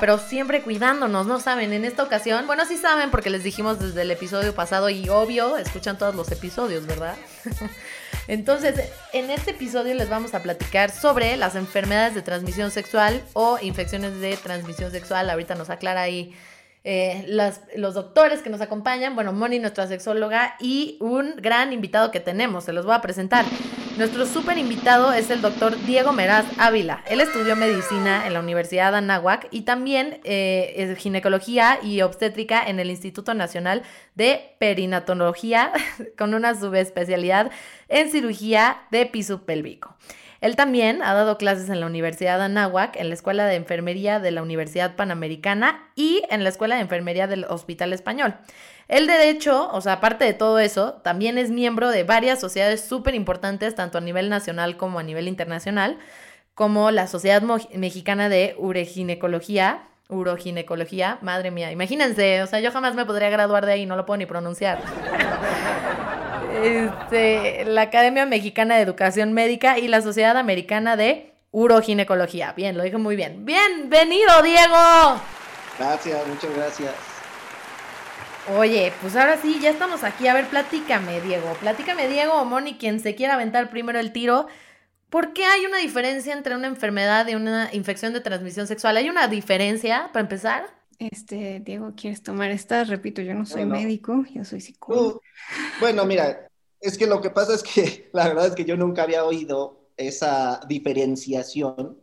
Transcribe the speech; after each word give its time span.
pero 0.00 0.18
siempre 0.18 0.62
cuidándonos, 0.62 1.26
¿no 1.26 1.40
saben? 1.40 1.72
En 1.72 1.84
esta 1.84 2.02
ocasión, 2.02 2.46
bueno, 2.46 2.64
sí 2.64 2.76
saben 2.76 3.10
porque 3.10 3.30
les 3.30 3.42
dijimos 3.42 3.78
desde 3.78 4.02
el 4.02 4.10
episodio 4.10 4.54
pasado 4.54 4.90
y 4.90 5.08
obvio, 5.08 5.56
escuchan 5.56 5.98
todos 5.98 6.14
los 6.14 6.30
episodios, 6.32 6.86
¿verdad? 6.86 7.16
Entonces, 8.28 8.90
en 9.12 9.30
este 9.30 9.50
episodio 9.50 9.94
les 9.94 10.08
vamos 10.08 10.34
a 10.34 10.42
platicar 10.42 10.90
sobre 10.90 11.36
las 11.36 11.56
enfermedades 11.56 12.14
de 12.14 12.22
transmisión 12.22 12.70
sexual 12.70 13.22
o 13.34 13.58
infecciones 13.60 14.18
de 14.20 14.36
transmisión 14.36 14.90
sexual. 14.90 15.28
Ahorita 15.28 15.54
nos 15.54 15.68
aclara 15.68 16.02
ahí 16.02 16.34
eh, 16.84 17.26
los 17.76 17.94
doctores 17.94 18.40
que 18.40 18.50
nos 18.50 18.60
acompañan, 18.60 19.14
bueno, 19.14 19.32
Moni, 19.32 19.58
nuestra 19.58 19.86
sexóloga, 19.86 20.56
y 20.60 20.96
un 21.00 21.36
gran 21.36 21.72
invitado 21.72 22.10
que 22.10 22.20
tenemos, 22.20 22.64
se 22.64 22.72
los 22.72 22.86
voy 22.86 22.94
a 22.94 23.00
presentar. 23.00 23.44
Nuestro 23.96 24.26
súper 24.26 24.58
invitado 24.58 25.12
es 25.12 25.30
el 25.30 25.40
doctor 25.40 25.76
Diego 25.86 26.12
Meraz 26.12 26.44
Ávila. 26.58 27.04
Él 27.08 27.20
estudió 27.20 27.54
medicina 27.54 28.26
en 28.26 28.32
la 28.32 28.40
Universidad 28.40 28.90
de 28.90 28.98
Anáhuac 28.98 29.46
y 29.52 29.62
también 29.62 30.18
eh, 30.24 30.96
ginecología 30.98 31.78
y 31.80 32.02
obstétrica 32.02 32.64
en 32.66 32.80
el 32.80 32.90
Instituto 32.90 33.34
Nacional 33.34 33.82
de 34.16 34.56
Perinatología, 34.58 35.70
con 36.18 36.34
una 36.34 36.58
subespecialidad 36.58 37.52
en 37.88 38.10
cirugía 38.10 38.78
de 38.90 39.06
piso 39.06 39.42
pélvico. 39.46 39.94
Él 40.40 40.56
también 40.56 41.00
ha 41.00 41.14
dado 41.14 41.38
clases 41.38 41.70
en 41.70 41.78
la 41.78 41.86
Universidad 41.86 42.38
de 42.38 42.44
Anáhuac, 42.46 42.96
en 42.96 43.08
la 43.08 43.14
Escuela 43.14 43.46
de 43.46 43.54
Enfermería 43.54 44.18
de 44.18 44.32
la 44.32 44.42
Universidad 44.42 44.96
Panamericana 44.96 45.88
y 45.94 46.22
en 46.30 46.42
la 46.42 46.50
Escuela 46.50 46.74
de 46.74 46.82
Enfermería 46.82 47.28
del 47.28 47.44
Hospital 47.44 47.92
Español. 47.92 48.34
Él, 48.88 49.06
de 49.06 49.30
hecho, 49.30 49.70
o 49.72 49.80
sea, 49.80 49.94
aparte 49.94 50.24
de 50.24 50.34
todo 50.34 50.58
eso, 50.58 50.94
también 51.02 51.38
es 51.38 51.50
miembro 51.50 51.90
de 51.90 52.04
varias 52.04 52.40
sociedades 52.40 52.82
súper 52.82 53.14
importantes, 53.14 53.74
tanto 53.74 53.98
a 53.98 54.00
nivel 54.00 54.28
nacional 54.28 54.76
como 54.76 54.98
a 54.98 55.02
nivel 55.02 55.28
internacional, 55.28 55.98
como 56.54 56.90
la 56.90 57.06
Sociedad 57.06 57.42
Mexicana 57.42 58.28
de 58.28 58.54
Ureginecología, 58.58 59.88
uroginecología, 60.08 61.18
madre 61.22 61.50
mía, 61.50 61.72
imagínense, 61.72 62.42
o 62.42 62.46
sea, 62.46 62.60
yo 62.60 62.70
jamás 62.70 62.94
me 62.94 63.06
podría 63.06 63.30
graduar 63.30 63.64
de 63.64 63.72
ahí, 63.72 63.86
no 63.86 63.96
lo 63.96 64.06
puedo 64.06 64.18
ni 64.18 64.26
pronunciar. 64.26 64.80
Este, 66.54 67.64
la 67.64 67.82
Academia 67.82 68.26
Mexicana 68.26 68.76
de 68.76 68.82
Educación 68.82 69.32
Médica 69.32 69.76
y 69.76 69.88
la 69.88 70.02
Sociedad 70.02 70.36
Americana 70.36 70.96
de 70.96 71.34
Uroginecología. 71.50 72.52
Bien, 72.52 72.76
lo 72.76 72.84
dije 72.84 72.96
muy 72.96 73.16
bien. 73.16 73.44
Bienvenido, 73.44 74.40
Diego. 74.40 75.20
Gracias, 75.78 76.26
muchas 76.28 76.54
gracias. 76.54 77.13
Oye, 78.52 78.92
pues 79.00 79.16
ahora 79.16 79.40
sí, 79.40 79.58
ya 79.60 79.70
estamos 79.70 80.04
aquí. 80.04 80.26
A 80.28 80.34
ver, 80.34 80.46
platícame, 80.48 81.20
Diego. 81.22 81.54
Platícame, 81.60 82.08
Diego 82.08 82.34
o 82.34 82.44
Moni, 82.44 82.74
quien 82.74 83.00
se 83.00 83.14
quiera 83.14 83.34
aventar 83.34 83.70
primero 83.70 83.98
el 83.98 84.12
tiro. 84.12 84.46
¿Por 85.08 85.32
qué 85.32 85.46
hay 85.46 85.64
una 85.64 85.78
diferencia 85.78 86.34
entre 86.34 86.54
una 86.54 86.66
enfermedad 86.66 87.26
y 87.28 87.36
una 87.36 87.70
infección 87.72 88.12
de 88.12 88.20
transmisión 88.20 88.66
sexual? 88.66 88.96
¿Hay 88.96 89.08
una 89.08 89.28
diferencia 89.28 90.10
para 90.12 90.22
empezar? 90.22 90.66
Este, 90.98 91.60
Diego, 91.60 91.92
¿quieres 91.96 92.22
tomar 92.22 92.50
esta? 92.50 92.84
Repito, 92.84 93.22
yo 93.22 93.34
no 93.34 93.46
soy 93.46 93.64
médico, 93.64 94.24
yo 94.32 94.44
soy 94.44 94.60
psicólogo. 94.60 95.22
bueno, 95.80 96.04
mira, 96.04 96.48
es 96.80 96.98
que 96.98 97.06
lo 97.06 97.20
que 97.20 97.30
pasa 97.30 97.54
es 97.54 97.62
que 97.62 98.10
la 98.12 98.28
verdad 98.28 98.48
es 98.48 98.54
que 98.54 98.64
yo 98.64 98.76
nunca 98.76 99.04
había 99.04 99.24
oído 99.24 99.88
esa 99.96 100.60
diferenciación 100.68 101.98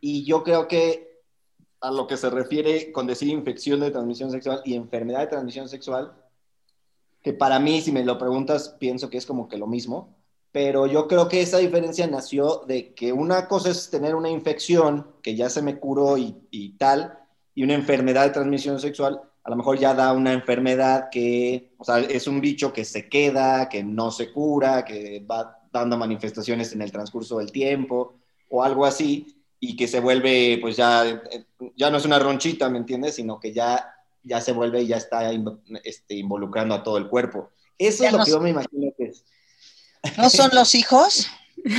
y 0.00 0.24
yo 0.24 0.42
creo 0.42 0.66
que 0.66 1.11
a 1.82 1.90
lo 1.90 2.06
que 2.06 2.16
se 2.16 2.30
refiere 2.30 2.92
con 2.92 3.06
decir 3.06 3.28
infección 3.28 3.80
de 3.80 3.90
transmisión 3.90 4.30
sexual 4.30 4.62
y 4.64 4.74
enfermedad 4.74 5.20
de 5.20 5.26
transmisión 5.26 5.68
sexual, 5.68 6.12
que 7.22 7.32
para 7.32 7.58
mí, 7.58 7.80
si 7.80 7.92
me 7.92 8.04
lo 8.04 8.18
preguntas, 8.18 8.76
pienso 8.78 9.10
que 9.10 9.18
es 9.18 9.26
como 9.26 9.48
que 9.48 9.58
lo 9.58 9.66
mismo, 9.66 10.16
pero 10.52 10.86
yo 10.86 11.08
creo 11.08 11.28
que 11.28 11.40
esa 11.40 11.58
diferencia 11.58 12.06
nació 12.06 12.62
de 12.66 12.94
que 12.94 13.12
una 13.12 13.48
cosa 13.48 13.70
es 13.70 13.90
tener 13.90 14.14
una 14.14 14.30
infección 14.30 15.06
que 15.22 15.34
ya 15.34 15.48
se 15.48 15.62
me 15.62 15.78
curó 15.78 16.16
y, 16.18 16.76
tal, 16.78 17.18
y 17.54 17.64
una 17.64 17.74
enfermedad 17.74 18.24
de 18.24 18.30
transmisión 18.30 18.78
sexual, 18.78 19.20
a 19.42 19.50
lo 19.50 19.56
mejor 19.56 19.78
ya 19.78 19.94
da 19.94 20.12
una 20.12 20.32
enfermedad 20.32 21.08
que, 21.10 21.72
o 21.78 21.84
sea, 21.84 21.98
es 21.98 22.26
un 22.28 22.40
bicho 22.40 22.72
que 22.72 22.84
se 22.84 23.08
queda, 23.08 23.68
que 23.68 23.82
no 23.82 24.10
se 24.10 24.30
cura, 24.30 24.84
que 24.84 25.24
va 25.28 25.58
dando 25.72 25.96
manifestaciones 25.96 26.72
en 26.74 26.82
el 26.82 26.92
transcurso 26.92 27.38
del 27.38 27.50
tiempo 27.50 28.14
o 28.50 28.62
algo 28.62 28.84
así, 28.84 29.41
y 29.64 29.76
que 29.76 29.86
se 29.86 30.00
vuelve, 30.00 30.58
pues 30.60 30.76
ya, 30.76 31.22
ya 31.76 31.88
no 31.88 31.96
es 31.96 32.04
una 32.04 32.18
ronchita, 32.18 32.68
¿me 32.68 32.78
entiendes? 32.78 33.14
Sino 33.14 33.38
que 33.38 33.52
ya, 33.52 33.94
ya 34.24 34.40
se 34.40 34.50
vuelve 34.50 34.82
y 34.82 34.88
ya 34.88 34.96
está 34.96 35.30
este, 35.84 36.16
involucrando 36.16 36.74
a 36.74 36.82
todo 36.82 36.98
el 36.98 37.06
cuerpo. 37.06 37.50
Eso 37.78 38.04
es 38.04 38.12
lo 38.12 38.24
que 38.24 38.30
yo 38.32 38.40
me 38.40 38.50
imagino 38.50 38.92
que 38.98 39.04
es. 39.04 39.24
¿No 40.18 40.28
son 40.30 40.50
los 40.52 40.74
hijos? 40.74 41.30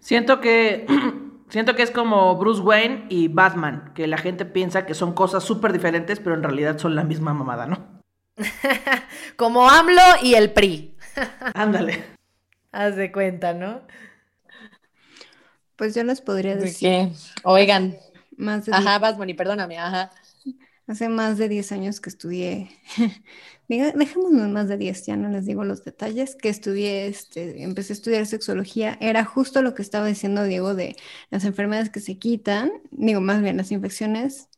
Siento 0.00 0.42
que 0.42 0.86
Siento 1.52 1.74
que 1.74 1.82
es 1.82 1.90
como 1.90 2.34
Bruce 2.36 2.62
Wayne 2.62 3.04
y 3.10 3.28
Batman, 3.28 3.92
que 3.94 4.06
la 4.06 4.16
gente 4.16 4.46
piensa 4.46 4.86
que 4.86 4.94
son 4.94 5.12
cosas 5.12 5.44
súper 5.44 5.70
diferentes, 5.70 6.18
pero 6.18 6.34
en 6.34 6.42
realidad 6.42 6.78
son 6.78 6.94
la 6.94 7.04
misma 7.04 7.34
mamada, 7.34 7.66
¿no? 7.66 8.00
como 9.36 9.68
AMLO 9.68 10.00
y 10.22 10.34
el 10.34 10.50
PRI. 10.52 10.96
Ándale. 11.52 12.04
Haz 12.72 12.96
de 12.96 13.12
cuenta, 13.12 13.52
¿no? 13.52 13.82
Pues 15.82 15.96
yo 15.96 16.04
les 16.04 16.20
podría 16.20 16.54
decir. 16.54 17.08
Oigan. 17.42 17.96
Más 18.36 18.66
de 18.66 18.72
ajá, 18.72 19.00
y 19.26 19.34
perdóname, 19.34 19.78
ajá. 19.78 20.12
Hace 20.86 21.08
más 21.08 21.38
de 21.38 21.48
10 21.48 21.72
años 21.72 22.00
que 22.00 22.08
estudié, 22.08 22.70
dejémonos 23.68 24.48
más 24.50 24.68
de 24.68 24.76
10, 24.76 25.06
ya 25.06 25.16
no 25.16 25.28
les 25.28 25.44
digo 25.44 25.64
los 25.64 25.82
detalles, 25.82 26.36
que 26.36 26.50
estudié, 26.50 27.08
este, 27.08 27.64
empecé 27.64 27.94
a 27.94 27.96
estudiar 27.96 28.26
sexología, 28.26 28.96
era 29.00 29.24
justo 29.24 29.60
lo 29.60 29.74
que 29.74 29.82
estaba 29.82 30.06
diciendo 30.06 30.44
Diego 30.44 30.76
de 30.76 30.94
las 31.30 31.44
enfermedades 31.44 31.90
que 31.90 31.98
se 31.98 32.16
quitan, 32.16 32.70
digo 32.92 33.20
más 33.20 33.42
bien 33.42 33.56
las 33.56 33.72
infecciones 33.72 34.50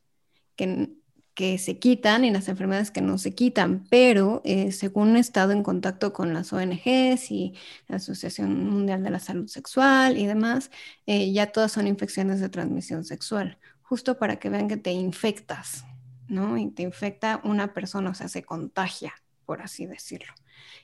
que, 0.57 0.91
que 1.35 1.59
se 1.59 1.79
quitan 1.79 2.25
y 2.25 2.31
las 2.31 2.49
enfermedades 2.49 2.91
que 2.91 3.01
no 3.01 3.19
se 3.19 3.35
quitan, 3.35 3.85
pero 3.91 4.41
eh, 4.45 4.73
según 4.73 5.17
he 5.17 5.21
estado 5.21 5.53
en 5.53 5.63
contacto 5.63 6.13
con 6.13 6.33
las 6.33 6.53
ONGs 6.53 7.31
y 7.31 7.55
la 7.89 7.97
Asociación 7.97 8.69
Mundial 8.71 9.03
de 9.03 9.11
la 9.11 9.19
Salud 9.19 9.49
Sexual 9.49 10.17
y 10.17 10.27
demás, 10.27 10.71
eh, 11.07 11.33
ya 11.33 11.53
todas 11.53 11.73
son 11.73 11.89
infecciones 11.89 12.41
de 12.41 12.49
transmisión 12.49 13.05
sexual, 13.05 13.59
justo 13.83 14.19
para 14.19 14.37
que 14.37 14.49
vean 14.49 14.69
que 14.69 14.77
te 14.77 14.93
infectas 14.93 15.85
¿no? 16.29 16.57
Y 16.59 16.71
te 16.71 16.83
infecta 16.83 17.41
una 17.45 17.73
persona, 17.73 18.11
o 18.11 18.15
sea, 18.15 18.29
se 18.29 18.43
contagia, 18.43 19.13
por 19.45 19.63
así 19.63 19.87
decirlo. 19.87 20.33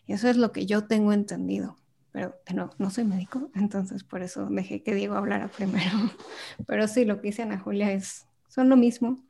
Y 0.07 0.13
eso 0.13 0.29
es 0.29 0.37
lo 0.37 0.53
que 0.53 0.67
yo 0.67 0.87
tengo 0.87 1.13
entendido. 1.13 1.77
Pero 2.13 2.35
no, 2.53 2.71
no 2.79 2.91
soy 2.91 3.05
médico, 3.05 3.51
entonces 3.55 4.03
por 4.03 4.23
eso 4.23 4.47
dejé 4.47 4.83
que 4.83 4.95
Diego 4.95 5.15
hablara 5.15 5.47
primero. 5.47 5.97
Pero 6.67 6.89
sí, 6.89 7.05
lo 7.05 7.21
que 7.21 7.29
dice 7.29 7.43
Ana 7.43 7.59
Julia 7.59 7.93
es, 7.93 8.27
son 8.49 8.69
lo 8.69 8.77
mismo, 8.77 9.23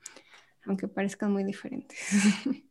aunque 0.66 0.88
parezcan 0.88 1.32
muy 1.32 1.44
diferentes. 1.44 1.98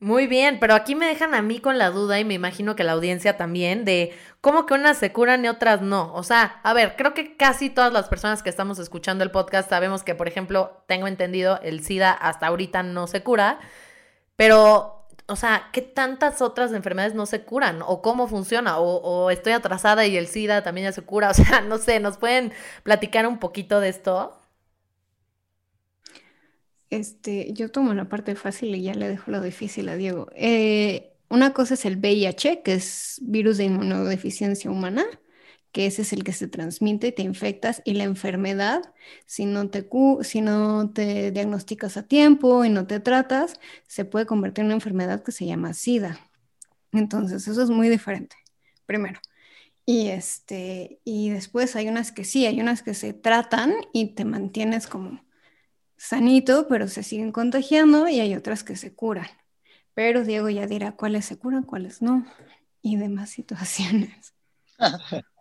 Muy 0.00 0.26
bien, 0.26 0.58
pero 0.60 0.74
aquí 0.74 0.94
me 0.94 1.06
dejan 1.06 1.34
a 1.34 1.40
mí 1.40 1.60
con 1.60 1.78
la 1.78 1.88
duda 1.90 2.20
y 2.20 2.24
me 2.26 2.34
imagino 2.34 2.76
que 2.76 2.84
la 2.84 2.92
audiencia 2.92 3.38
también 3.38 3.86
de 3.86 4.12
cómo 4.42 4.66
que 4.66 4.74
unas 4.74 4.98
se 4.98 5.12
curan 5.12 5.44
y 5.44 5.48
otras 5.48 5.80
no. 5.80 6.12
O 6.14 6.22
sea, 6.22 6.60
a 6.62 6.74
ver, 6.74 6.96
creo 6.96 7.14
que 7.14 7.36
casi 7.38 7.70
todas 7.70 7.90
las 7.92 8.08
personas 8.08 8.42
que 8.42 8.50
estamos 8.50 8.78
escuchando 8.78 9.24
el 9.24 9.30
podcast 9.30 9.70
sabemos 9.70 10.02
que, 10.02 10.14
por 10.14 10.28
ejemplo, 10.28 10.82
tengo 10.88 11.06
entendido, 11.06 11.58
el 11.62 11.82
SIDA 11.82 12.12
hasta 12.12 12.48
ahorita 12.48 12.82
no 12.82 13.06
se 13.06 13.22
cura, 13.22 13.60
pero, 14.36 15.06
o 15.26 15.36
sea, 15.36 15.70
¿qué 15.72 15.82
tantas 15.82 16.42
otras 16.42 16.72
enfermedades 16.72 17.14
no 17.14 17.26
se 17.26 17.44
curan? 17.44 17.82
¿O 17.82 18.02
cómo 18.02 18.28
funciona? 18.28 18.78
¿O, 18.78 18.96
o 18.98 19.30
estoy 19.30 19.54
atrasada 19.54 20.06
y 20.06 20.16
el 20.18 20.26
SIDA 20.28 20.62
también 20.62 20.86
ya 20.88 20.92
se 20.92 21.02
cura? 21.02 21.30
O 21.32 21.34
sea, 21.34 21.60
no 21.62 21.78
sé, 21.78 22.00
¿nos 22.00 22.18
pueden 22.18 22.52
platicar 22.82 23.26
un 23.26 23.38
poquito 23.38 23.80
de 23.80 23.88
esto? 23.90 24.38
Este, 26.94 27.52
yo 27.52 27.72
tomo 27.72 27.92
la 27.92 28.08
parte 28.08 28.36
fácil 28.36 28.72
y 28.76 28.82
ya 28.82 28.94
le 28.94 29.08
dejo 29.08 29.32
lo 29.32 29.40
difícil 29.40 29.88
a 29.88 29.96
Diego. 29.96 30.28
Eh, 30.36 31.12
una 31.28 31.52
cosa 31.52 31.74
es 31.74 31.84
el 31.86 31.96
VIH, 31.96 32.62
que 32.62 32.74
es 32.74 33.18
virus 33.22 33.56
de 33.58 33.64
inmunodeficiencia 33.64 34.70
humana, 34.70 35.04
que 35.72 35.86
ese 35.86 36.02
es 36.02 36.12
el 36.12 36.22
que 36.22 36.32
se 36.32 36.46
transmite, 36.46 37.10
te 37.10 37.22
infectas 37.22 37.82
y 37.84 37.94
la 37.94 38.04
enfermedad, 38.04 38.94
si 39.26 39.44
no 39.44 39.70
te, 39.70 39.88
si 40.22 40.40
no 40.40 40.90
te 40.92 41.32
diagnosticas 41.32 41.96
a 41.96 42.04
tiempo 42.06 42.64
y 42.64 42.70
no 42.70 42.86
te 42.86 43.00
tratas, 43.00 43.54
se 43.88 44.04
puede 44.04 44.26
convertir 44.26 44.62
en 44.62 44.66
una 44.66 44.74
enfermedad 44.76 45.24
que 45.24 45.32
se 45.32 45.46
llama 45.46 45.74
SIDA. 45.74 46.20
Entonces, 46.92 47.48
eso 47.48 47.60
es 47.60 47.70
muy 47.70 47.88
diferente, 47.88 48.36
primero. 48.86 49.20
Y, 49.84 50.08
este, 50.10 51.00
y 51.04 51.30
después 51.30 51.74
hay 51.74 51.88
unas 51.88 52.12
que 52.12 52.24
sí, 52.24 52.46
hay 52.46 52.60
unas 52.60 52.82
que 52.84 52.94
se 52.94 53.14
tratan 53.14 53.74
y 53.92 54.14
te 54.14 54.24
mantienes 54.24 54.86
como 54.86 55.23
sanito, 55.96 56.66
pero 56.68 56.88
se 56.88 57.02
siguen 57.02 57.32
contagiando 57.32 58.08
y 58.08 58.20
hay 58.20 58.34
otras 58.34 58.64
que 58.64 58.76
se 58.76 58.94
curan. 58.94 59.28
Pero 59.94 60.24
Diego 60.24 60.48
ya 60.50 60.66
dirá 60.66 60.96
cuáles 60.96 61.24
se 61.24 61.38
curan, 61.38 61.62
cuáles 61.62 62.02
no 62.02 62.26
y 62.82 62.96
demás 62.96 63.30
situaciones. 63.30 64.34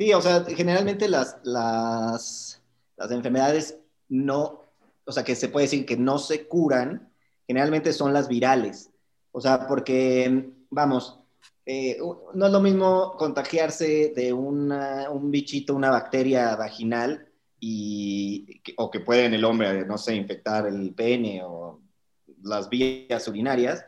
Sí, 0.00 0.14
o 0.14 0.22
sea, 0.22 0.42
generalmente 0.46 1.10
las, 1.10 1.36
las, 1.42 2.62
las 2.96 3.10
enfermedades 3.10 3.76
no, 4.08 4.72
o 5.04 5.12
sea, 5.12 5.24
que 5.24 5.36
se 5.36 5.50
puede 5.50 5.66
decir 5.66 5.84
que 5.84 5.98
no 5.98 6.16
se 6.16 6.48
curan, 6.48 7.12
generalmente 7.46 7.92
son 7.92 8.14
las 8.14 8.26
virales. 8.26 8.88
O 9.30 9.42
sea, 9.42 9.66
porque, 9.66 10.54
vamos, 10.70 11.20
eh, 11.66 11.98
no 12.32 12.46
es 12.46 12.50
lo 12.50 12.60
mismo 12.60 13.14
contagiarse 13.18 14.14
de 14.16 14.32
una, 14.32 15.10
un 15.10 15.30
bichito, 15.30 15.74
una 15.74 15.90
bacteria 15.90 16.56
vaginal, 16.56 17.28
y, 17.60 18.62
o 18.76 18.90
que 18.90 19.00
puede 19.00 19.26
en 19.26 19.34
el 19.34 19.44
hombre, 19.44 19.84
no 19.84 19.98
sé, 19.98 20.14
infectar 20.14 20.66
el 20.66 20.94
pene 20.94 21.42
o 21.44 21.80
las 22.42 22.68
vías 22.70 23.28
urinarias, 23.28 23.84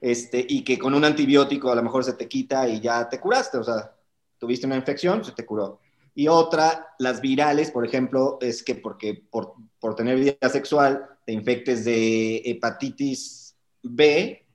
este, 0.00 0.44
y 0.48 0.64
que 0.64 0.78
con 0.78 0.94
un 0.94 1.04
antibiótico 1.04 1.70
a 1.70 1.74
lo 1.74 1.82
mejor 1.82 2.02
se 2.02 2.14
te 2.14 2.26
quita 2.26 2.66
y 2.66 2.80
ya 2.80 3.08
te 3.08 3.20
curaste, 3.20 3.58
o 3.58 3.64
sea, 3.64 3.94
tuviste 4.38 4.66
una 4.66 4.76
infección, 4.76 5.22
se 5.22 5.32
te 5.32 5.44
curó. 5.44 5.80
Y 6.14 6.28
otra, 6.28 6.94
las 6.98 7.20
virales, 7.20 7.70
por 7.70 7.86
ejemplo, 7.86 8.38
es 8.40 8.62
que 8.62 8.74
porque 8.74 9.22
por, 9.30 9.54
por 9.78 9.94
tener 9.94 10.18
vida 10.18 10.48
sexual 10.48 11.06
te 11.26 11.32
infectes 11.32 11.84
de 11.84 12.42
hepatitis 12.44 13.54
B, 13.82 14.46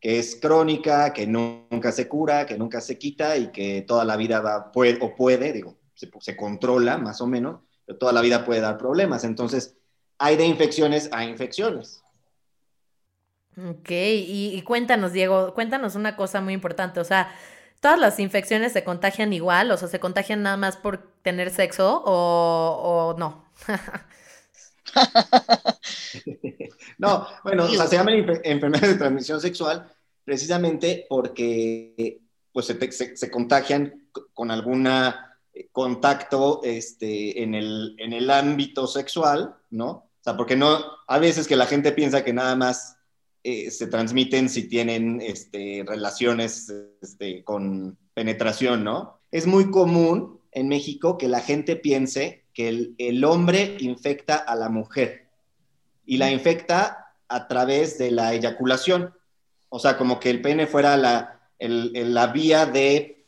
que 0.00 0.18
es 0.18 0.36
crónica, 0.36 1.12
que 1.12 1.26
nunca 1.26 1.92
se 1.92 2.08
cura, 2.08 2.46
que 2.46 2.56
nunca 2.56 2.80
se 2.80 2.98
quita 2.98 3.36
y 3.36 3.52
que 3.52 3.82
toda 3.82 4.04
la 4.04 4.16
vida 4.16 4.40
va, 4.40 4.72
puede, 4.72 4.98
o 5.00 5.14
puede, 5.14 5.52
digo, 5.52 5.78
se, 5.94 6.10
se, 6.20 6.36
controla 6.36 6.98
más 6.98 7.20
o 7.20 7.26
menos, 7.26 7.60
pero 7.92 7.98
toda 7.98 8.12
la 8.12 8.20
vida 8.20 8.44
puede 8.44 8.60
dar 8.60 8.78
problemas. 8.78 9.24
Entonces, 9.24 9.76
hay 10.18 10.36
de 10.36 10.46
infecciones 10.46 11.08
a 11.12 11.24
infecciones. 11.24 12.02
Ok, 13.56 13.90
y, 13.90 14.52
y 14.54 14.62
cuéntanos, 14.62 15.12
Diego, 15.12 15.52
cuéntanos 15.52 15.94
una 15.94 16.16
cosa 16.16 16.40
muy 16.40 16.54
importante, 16.54 17.00
o 17.00 17.04
sea, 17.04 17.34
¿todas 17.80 17.98
las 17.98 18.18
infecciones 18.18 18.72
se 18.72 18.82
contagian 18.82 19.34
igual? 19.34 19.70
O 19.70 19.76
sea, 19.76 19.88
¿se 19.88 20.00
contagian 20.00 20.42
nada 20.42 20.56
más 20.56 20.78
por 20.78 21.12
tener 21.20 21.50
sexo 21.50 22.02
o, 22.02 23.12
o 23.12 23.18
no? 23.18 23.44
no, 26.98 27.26
bueno, 27.44 27.64
o 27.64 27.68
sea, 27.68 27.86
se 27.86 27.96
llaman 27.96 28.40
enfermedades 28.42 28.94
de 28.94 28.98
transmisión 28.98 29.38
sexual 29.38 29.86
precisamente 30.24 31.04
porque 31.10 32.22
pues, 32.52 32.66
se, 32.66 33.16
se, 33.16 33.30
contagian 33.30 34.08
con 34.32 34.50
algún 34.50 34.86
contacto 35.72 36.60
este, 36.64 37.42
en, 37.42 37.54
el, 37.54 37.94
en 37.98 38.12
el 38.12 38.30
ámbito 38.30 38.86
sexual, 38.86 39.56
¿no? 39.70 39.88
O 39.90 40.20
sea, 40.22 40.36
porque 40.36 40.56
no, 40.56 40.80
a 41.06 41.18
veces 41.18 41.48
que 41.48 41.56
la 41.56 41.66
gente 41.66 41.92
piensa 41.92 42.24
que 42.24 42.32
nada 42.32 42.54
más 42.56 42.96
eh, 43.44 43.70
se 43.70 43.86
transmiten 43.88 44.48
si 44.48 44.68
tienen 44.68 45.20
este, 45.20 45.84
relaciones 45.86 46.72
este, 47.00 47.42
con 47.42 47.98
penetración, 48.14 48.84
¿no? 48.84 49.20
Es 49.30 49.46
muy 49.46 49.70
común 49.70 50.40
en 50.52 50.68
México 50.68 51.18
que 51.18 51.28
la 51.28 51.40
gente 51.40 51.76
piense 51.76 52.44
que 52.54 52.68
el, 52.68 52.94
el 52.98 53.24
hombre 53.24 53.76
infecta 53.80 54.36
a 54.36 54.54
la 54.54 54.68
mujer 54.68 55.28
y 56.06 56.18
la 56.18 56.30
infecta 56.30 57.14
a 57.28 57.48
través 57.48 57.98
de 57.98 58.10
la 58.10 58.34
eyaculación. 58.34 59.14
O 59.68 59.78
sea, 59.78 59.96
como 59.96 60.20
que 60.20 60.30
el 60.30 60.42
pene 60.42 60.66
fuera 60.66 60.96
la, 60.96 61.40
el, 61.58 62.14
la 62.14 62.26
vía 62.28 62.66
de, 62.66 63.21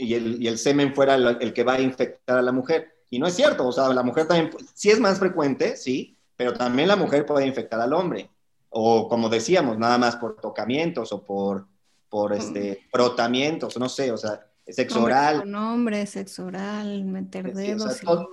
y 0.00 0.14
el, 0.14 0.42
y 0.42 0.48
el 0.48 0.58
semen 0.58 0.94
fuera 0.94 1.14
el, 1.14 1.38
el, 1.40 1.52
que 1.52 1.64
va 1.64 1.74
a 1.74 1.80
infectar 1.80 2.38
a 2.38 2.42
la 2.42 2.52
mujer. 2.52 2.92
Y 3.10 3.18
no 3.18 3.26
es 3.26 3.34
cierto, 3.34 3.66
o 3.66 3.72
sea, 3.72 3.88
la 3.88 4.02
mujer 4.02 4.26
también, 4.26 4.50
sí 4.74 4.90
es 4.90 5.00
más 5.00 5.18
frecuente, 5.18 5.76
sí, 5.76 6.16
pero 6.36 6.54
también 6.54 6.88
la 6.88 6.96
mujer 6.96 7.26
puede 7.26 7.46
infectar 7.46 7.80
al 7.80 7.92
hombre. 7.92 8.30
O 8.68 9.08
como 9.08 9.28
decíamos, 9.28 9.78
nada 9.78 9.98
más 9.98 10.16
por 10.16 10.36
tocamientos 10.36 11.12
o 11.12 11.24
por, 11.24 11.66
por 12.08 12.32
este, 12.32 12.86
frotamientos, 12.90 13.76
no 13.78 13.88
sé, 13.88 14.12
o 14.12 14.16
sea, 14.16 14.46
sexo 14.66 15.02
oral. 15.02 15.40
Con 15.40 15.54
hombre, 15.54 16.06
sexo 16.06 16.46
oral, 16.46 17.04
meter 17.04 17.52
dedos. 17.52 17.96
Sí, 17.96 18.06
o 18.06 18.16
sea, 18.16 18.26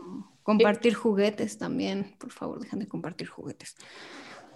Compartir 0.47 0.93
juguetes 0.93 1.57
también, 1.57 2.15
por 2.17 2.31
favor, 2.31 2.61
dejen 2.61 2.79
de 2.79 2.87
compartir 2.87 3.27
juguetes. 3.27 3.75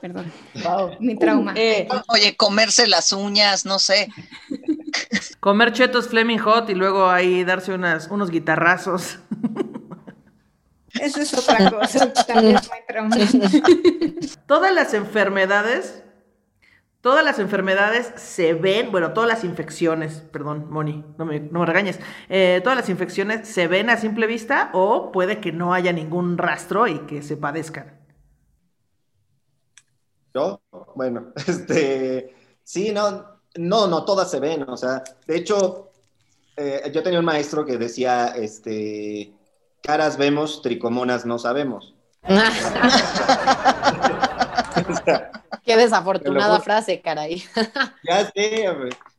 Perdón. 0.01 0.31
Wow. 0.63 0.97
Mi 0.99 1.15
trauma. 1.15 1.53
Eh, 1.55 1.87
oye, 2.07 2.35
comerse 2.35 2.87
las 2.87 3.11
uñas, 3.11 3.65
no 3.65 3.77
sé. 3.77 4.09
Comer 5.39 5.71
chetos 5.71 6.09
Fleming 6.09 6.39
Hot 6.39 6.69
y 6.69 6.75
luego 6.75 7.09
ahí 7.09 7.43
darse 7.43 7.73
unas, 7.73 8.07
unos 8.07 8.31
guitarrazos. 8.31 9.19
Eso 10.99 11.21
es 11.21 11.33
otra 11.33 11.69
cosa. 11.69 12.11
También 12.11 12.57
es 12.57 12.67
muy 12.67 12.79
trauma. 12.87 13.15
Todas 14.47 14.73
las 14.73 14.93
enfermedades 14.93 16.03
Todas 17.01 17.25
las 17.25 17.39
enfermedades 17.39 18.13
se 18.15 18.53
ven, 18.53 18.91
bueno, 18.91 19.11
todas 19.11 19.27
las 19.27 19.43
infecciones, 19.43 20.21
perdón, 20.31 20.67
Moni, 20.69 21.03
no 21.17 21.25
me, 21.25 21.39
no 21.39 21.61
me 21.61 21.65
regañes, 21.65 21.99
eh, 22.29 22.61
todas 22.63 22.77
las 22.77 22.89
infecciones 22.89 23.47
se 23.47 23.67
ven 23.67 23.89
a 23.89 23.97
simple 23.97 24.27
vista 24.27 24.69
o 24.73 25.11
puede 25.11 25.39
que 25.39 25.51
no 25.51 25.73
haya 25.73 25.93
ningún 25.93 26.37
rastro 26.37 26.87
y 26.87 26.99
que 27.07 27.23
se 27.23 27.37
padezcan. 27.37 28.00
Yo, 30.33 30.61
bueno, 30.95 31.33
este, 31.47 32.33
sí, 32.63 32.91
no, 32.91 33.25
no, 33.55 33.87
no 33.87 34.05
todas 34.05 34.31
se 34.31 34.39
ven, 34.39 34.69
o 34.69 34.77
sea, 34.77 35.03
de 35.27 35.37
hecho, 35.37 35.89
eh, 36.55 36.89
yo 36.93 37.03
tenía 37.03 37.19
un 37.19 37.25
maestro 37.25 37.65
que 37.65 37.77
decía, 37.77 38.27
este, 38.27 39.33
caras 39.81 40.17
vemos, 40.17 40.61
tricomonas 40.61 41.25
no 41.25 41.37
sabemos. 41.39 41.95
o 42.23 42.27
sea, 45.05 45.31
Qué 45.63 45.77
desafortunada 45.77 46.59
frase, 46.59 47.01
caray. 47.01 47.43
ya 48.07 48.31
sé, 48.31 48.65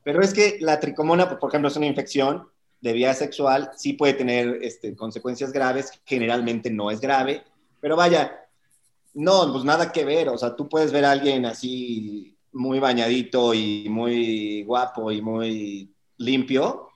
pero 0.02 0.22
es 0.22 0.32
que 0.32 0.58
la 0.60 0.80
tricomona, 0.80 1.38
por 1.38 1.50
ejemplo, 1.50 1.68
es 1.68 1.76
una 1.76 1.86
infección 1.86 2.48
de 2.80 2.92
vía 2.92 3.14
sexual, 3.14 3.70
sí 3.76 3.92
puede 3.92 4.14
tener 4.14 4.58
este, 4.62 4.96
consecuencias 4.96 5.52
graves, 5.52 5.92
generalmente 6.04 6.70
no 6.70 6.90
es 6.90 7.00
grave, 7.00 7.44
pero 7.80 7.96
vaya, 7.96 8.41
no, 9.14 9.52
pues 9.52 9.64
nada 9.64 9.92
que 9.92 10.04
ver, 10.04 10.28
o 10.28 10.38
sea, 10.38 10.56
tú 10.56 10.68
puedes 10.68 10.92
ver 10.92 11.04
a 11.04 11.12
alguien 11.12 11.44
así 11.46 12.36
muy 12.52 12.78
bañadito 12.78 13.54
y 13.54 13.88
muy 13.88 14.62
guapo 14.64 15.10
y 15.10 15.22
muy 15.22 15.94
limpio 16.18 16.88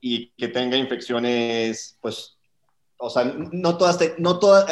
y 0.00 0.30
que 0.30 0.48
tenga 0.48 0.76
infecciones, 0.76 1.98
pues 2.00 2.36
o 3.04 3.10
sea, 3.10 3.24
no 3.24 3.76
todas, 3.76 3.98
te, 3.98 4.14
no 4.18 4.38
todas, 4.38 4.64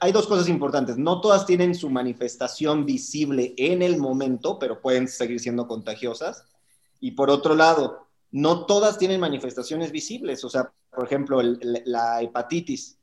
hay 0.00 0.10
dos 0.10 0.26
cosas 0.26 0.48
importantes. 0.48 0.98
No 0.98 1.20
todas 1.20 1.46
tienen 1.46 1.72
su 1.72 1.88
manifestación 1.88 2.84
visible 2.84 3.54
en 3.56 3.80
el 3.80 3.98
momento, 3.98 4.58
pero 4.58 4.80
pueden 4.80 5.06
seguir 5.06 5.38
siendo 5.38 5.68
contagiosas. 5.68 6.44
Y 6.98 7.12
por 7.12 7.30
otro 7.30 7.54
lado, 7.54 8.08
no 8.32 8.66
todas 8.66 8.98
tienen 8.98 9.20
manifestaciones 9.20 9.92
visibles. 9.92 10.42
O 10.42 10.50
sea, 10.50 10.72
por 10.92 11.04
ejemplo, 11.04 11.40
el, 11.40 11.60
la 11.84 12.22
hepatitis. 12.22 12.98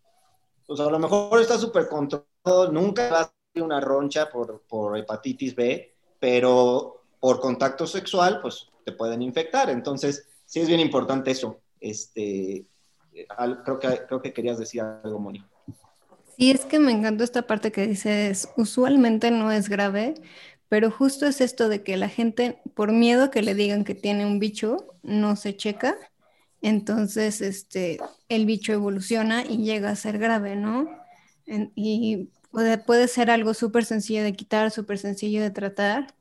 O 0.67 0.75
sea, 0.75 0.87
a 0.87 0.91
lo 0.91 0.99
mejor 0.99 1.39
está 1.39 1.57
súper 1.57 1.87
controlado, 1.87 2.69
nunca 2.69 3.09
va 3.09 3.19
a 3.21 3.23
ser 3.23 3.33
una 3.61 3.79
roncha 3.79 4.29
por, 4.29 4.61
por 4.67 4.97
hepatitis 4.97 5.55
B, 5.55 5.93
pero 6.19 7.03
por 7.19 7.39
contacto 7.39 7.85
sexual, 7.85 8.39
pues 8.41 8.67
te 8.85 8.91
pueden 8.91 9.21
infectar. 9.21 9.69
Entonces, 9.69 10.27
sí 10.45 10.59
es 10.59 10.67
bien 10.67 10.79
importante 10.79 11.31
eso. 11.31 11.59
Este, 11.79 12.65
creo 13.63 13.79
que, 13.79 14.01
creo 14.07 14.21
que 14.21 14.33
querías 14.33 14.57
decir 14.57 14.81
algo, 14.81 15.19
Moni. 15.19 15.43
Sí, 16.37 16.51
es 16.51 16.65
que 16.65 16.79
me 16.79 16.91
encantó 16.91 17.23
esta 17.23 17.43
parte 17.43 17.71
que 17.71 17.85
dices, 17.85 18.49
usualmente 18.57 19.29
no 19.29 19.51
es 19.51 19.69
grave, 19.69 20.15
pero 20.67 20.89
justo 20.89 21.27
es 21.27 21.41
esto 21.41 21.69
de 21.69 21.83
que 21.83 21.95
la 21.97 22.09
gente, 22.09 22.59
por 22.73 22.91
miedo 22.91 23.29
que 23.29 23.43
le 23.43 23.53
digan 23.53 23.83
que 23.83 23.93
tiene 23.93 24.25
un 24.25 24.39
bicho, 24.39 24.95
no 25.03 25.35
se 25.35 25.55
checa. 25.55 25.95
Entonces, 26.61 27.41
este, 27.41 27.99
el 28.29 28.45
bicho 28.45 28.73
evoluciona 28.73 29.45
y 29.45 29.57
llega 29.57 29.89
a 29.89 29.95
ser 29.95 30.17
grave, 30.17 30.55
¿no? 30.55 30.89
y 31.75 32.29
puede, 32.53 32.77
puede 32.77 33.07
ser 33.07 33.31
algo 33.31 33.53
súper 33.55 33.83
sencillo 33.83 34.23
de 34.23 34.33
quitar, 34.33 34.69
súper 34.71 34.99
sencillo 34.99 35.41
de 35.41 35.49
tratar, 35.49 36.13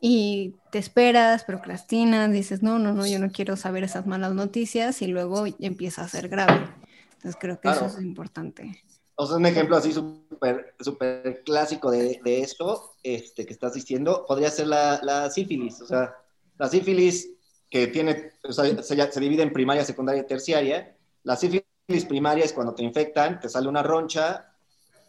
y 0.00 0.54
te 0.70 0.78
esperas, 0.78 1.44
procrastinas, 1.44 2.30
dices, 2.30 2.62
no, 2.62 2.78
no, 2.78 2.92
no, 2.92 3.06
yo 3.06 3.18
no 3.18 3.30
quiero 3.30 3.56
saber 3.56 3.84
esas 3.84 4.06
malas 4.06 4.34
noticias 4.34 5.02
y 5.02 5.08
luego 5.08 5.44
empieza 5.58 6.02
a 6.02 6.08
ser 6.08 6.28
grave. 6.28 6.68
Entonces 7.14 7.36
creo 7.40 7.56
que 7.56 7.62
claro. 7.62 7.86
eso 7.86 7.98
es 7.98 8.04
importante. 8.04 8.82
O 9.16 9.26
sea, 9.26 9.36
un 9.36 9.46
ejemplo 9.46 9.76
así 9.76 9.92
súper 9.92 10.74
super 10.78 11.42
clásico 11.42 11.90
de, 11.90 12.20
de, 12.22 12.40
esto 12.40 12.96
este, 13.02 13.46
que 13.46 13.52
estás 13.52 13.72
diciendo 13.72 14.26
podría 14.28 14.50
ser 14.50 14.66
la, 14.66 15.00
la 15.02 15.30
sífilis. 15.30 15.80
O 15.80 15.86
sea, 15.86 16.14
la 16.58 16.68
sífilis 16.68 17.30
que 17.70 17.86
tiene, 17.86 18.32
o 18.46 18.52
sea, 18.52 18.82
se, 18.82 19.12
se 19.12 19.20
divide 19.20 19.42
en 19.42 19.52
primaria, 19.52 19.84
secundaria 19.84 20.22
y 20.22 20.26
terciaria. 20.26 20.96
La 21.22 21.34
sífilis 21.34 22.04
primaria 22.06 22.44
es 22.44 22.52
cuando 22.52 22.74
te 22.74 22.82
infectan, 22.82 23.40
te 23.40 23.48
sale 23.48 23.68
una 23.68 23.82
roncha 23.82 24.53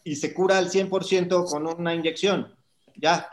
y 0.05 0.15
se 0.15 0.33
cura 0.33 0.59
al 0.59 0.69
100% 0.69 1.45
con 1.49 1.67
una 1.67 1.93
inyección. 1.93 2.55
Ya, 2.95 3.27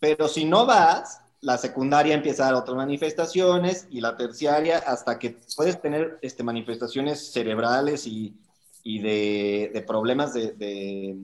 pero 0.00 0.26
si 0.26 0.46
no 0.46 0.66
vas, 0.66 1.20
la 1.42 1.58
secundaria 1.58 2.14
empieza 2.14 2.42
a 2.42 2.46
dar 2.46 2.54
otras 2.54 2.76
manifestaciones 2.76 3.86
y 3.90 4.00
la 4.00 4.16
terciaria 4.16 4.78
hasta 4.78 5.18
que 5.18 5.38
puedes 5.54 5.80
tener 5.80 6.18
este, 6.22 6.42
manifestaciones 6.42 7.30
cerebrales 7.30 8.06
y, 8.06 8.34
y 8.82 9.00
de, 9.00 9.70
de, 9.74 9.82
problemas 9.82 10.32
de, 10.32 11.16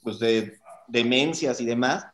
pues 0.00 0.20
de 0.20 0.58
demencias 0.86 1.60
y 1.60 1.66
demás 1.66 2.06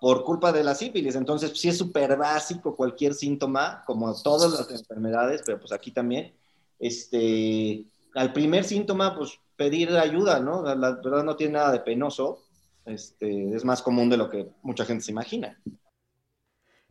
por 0.00 0.24
culpa 0.24 0.50
de 0.50 0.64
la 0.64 0.74
sífilis. 0.74 1.14
Entonces, 1.14 1.52
sí 1.54 1.68
es 1.68 1.78
súper 1.78 2.16
básico 2.16 2.74
cualquier 2.74 3.14
síntoma, 3.14 3.84
como 3.86 4.12
todas 4.22 4.52
las 4.52 4.70
enfermedades, 4.72 5.42
pero 5.46 5.60
pues 5.60 5.72
aquí 5.72 5.92
también, 5.92 6.34
este, 6.80 7.84
al 8.14 8.32
primer 8.32 8.64
síntoma, 8.64 9.16
pues 9.16 9.38
pedir 9.56 9.90
ayuda, 9.96 10.40
¿no? 10.40 10.62
La, 10.62 10.74
la 10.74 10.92
verdad 10.96 11.24
no 11.24 11.36
tiene 11.36 11.54
nada 11.54 11.72
de 11.72 11.80
penoso 11.80 12.46
este, 12.84 13.54
es 13.54 13.64
más 13.64 13.82
común 13.82 14.08
de 14.10 14.16
lo 14.16 14.30
que 14.30 14.48
mucha 14.62 14.84
gente 14.84 15.04
se 15.04 15.12
imagina. 15.12 15.58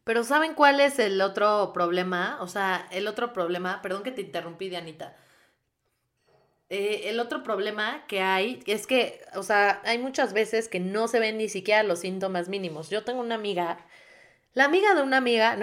Pero 0.05 0.23
¿saben 0.23 0.53
cuál 0.53 0.79
es 0.79 0.99
el 0.99 1.19
otro 1.21 1.73
problema? 1.73 2.37
O 2.41 2.47
sea, 2.47 2.87
el 2.91 3.07
otro 3.07 3.33
problema, 3.33 3.81
perdón 3.81 4.03
que 4.03 4.11
te 4.13 4.21
interrumpí, 4.21 4.69
Dianita. 4.69 5.17
Eh, 6.69 7.09
el 7.11 7.19
otro 7.19 7.43
problema 7.43 8.05
que 8.07 8.21
hay 8.21 8.63
es 8.65 8.87
que, 8.87 9.21
o 9.35 9.43
sea, 9.43 9.81
hay 9.85 9.99
muchas 9.99 10.33
veces 10.33 10.67
que 10.67 10.79
no 10.79 11.07
se 11.07 11.19
ven 11.19 11.37
ni 11.37 11.47
siquiera 11.47 11.83
los 11.83 11.99
síntomas 11.99 12.49
mínimos. 12.49 12.89
Yo 12.89 13.03
tengo 13.03 13.21
una 13.21 13.35
amiga, 13.35 13.85
la 14.53 14.65
amiga 14.65 14.95
de 14.95 15.03
una 15.03 15.17
amiga, 15.17 15.57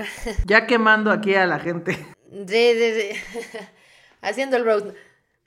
Ya 0.44 0.66
quemando 0.66 1.10
aquí 1.10 1.34
a 1.34 1.46
la 1.46 1.58
gente. 1.58 1.98
de, 2.30 2.74
de, 2.74 2.92
de- 2.92 3.16
haciendo 4.22 4.56
el 4.56 4.64
road. 4.64 4.94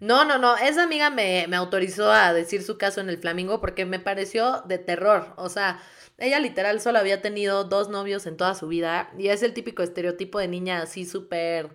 No, 0.06 0.24
no, 0.24 0.38
no, 0.38 0.56
esa 0.56 0.84
amiga 0.84 1.10
me, 1.10 1.48
me 1.48 1.56
autorizó 1.56 2.12
a 2.12 2.32
decir 2.32 2.62
su 2.62 2.78
caso 2.78 3.02
en 3.02 3.10
el 3.10 3.18
Flamingo 3.18 3.60
porque 3.60 3.86
me 3.86 4.00
pareció 4.00 4.62
de 4.68 4.78
terror. 4.78 5.34
O 5.36 5.50
sea, 5.50 5.82
ella 6.20 6.40
literal 6.40 6.80
solo 6.80 7.00
había 7.00 7.24
tenido 7.24 7.64
dos 7.64 7.90
novios 7.90 8.28
en 8.28 8.38
toda 8.38 8.54
su 8.54 8.68
vida 8.68 9.12
y 9.18 9.30
es 9.30 9.42
el 9.42 9.54
típico 9.54 9.82
estereotipo 9.82 10.38
de 10.38 10.48
niña 10.48 10.84
así 10.84 11.06
súper, 11.06 11.72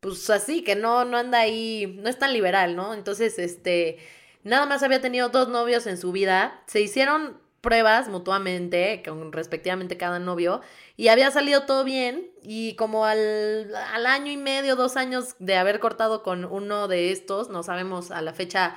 pues 0.00 0.28
así, 0.28 0.62
que 0.62 0.76
no, 0.76 1.06
no 1.06 1.16
anda 1.16 1.40
ahí, 1.40 1.98
no 2.02 2.10
es 2.10 2.18
tan 2.18 2.34
liberal, 2.34 2.76
¿no? 2.76 2.92
Entonces, 2.92 3.38
este, 3.38 3.98
nada 4.42 4.66
más 4.66 4.82
había 4.82 5.00
tenido 5.00 5.30
dos 5.30 5.48
novios 5.48 5.86
en 5.86 5.96
su 5.96 6.12
vida, 6.12 6.62
se 6.66 6.82
hicieron 6.82 7.40
pruebas 7.64 8.08
mutuamente, 8.08 9.02
con 9.04 9.32
respectivamente 9.32 9.96
cada 9.96 10.20
novio, 10.20 10.60
y 10.96 11.08
había 11.08 11.32
salido 11.32 11.64
todo 11.64 11.82
bien, 11.82 12.30
y 12.42 12.76
como 12.76 13.06
al, 13.06 13.74
al 13.74 14.06
año 14.06 14.30
y 14.30 14.36
medio, 14.36 14.76
dos 14.76 14.96
años 14.96 15.34
de 15.40 15.56
haber 15.56 15.80
cortado 15.80 16.22
con 16.22 16.44
uno 16.44 16.86
de 16.86 17.10
estos, 17.10 17.48
no 17.48 17.64
sabemos 17.64 18.12
a 18.12 18.22
la 18.22 18.32
fecha 18.32 18.76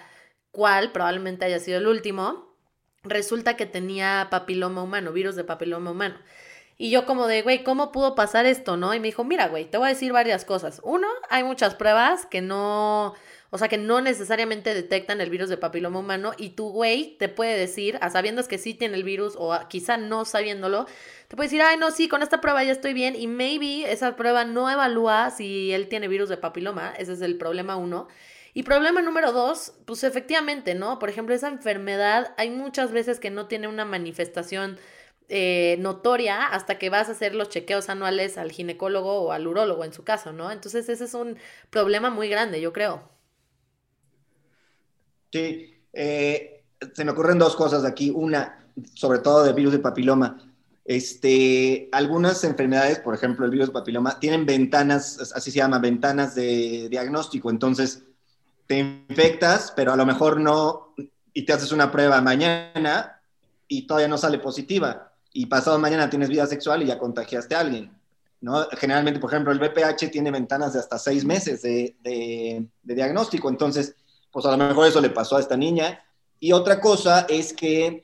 cuál, 0.52 0.92
probablemente 0.92 1.46
haya 1.46 1.60
sido 1.60 1.78
el 1.78 1.86
último, 1.88 2.56
resulta 3.04 3.56
que 3.56 3.66
tenía 3.68 4.30
papiloma 4.32 4.82
humano, 4.82 5.12
virus 5.12 5.36
de 5.36 5.44
papiloma 5.44 5.92
humano. 5.92 6.16
Y 6.80 6.92
yo 6.92 7.06
como 7.06 7.28
de, 7.28 7.42
güey, 7.42 7.64
¿cómo 7.64 7.92
pudo 7.92 8.14
pasar 8.16 8.46
esto, 8.46 8.78
no? 8.78 8.94
Y 8.94 9.00
me 9.00 9.08
dijo, 9.08 9.24
mira, 9.24 9.48
güey, 9.48 9.66
te 9.66 9.78
voy 9.78 9.88
a 9.88 9.94
decir 9.94 10.14
varias 10.14 10.46
cosas. 10.46 10.80
Uno, 10.84 11.08
hay 11.30 11.44
muchas 11.44 11.74
pruebas 11.76 12.26
que 12.28 12.42
no, 12.42 13.16
o 13.50 13.58
sea, 13.58 13.68
que 13.68 13.78
no 13.78 14.02
necesariamente 14.02 14.74
detectan 14.74 15.22
el 15.22 15.30
virus 15.30 15.50
de 15.50 15.58
papiloma 15.58 16.00
humano 16.00 16.34
y 16.38 16.50
tu 16.50 16.70
güey 16.70 17.16
te 17.18 17.30
puede 17.30 17.58
decir, 17.58 17.98
a 18.02 18.10
sabiendas 18.10 18.48
que 18.48 18.58
sí 18.58 18.74
tiene 18.74 18.96
el 18.96 19.04
virus 19.04 19.36
o 19.38 19.58
quizá 19.70 19.98
no 19.98 20.26
sabiéndolo, 20.26 20.86
te 21.28 21.36
puede 21.36 21.48
decir, 21.48 21.62
ay, 21.62 21.78
no, 21.78 21.92
sí, 21.92 22.08
con 22.08 22.24
esta 22.24 22.42
prueba 22.42 22.64
ya 22.64 22.72
estoy 22.72 22.94
bien 22.94 23.16
y 23.16 23.28
maybe 23.28 23.92
esa 23.92 24.16
prueba 24.16 24.46
no 24.46 24.70
evalúa 24.70 25.32
si 25.32 25.72
él 25.72 25.88
tiene 25.88 26.08
virus 26.08 26.30
de 26.30 26.38
papiloma, 26.38 26.94
ese 26.98 27.14
es 27.14 27.22
el 27.22 27.38
problema 27.38 27.78
uno. 27.78 28.08
Y 28.54 28.64
problema 28.64 29.02
número 29.04 29.32
dos, 29.34 29.74
pues 29.86 30.04
efectivamente, 30.04 30.74
¿no? 30.74 30.98
Por 30.98 31.10
ejemplo, 31.10 31.36
esa 31.36 31.48
enfermedad 31.48 32.34
hay 32.38 32.50
muchas 32.50 32.92
veces 32.92 33.20
que 33.20 33.30
no 33.30 33.48
tiene 33.48 33.68
una 33.68 33.86
manifestación 33.86 34.80
eh, 35.30 35.76
notoria 35.80 36.46
hasta 36.48 36.80
que 36.80 36.90
vas 36.90 37.10
a 37.10 37.12
hacer 37.12 37.36
los 37.36 37.50
chequeos 37.50 37.90
anuales 37.90 38.38
al 38.38 38.52
ginecólogo 38.52 39.22
o 39.24 39.32
al 39.32 39.46
urólogo 39.46 39.84
en 39.84 39.94
su 39.94 40.04
caso, 40.04 40.34
¿no? 40.34 40.52
Entonces 40.52 40.90
ese 40.90 41.04
es 41.04 41.14
un 41.14 41.38
problema 41.70 42.10
muy 42.10 42.30
grande, 42.30 42.62
yo 42.62 42.74
creo. 42.74 43.17
Sí, 45.32 45.74
eh, 45.94 46.64
se 46.94 47.04
me 47.06 47.12
ocurren 47.12 47.38
dos 47.40 47.56
cosas 47.56 47.84
aquí. 47.86 48.12
Una, 48.14 48.66
sobre 48.94 49.20
todo 49.20 49.44
de 49.44 49.54
virus 49.54 49.74
de 49.74 49.80
papiloma. 49.80 50.44
Este, 50.86 51.90
algunas 51.92 52.44
enfermedades, 52.46 53.00
por 53.00 53.14
ejemplo, 53.14 53.46
el 53.46 53.52
virus 53.52 53.68
de 53.68 53.74
papiloma, 53.74 54.20
tienen 54.20 54.46
ventanas, 54.46 55.34
así 55.36 55.52
se 55.52 55.58
llama, 55.58 55.80
ventanas 55.80 56.34
de 56.34 56.88
diagnóstico. 56.90 57.50
Entonces, 57.50 58.04
te 58.68 58.80
infectas, 58.80 59.74
pero 59.76 59.92
a 59.92 59.98
lo 59.98 60.06
mejor 60.06 60.40
no, 60.40 60.94
y 61.34 61.44
te 61.46 61.54
haces 61.54 61.72
una 61.72 61.92
prueba 61.92 62.22
mañana 62.22 63.22
y 63.68 63.86
todavía 63.86 64.08
no 64.08 64.18
sale 64.18 64.40
positiva. 64.40 65.12
Y 65.34 65.46
pasado 65.48 65.78
mañana 65.78 66.10
tienes 66.10 66.30
vida 66.30 66.48
sexual 66.48 66.82
y 66.84 66.88
ya 66.88 66.98
contagiaste 66.98 67.54
a 67.56 67.60
alguien. 67.60 67.92
¿no? 68.40 68.66
Generalmente, 68.78 69.20
por 69.20 69.30
ejemplo, 69.32 69.52
el 69.52 69.60
VPH 69.60 70.10
tiene 70.10 70.32
ventanas 70.32 70.74
de 70.74 70.80
hasta 70.80 70.98
seis 70.98 71.26
meses 71.26 71.62
de, 71.64 71.98
de- 72.02 72.66
de 72.82 72.96
diagnóstico. 72.96 73.50
Entonces, 73.50 73.96
pues 74.38 74.46
a 74.46 74.56
lo 74.56 74.58
mejor 74.68 74.86
eso 74.86 75.02
le 75.02 75.10
pasó 75.10 75.38
a 75.38 75.40
esta 75.40 75.58
niña. 75.58 76.00
Y 76.40 76.52
otra 76.52 76.80
cosa 76.80 77.26
es 77.28 77.54
que 77.54 78.04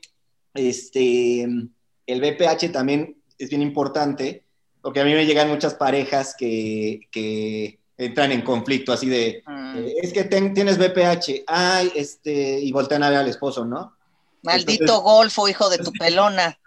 este, 0.52 1.42
el 1.42 2.20
VPH 2.20 2.72
también 2.72 3.22
es 3.38 3.48
bien 3.50 3.62
importante, 3.62 4.42
porque 4.82 4.98
a 5.00 5.04
mí 5.04 5.12
me 5.14 5.26
llegan 5.26 5.48
muchas 5.48 5.74
parejas 5.74 6.34
que, 6.36 7.02
que 7.12 7.78
entran 7.96 8.32
en 8.32 8.42
conflicto, 8.42 8.92
así 8.92 9.08
de, 9.08 9.44
Mm, 9.46 9.76
eh, 9.78 9.94
es 10.02 10.12
que 10.12 10.24
ten- 10.24 10.52
tienes 10.54 10.76
VPH, 10.76 11.44
ay, 11.46 11.92
este, 11.94 12.58
y 12.58 12.72
voltean 12.72 13.04
a 13.04 13.10
ver 13.10 13.18
al 13.20 13.28
esposo, 13.28 13.64
¿no? 13.64 13.94
Maldito 14.42 14.82
entonces- 14.82 15.04
golfo, 15.04 15.48
hijo 15.48 15.70
de 15.70 15.78
tu 15.78 15.92
pelona. 16.00 16.58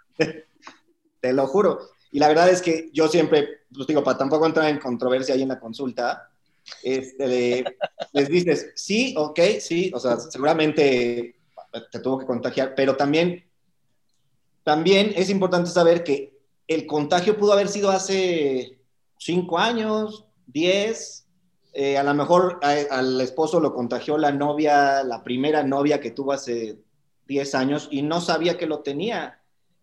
Te 1.20 1.32
lo 1.34 1.46
juro. 1.46 1.90
Y 2.10 2.18
la 2.20 2.28
verdad 2.28 2.48
es 2.48 2.62
que 2.62 2.88
yo 2.94 3.06
siempre, 3.08 3.46
pues 3.74 3.86
digo, 3.86 4.02
para 4.02 4.16
tampoco 4.16 4.46
entrar 4.46 4.66
en 4.70 4.78
controversia 4.78 5.34
ahí 5.34 5.42
en 5.42 5.48
la 5.48 5.60
consulta, 5.60 6.27
este, 6.82 7.26
le- 7.26 7.64
les 8.12 8.28
dices, 8.28 8.72
sí, 8.74 9.14
ok, 9.16 9.40
sí, 9.60 9.90
o 9.94 10.00
sea, 10.00 10.18
seguramente 10.18 11.36
te 11.92 11.98
tuvo 12.00 12.18
que 12.18 12.26
contagiar, 12.26 12.74
pero 12.74 12.96
también, 12.96 13.44
también 14.64 15.12
es 15.16 15.30
importante 15.30 15.70
saber 15.70 16.04
que 16.04 16.36
el 16.66 16.86
contagio 16.86 17.38
pudo 17.38 17.52
haber 17.52 17.68
sido 17.68 17.90
hace 17.90 18.78
cinco 19.18 19.58
años, 19.58 20.26
diez, 20.46 21.26
eh, 21.72 21.96
a 21.96 22.02
lo 22.02 22.14
mejor 22.14 22.58
al 22.62 23.20
esposo 23.20 23.60
lo 23.60 23.74
contagió 23.74 24.18
la 24.18 24.32
novia, 24.32 25.02
la 25.04 25.22
primera 25.22 25.62
novia 25.62 26.00
que 26.00 26.10
tuvo 26.10 26.32
hace 26.32 26.78
10 27.26 27.54
años 27.54 27.88
y 27.90 28.02
no 28.02 28.20
sabía 28.20 28.56
que 28.58 28.66
lo 28.66 28.80
tenía. 28.80 29.40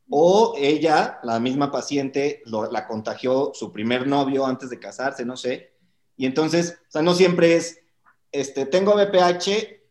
O 0.09 0.55
ella, 0.57 1.19
la 1.23 1.39
misma 1.39 1.71
paciente, 1.71 2.41
lo- 2.45 2.69
la 2.71 2.87
contagió 2.87 3.51
su 3.53 3.71
primer 3.71 4.07
novio 4.07 4.45
antes 4.45 4.69
de 4.69 4.79
casarse, 4.79 5.25
no 5.25 5.37
sé. 5.37 5.74
Y 6.17 6.25
entonces, 6.25 6.79
o 6.87 6.91
sea, 6.91 7.01
no 7.01 7.13
siempre 7.13 7.55
es, 7.55 7.79
este, 8.31 8.65
tengo 8.65 8.93
VPH 8.95 9.81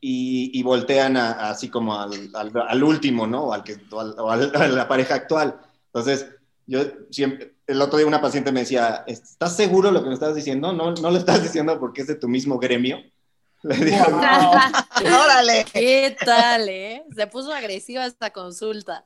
y, 0.00 0.50
y 0.58 0.62
voltean 0.62 1.16
a- 1.16 1.32
a 1.32 1.50
así 1.50 1.68
como 1.68 1.98
al, 2.00 2.30
al- 2.34 2.52
al 2.68 2.82
último, 2.84 3.26
¿no? 3.26 3.44
O, 3.44 3.52
al 3.52 3.62
que, 3.64 3.76
o 3.90 4.00
al- 4.00 4.14
o 4.18 4.30
al- 4.30 4.52
a 4.56 4.68
la 4.68 4.88
pareja 4.88 5.14
actual. 5.14 5.60
Entonces, 5.86 6.26
yo 6.66 6.80
siempre, 7.10 7.54
el 7.66 7.82
otro 7.82 7.98
día 7.98 8.06
una 8.06 8.20
paciente 8.22 8.52
me 8.52 8.60
decía, 8.60 9.04
¿estás 9.06 9.56
seguro 9.56 9.88
de 9.88 9.94
lo 9.94 10.02
que 10.02 10.08
me 10.08 10.14
estás 10.14 10.34
diciendo? 10.34 10.72
No, 10.72 10.92
no 10.92 11.10
lo 11.10 11.18
estás 11.18 11.42
diciendo 11.42 11.78
porque 11.78 12.02
es 12.02 12.06
de 12.06 12.14
tu 12.14 12.28
mismo 12.28 12.58
gremio. 12.58 12.98
Le 13.62 13.76
digo, 13.76 14.04
Órale. 15.24 15.66
¿Qué 15.70 16.16
tal, 16.24 16.68
eh? 16.70 17.04
Se 17.14 17.26
puso 17.26 17.52
agresiva 17.52 18.06
esta 18.06 18.30
consulta. 18.30 19.04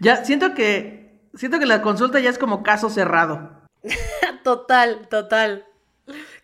Ya, 0.00 0.24
siento 0.24 0.54
que, 0.54 1.28
siento 1.34 1.58
que 1.58 1.66
la 1.66 1.82
consulta 1.82 2.20
ya 2.20 2.30
es 2.30 2.38
como 2.38 2.62
caso 2.62 2.88
cerrado. 2.88 3.50
Total, 4.44 5.08
total. 5.08 5.66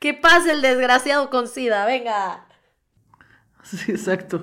Que 0.03 0.13
pase 0.15 0.51
el 0.51 0.61
desgraciado 0.63 1.31
con 1.31 1.47
SIDA, 1.49 1.87
venga. 1.87 2.47
Sí, 3.63 3.93
exacto. 3.93 4.37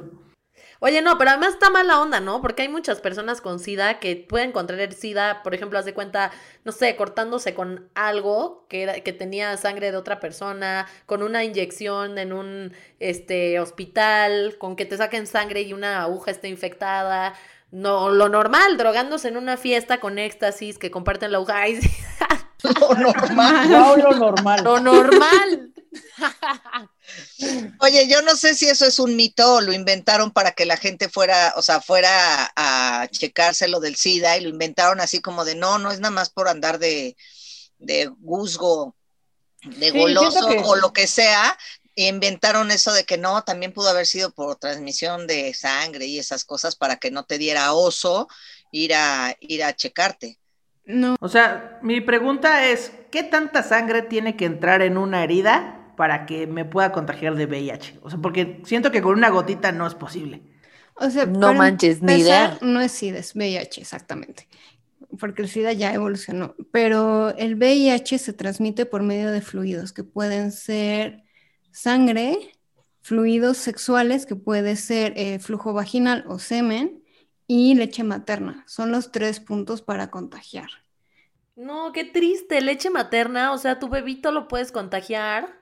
Oye, 0.81 1.01
no, 1.01 1.17
pero 1.17 1.31
además 1.31 1.49
está 1.53 1.69
mala 1.69 1.99
onda, 1.99 2.21
¿no? 2.21 2.41
Porque 2.41 2.61
hay 2.61 2.69
muchas 2.69 3.01
personas 3.01 3.41
con 3.41 3.59
SIDA 3.59 3.99
que 3.99 4.15
pueden 4.15 4.53
contraer 4.53 4.93
SIDA, 4.93 5.43
por 5.43 5.53
ejemplo, 5.53 5.77
haz 5.77 5.83
de 5.85 5.93
cuenta, 5.93 6.31
no 6.63 6.71
sé, 6.71 6.95
cortándose 6.95 7.53
con 7.53 7.89
algo 7.95 8.65
que, 8.69 8.83
era- 8.83 9.01
que 9.01 9.11
tenía 9.11 9.57
sangre 9.57 9.91
de 9.91 9.97
otra 9.97 10.21
persona, 10.21 10.87
con 11.05 11.21
una 11.21 11.43
inyección 11.43 12.17
en 12.17 12.31
un 12.31 12.73
este, 12.99 13.59
hospital, 13.59 14.55
con 14.57 14.77
que 14.77 14.85
te 14.85 14.95
saquen 14.97 15.27
sangre 15.27 15.61
y 15.63 15.73
una 15.73 16.03
aguja 16.03 16.31
esté 16.31 16.47
infectada. 16.47 17.33
No, 17.71 18.09
lo 18.09 18.29
normal, 18.29 18.77
drogándose 18.77 19.27
en 19.27 19.37
una 19.37 19.57
fiesta 19.57 19.99
con 19.99 20.17
éxtasis, 20.17 20.77
que 20.79 20.91
comparten 20.91 21.31
la 21.33 21.37
aguja. 21.39 21.57
Ay, 21.61 21.81
sí, 21.81 21.89
Lo 22.63 22.93
normal. 22.93 23.69
No 23.69 23.95
lo 23.95 24.13
normal. 24.15 24.63
lo 24.63 24.79
normal. 24.79 25.73
Oye, 27.79 28.07
yo 28.07 28.21
no 28.21 28.35
sé 28.35 28.53
si 28.53 28.67
eso 28.67 28.85
es 28.85 28.99
un 28.99 29.15
mito 29.15 29.55
o 29.55 29.61
lo 29.61 29.73
inventaron 29.73 30.31
para 30.31 30.51
que 30.51 30.65
la 30.65 30.77
gente 30.77 31.09
fuera, 31.09 31.53
o 31.55 31.61
sea, 31.61 31.81
fuera 31.81 32.51
a, 32.55 33.07
checarse 33.11 33.67
lo 33.67 33.79
del 33.79 33.95
SIDA 33.95 34.37
y 34.37 34.41
lo 34.41 34.49
inventaron 34.49 34.99
así 34.99 35.19
como 35.21 35.45
de 35.45 35.55
no, 35.55 35.79
no 35.79 35.91
es 35.91 35.99
nada 35.99 36.11
más 36.11 36.29
por 36.29 36.47
andar 36.47 36.79
de, 36.79 37.15
de 37.79 38.11
guzgo, 38.19 38.95
de 39.63 39.91
Sí, 39.91 39.97
goloso 39.97 40.47
que- 40.47 40.61
o 40.63 40.75
lo 40.75 40.93
que 40.93 41.07
sea. 41.07 41.57
e 41.95 42.07
inventaron 42.07 42.71
eso 42.71 42.93
de 42.93 43.03
que 43.03 43.17
no, 43.17 43.43
también 43.43 43.73
pudo 43.73 43.89
haber 43.89 44.05
sido 44.05 44.31
por 44.31 44.55
transmisión 44.55 45.27
de 45.27 45.53
sangre 45.53 46.05
y 46.05 46.17
esas 46.17 46.45
cosas 46.45 46.77
para 46.77 46.95
que 46.95 47.11
no 47.11 47.25
te 47.25 47.37
diera 47.37 47.73
oso 47.73 48.29
ir 48.71 48.93
a 48.93 49.35
ir 49.41 49.63
a 49.65 49.75
checarte. 49.75 50.38
No, 50.89 51.17
O 51.19 51.29
sea, 51.29 51.77
mi 51.83 52.01
pregunta 52.01 52.65
es, 52.65 52.91
¿qué 53.11 53.21
tanta 53.21 53.61
sangre 53.61 54.01
tiene 54.01 54.35
que 54.35 54.45
entrar 54.45 54.81
en 54.81 54.97
una 54.97 55.23
herida 55.23 55.93
para 55.95 56.25
que 56.25 56.47
me 56.47 56.65
pueda 56.65 56.91
contagiar 56.91 57.35
de 57.35 57.45
VIH? 57.45 57.99
O 58.01 58.09
sea, 58.09 58.17
porque 58.17 58.61
siento 58.65 58.89
que 58.89 58.99
con 58.99 59.15
una 59.15 59.29
gotita 59.29 59.71
no 59.71 59.85
es 59.85 59.93
posible. 59.93 60.41
o 60.95 61.07
sea, 61.11 61.27
No 61.27 61.53
manches, 61.53 62.01
ni 62.01 62.13
idea. 62.13 62.57
No 62.61 62.81
es 62.81 62.91
SIDA, 62.91 63.19
es 63.19 63.35
VIH, 63.35 63.81
exactamente. 63.81 64.47
Porque 65.19 65.43
el 65.43 65.49
SIDA 65.49 65.73
ya 65.73 65.93
evolucionó. 65.93 66.55
Pero 66.71 67.37
el 67.37 67.53
VIH 67.53 68.17
se 68.17 68.33
transmite 68.33 68.87
por 68.87 69.03
medio 69.03 69.29
de 69.29 69.41
fluidos 69.41 69.93
que 69.93 70.03
pueden 70.03 70.51
ser 70.51 71.23
sangre, 71.71 72.35
fluidos 73.01 73.57
sexuales, 73.57 74.25
que 74.25 74.35
puede 74.35 74.75
ser 74.75 75.13
eh, 75.17 75.37
flujo 75.37 75.71
vaginal 75.71 76.25
o 76.27 76.39
semen, 76.39 76.98
y 77.49 77.75
leche 77.75 78.05
materna. 78.05 78.63
Son 78.69 78.93
los 78.93 79.11
tres 79.11 79.41
puntos 79.41 79.83
para 79.83 80.09
contagiar. 80.11 80.69
No, 81.55 81.91
qué 81.91 82.05
triste, 82.05 82.59
leche 82.59 82.89
materna, 82.89 83.51
o 83.51 83.59
sea, 83.59 83.77
tu 83.77 83.87
bebito 83.87 84.31
lo 84.31 84.47
puedes 84.47 84.71
contagiar. 84.71 85.59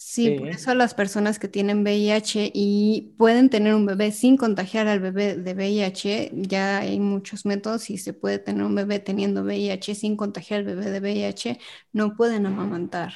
Sí, 0.00 0.30
por 0.30 0.48
eso 0.50 0.74
las 0.76 0.94
personas 0.94 1.38
que 1.40 1.48
tienen 1.48 1.80
VIH 1.82 2.52
y 2.54 3.14
pueden 3.18 3.50
tener 3.50 3.74
un 3.74 3.84
bebé 3.84 4.12
sin 4.12 4.36
contagiar 4.36 4.86
al 4.86 5.00
bebé 5.00 5.34
de 5.36 5.54
VIH, 5.54 6.30
ya 6.34 6.78
hay 6.78 7.00
muchos 7.00 7.44
métodos 7.44 7.90
y 7.90 7.98
se 7.98 8.12
puede 8.12 8.38
tener 8.38 8.62
un 8.62 8.76
bebé 8.76 9.00
teniendo 9.00 9.42
VIH 9.42 9.96
sin 9.96 10.16
contagiar 10.16 10.60
al 10.60 10.66
bebé 10.66 10.90
de 10.90 11.00
VIH, 11.00 11.58
no 11.92 12.14
pueden 12.16 12.46
amamantar. 12.46 13.12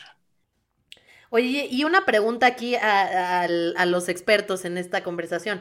Oye, 1.31 1.67
y 1.71 1.85
una 1.85 2.05
pregunta 2.05 2.47
aquí 2.47 2.75
a, 2.77 3.41
a- 3.43 3.45
a 3.45 3.87
los 3.87 4.09
expertos 4.09 4.65
en 4.65 4.77
esta 4.79 5.03
conversación. 5.03 5.61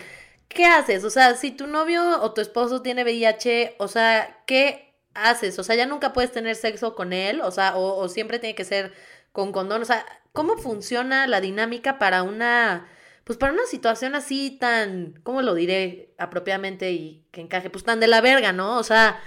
¿Qué 0.54 0.66
haces? 0.66 1.04
O 1.04 1.10
sea, 1.10 1.36
si 1.36 1.52
tu 1.52 1.68
novio 1.68 2.22
o 2.22 2.34
tu 2.34 2.42
esposo 2.42 2.82
tiene 2.82 3.04
VIH, 3.04 3.76
o 3.80 3.88
sea, 3.88 4.44
¿qué 4.46 4.96
haces? 5.14 5.58
O 5.60 5.64
sea, 5.64 5.76
ya 5.76 5.86
nunca 5.86 6.14
puedes 6.14 6.32
tener 6.32 6.56
sexo 6.56 6.96
con 6.96 7.14
él, 7.14 7.42
o 7.42 7.52
sea, 7.52 7.78
o, 7.78 7.98
o 7.98 8.10
siempre 8.10 8.40
tiene 8.40 8.56
que 8.56 8.66
ser 8.66 8.94
con 9.32 9.52
condón. 9.52 9.82
O 9.82 9.86
sea, 9.86 10.06
¿cómo 10.34 10.58
funciona 10.58 11.28
la 11.28 11.42
dinámica 11.42 11.98
para 12.00 12.24
una, 12.24 12.88
pues 13.24 13.38
para 13.38 13.54
una 13.54 13.66
situación 13.66 14.16
así 14.16 14.58
tan, 14.60 15.20
¿cómo 15.24 15.42
lo 15.42 15.54
diré 15.56 16.14
apropiadamente 16.18 16.92
y 16.92 17.26
que 17.32 17.42
encaje? 17.42 17.70
Pues 17.70 17.84
tan 17.84 18.00
de 18.00 18.08
la 18.08 18.22
verga, 18.22 18.52
¿no? 18.52 18.78
O 18.78 18.84
sea, 18.84 19.20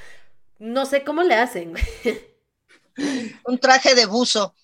no 0.58 0.86
sé 0.86 1.04
cómo 1.04 1.22
le 1.22 1.34
hacen. 1.36 1.74
Un 3.46 3.58
traje 3.58 3.94
de 3.94 4.06
buzo. 4.06 4.54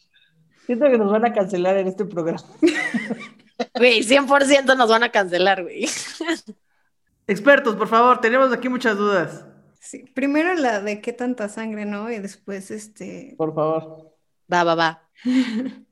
Siento 0.67 0.87
que 0.87 0.99
nos 0.99 1.11
van 1.11 1.25
a 1.25 1.33
cancelar 1.33 1.77
en 1.79 1.89
este 1.89 2.05
programa. 2.05 2.45
Güey, 3.77 4.03
100% 4.03 4.77
nos 4.77 4.89
van 4.91 5.03
a 5.03 5.11
cancelar, 5.13 5.63
güey. 5.63 5.89
Expertos, 7.27 7.77
por 7.77 7.89
favor, 7.89 8.21
tenemos 8.21 8.53
aquí 8.53 8.69
muchas 8.69 8.97
dudas. 8.97 9.45
Sí, 9.81 10.05
primero 10.15 10.55
la 10.55 10.81
de 10.81 11.01
qué 11.01 11.13
tanta 11.13 11.49
sangre, 11.49 11.85
¿no? 11.87 12.11
Y 12.11 12.19
después 12.19 12.71
este, 12.71 13.35
Por 13.39 13.55
favor. 13.55 14.13
Va, 14.53 14.65
va, 14.65 14.75
va. 14.75 15.09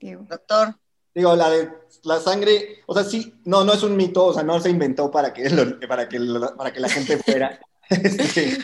Doctor, 0.00 0.74
Digo, 1.14 1.34
la 1.34 1.50
de 1.50 1.68
la 2.04 2.20
sangre, 2.20 2.78
o 2.86 2.94
sea, 2.94 3.02
sí, 3.02 3.34
no, 3.44 3.64
no 3.64 3.72
es 3.72 3.82
un 3.82 3.96
mito, 3.96 4.26
o 4.26 4.32
sea, 4.32 4.44
no 4.44 4.60
se 4.60 4.70
inventó 4.70 5.10
para 5.10 5.32
que, 5.32 5.50
lo- 5.50 5.78
para 5.88 6.08
que, 6.08 6.20
lo- 6.20 6.56
para 6.56 6.72
que 6.72 6.78
la 6.80 6.88
gente 6.88 7.18
fuera 7.18 7.58
este, 7.90 8.56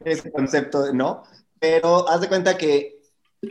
ese 0.00 0.32
concepto, 0.32 0.92
¿no? 0.94 1.22
Pero 1.60 2.08
haz 2.08 2.22
de 2.22 2.28
cuenta 2.28 2.56
que 2.56 2.98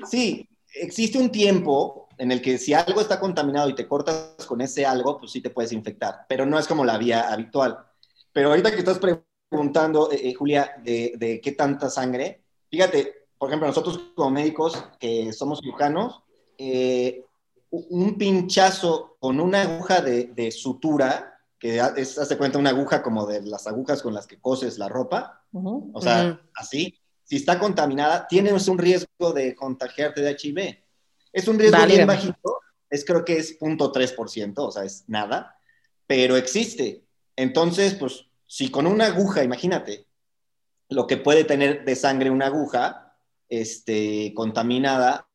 sí, 0.09 0.49
existe 0.73 1.19
un 1.19 1.31
tiempo 1.31 2.09
en 2.21 2.31
el 2.31 2.39
que 2.39 2.59
si 2.59 2.71
algo 2.75 3.01
está 3.01 3.19
contaminado 3.19 3.67
y 3.67 3.73
te 3.73 3.87
cortas 3.87 4.35
con 4.45 4.61
ese 4.61 4.85
algo, 4.85 5.17
pues 5.17 5.31
sí 5.31 5.41
te 5.41 5.49
puedes 5.49 5.71
infectar, 5.71 6.27
pero 6.29 6.45
no 6.45 6.59
es 6.59 6.67
como 6.67 6.85
la 6.85 6.99
vía 6.99 7.33
habitual. 7.33 7.79
Pero 8.31 8.49
ahorita 8.49 8.69
que 8.69 8.77
estás 8.77 8.99
preguntando, 8.99 10.11
eh, 10.11 10.29
eh, 10.29 10.33
Julia, 10.35 10.75
de, 10.83 11.13
de 11.17 11.41
qué 11.41 11.53
tanta 11.53 11.89
sangre, 11.89 12.43
fíjate, 12.69 13.27
por 13.39 13.49
ejemplo, 13.49 13.67
nosotros 13.67 14.11
como 14.15 14.29
médicos 14.29 14.85
que 14.99 15.33
somos 15.33 15.61
cirujanos, 15.61 16.21
eh, 16.59 17.25
un 17.71 18.15
pinchazo 18.19 19.17
con 19.19 19.39
una 19.39 19.63
aguja 19.63 20.01
de, 20.01 20.25
de 20.25 20.51
sutura, 20.51 21.39
que 21.57 21.81
es, 21.97 22.19
hace 22.19 22.37
cuenta 22.37 22.59
una 22.59 22.69
aguja 22.69 23.01
como 23.01 23.25
de 23.25 23.41
las 23.41 23.65
agujas 23.65 24.03
con 24.03 24.13
las 24.13 24.27
que 24.27 24.39
coses 24.39 24.77
la 24.77 24.89
ropa, 24.89 25.43
o 25.51 25.99
sea, 25.99 26.39
así, 26.53 26.99
si 27.23 27.37
está 27.37 27.57
contaminada, 27.57 28.27
tienes 28.27 28.67
un 28.67 28.77
riesgo 28.77 29.33
de 29.33 29.55
contagiarte 29.55 30.21
de 30.21 30.37
HIV. 30.39 30.90
Es 31.33 31.47
un 31.47 31.57
riesgo 31.57 31.85
bien 31.85 32.07
bajito, 32.07 32.59
es 32.89 33.05
creo 33.05 33.23
que 33.23 33.37
es 33.37 33.59
0.3%, 33.59 34.53
o 34.57 34.71
sea, 34.71 34.83
es 34.83 35.05
nada, 35.07 35.57
pero 36.07 36.35
existe. 36.35 37.03
Entonces, 37.35 37.95
pues, 37.95 38.25
si 38.45 38.69
con 38.69 38.85
una 38.85 39.07
aguja, 39.07 39.43
imagínate, 39.43 40.05
lo 40.89 41.07
que 41.07 41.17
puede 41.17 41.45
tener 41.45 41.85
de 41.85 41.95
sangre 41.95 42.29
una 42.29 42.47
aguja, 42.47 43.15
este, 43.47 44.33
contaminada, 44.35 45.27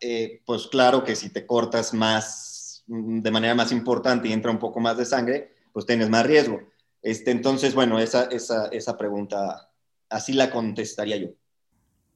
eh, 0.00 0.42
pues 0.46 0.66
claro 0.66 1.04
que 1.04 1.14
si 1.16 1.30
te 1.30 1.46
cortas 1.46 1.92
más, 1.94 2.82
mm, 2.86 3.20
de 3.20 3.30
manera 3.30 3.54
más 3.54 3.72
importante 3.72 4.28
y 4.28 4.32
entra 4.32 4.50
un 4.50 4.58
poco 4.58 4.80
más 4.80 4.96
de 4.96 5.04
sangre, 5.04 5.54
pues 5.72 5.86
tienes 5.86 6.08
más 6.08 6.26
riesgo. 6.26 6.60
Este, 7.02 7.30
entonces, 7.30 7.74
bueno, 7.74 7.98
esa, 7.98 8.24
esa, 8.24 8.66
esa 8.68 8.96
pregunta, 8.96 9.70
así 10.08 10.32
la 10.32 10.50
contestaría 10.50 11.16
yo. 11.16 11.28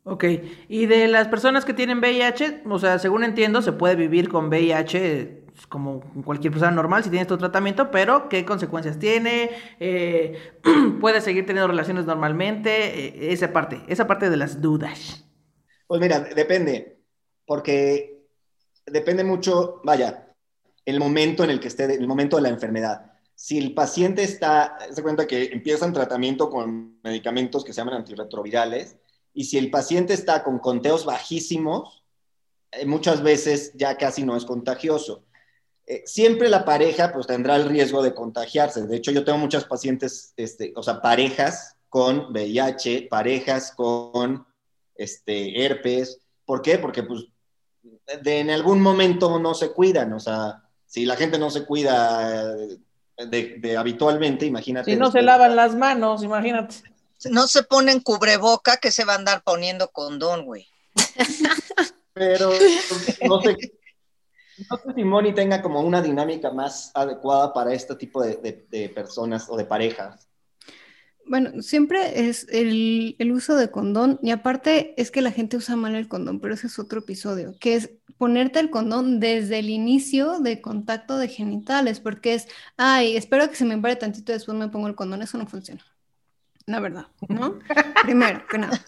Ok, 0.09 0.25
y 0.69 0.87
de 0.87 1.09
las 1.09 1.27
personas 1.27 1.65
que 1.65 1.75
tienen 1.75 1.99
VIH, 1.99 2.63
o 2.65 2.79
sea, 2.79 3.01
según 3.01 3.25
entiendo, 3.25 3.61
se 3.61 3.73
puede 3.73 3.97
vivir 3.97 4.29
con 4.29 4.47
VIH 4.47 5.47
como 5.69 6.01
cualquier 6.25 6.53
persona 6.53 6.71
normal 6.71 7.03
si 7.03 7.11
tienes 7.11 7.27
tu 7.27 7.37
tratamiento, 7.37 7.91
pero 7.91 8.29
¿qué 8.29 8.45
consecuencias 8.45 9.01
tiene? 9.01 9.51
Eh, 9.81 10.53
¿Puedes 11.01 11.25
seguir 11.25 11.45
teniendo 11.45 11.67
relaciones 11.67 12.07
normalmente? 12.07 12.71
Eh, 12.71 13.33
esa 13.33 13.53
parte, 13.53 13.83
esa 13.89 14.07
parte 14.07 14.31
de 14.31 14.37
las 14.37 14.61
dudas. 14.61 15.25
Pues 15.89 16.01
mira, 16.01 16.21
depende, 16.21 17.01
porque 17.45 18.29
depende 18.87 19.25
mucho, 19.25 19.81
vaya, 19.83 20.33
el 20.85 21.01
momento 21.01 21.43
en 21.43 21.51
el 21.51 21.59
que 21.59 21.67
esté, 21.67 21.93
el 21.93 22.07
momento 22.07 22.37
de 22.37 22.43
la 22.43 22.51
enfermedad. 22.51 23.11
Si 23.35 23.59
el 23.59 23.75
paciente 23.75 24.23
está, 24.23 24.79
se 24.93 25.03
cuenta 25.03 25.27
que 25.27 25.47
empiezan 25.47 25.93
tratamiento 25.93 26.49
con 26.49 27.01
medicamentos 27.03 27.65
que 27.65 27.73
se 27.73 27.79
llaman 27.79 27.95
antirretrovirales, 27.95 28.99
y 29.37 29.45
si 29.45 29.59
el 29.59 29.71
paciente 29.71 30.15
está 30.15 30.43
con 30.43 30.59
conteos 30.59 31.05
bajísimos, 31.05 32.03
eh, 32.73 32.87
muchas 32.87 33.23
veces 33.23 33.71
ya 33.75 33.99
casi 33.99 34.25
no 34.25 34.35
es 34.35 34.47
contagioso. 34.47 35.25
Eh, 35.87 36.03
siempre 36.07 36.49
la 36.49 36.65
pareja 36.65 37.13
pues 37.13 37.27
tendrá 37.27 37.57
el 37.57 37.69
riesgo 37.69 38.03
de 38.03 38.15
contagiarse. 38.15 38.87
De 38.87 38.97
hecho, 38.97 39.11
yo 39.11 39.25
tengo 39.25 39.37
muchas 39.37 39.67
pacientes, 39.67 40.33
este, 40.39 40.73
o 40.75 40.83
sea, 40.83 41.03
parejas 41.03 41.77
con 41.91 42.33
VIH, 42.33 43.09
parejas 43.11 43.73
con 43.77 44.47
este, 44.95 45.63
herpes. 45.63 46.19
¿Por 46.47 46.63
qué? 46.63 46.79
Porque 46.79 47.03
pues 47.03 47.27
de, 48.23 48.41
en 48.41 48.49
algún 48.49 48.81
momento 48.81 49.39
no 49.39 49.53
se 49.53 49.73
cuidan. 49.73 50.15
O 50.15 50.19
sea, 50.19 50.63
si 50.87 51.05
la 51.05 51.17
gente 51.17 51.39
no 51.39 51.51
se 51.51 51.67
cuida 51.67 52.57
eh, 52.57 52.79
de, 53.27 53.57
de 53.59 53.77
habitualmente, 53.77 54.47
imagínate. 54.47 54.93
Si 54.93 54.97
no 54.97 55.11
se 55.11 55.21
lavan 55.21 55.57
las 55.57 55.75
manos, 55.75 56.23
imagínate. 56.23 56.96
No 57.31 57.47
se 57.49 57.63
ponen 57.63 58.01
cubreboca, 58.01 58.77
que 58.79 58.91
se 58.91 59.05
va 59.05 59.15
a 59.15 59.17
andar 59.17 59.43
poniendo 59.43 59.91
condón, 59.91 60.45
güey. 60.45 60.67
Pero 62.13 62.51
no 63.27 63.41
sé, 63.43 63.57
no 64.71 64.77
sé 64.79 64.95
si 64.95 65.05
Moni 65.05 65.35
tenga 65.35 65.61
como 65.61 65.81
una 65.81 66.01
dinámica 66.01 66.51
más 66.51 66.91
adecuada 66.95 67.53
para 67.53 67.75
este 67.75 67.95
tipo 67.97 68.23
de, 68.23 68.37
de- 68.37 68.67
de 68.71 68.89
personas 68.89 69.47
o 69.51 69.57
de 69.57 69.65
parejas. 69.67 70.29
Bueno, 71.29 71.61
siempre 71.61 72.29
es 72.29 72.47
el, 72.51 73.17
el 73.19 73.33
uso 73.33 73.57
de 73.57 73.71
condón 73.71 74.21
y 74.23 74.31
aparte 74.31 74.95
es 74.97 75.11
que 75.11 75.21
la 75.23 75.33
gente 75.33 75.57
usa 75.57 75.75
mal 75.75 75.97
el 75.97 76.07
condón, 76.09 76.41
pero 76.41 76.55
ese 76.55 76.69
es 76.69 76.79
otro 76.79 77.01
episodio, 77.01 77.55
que 77.59 77.75
es 77.75 77.91
ponerte 78.17 78.61
el 78.61 78.71
condón 78.71 79.19
desde 79.19 79.59
el 79.59 79.69
inicio 79.69 80.39
de 80.39 80.61
contacto 80.63 81.19
de 81.19 81.29
genitales, 81.29 81.99
porque 81.99 82.35
es, 82.35 82.47
ay, 82.77 83.17
espero 83.17 83.51
que 83.51 83.57
se 83.57 83.65
me 83.65 83.77
pare 83.77 83.97
tantito 83.97 84.31
y 84.33 84.37
después 84.37 84.57
me 84.57 84.69
pongo 84.69 84.87
el 84.87 84.95
condón, 84.95 85.21
eso 85.21 85.37
no 85.37 85.47
funciona. 85.49 85.85
La 86.67 86.81
verdad, 86.81 87.07
¿no? 87.29 87.61
Primero 88.03 88.45
que 88.49 88.59
nada. 88.59 88.85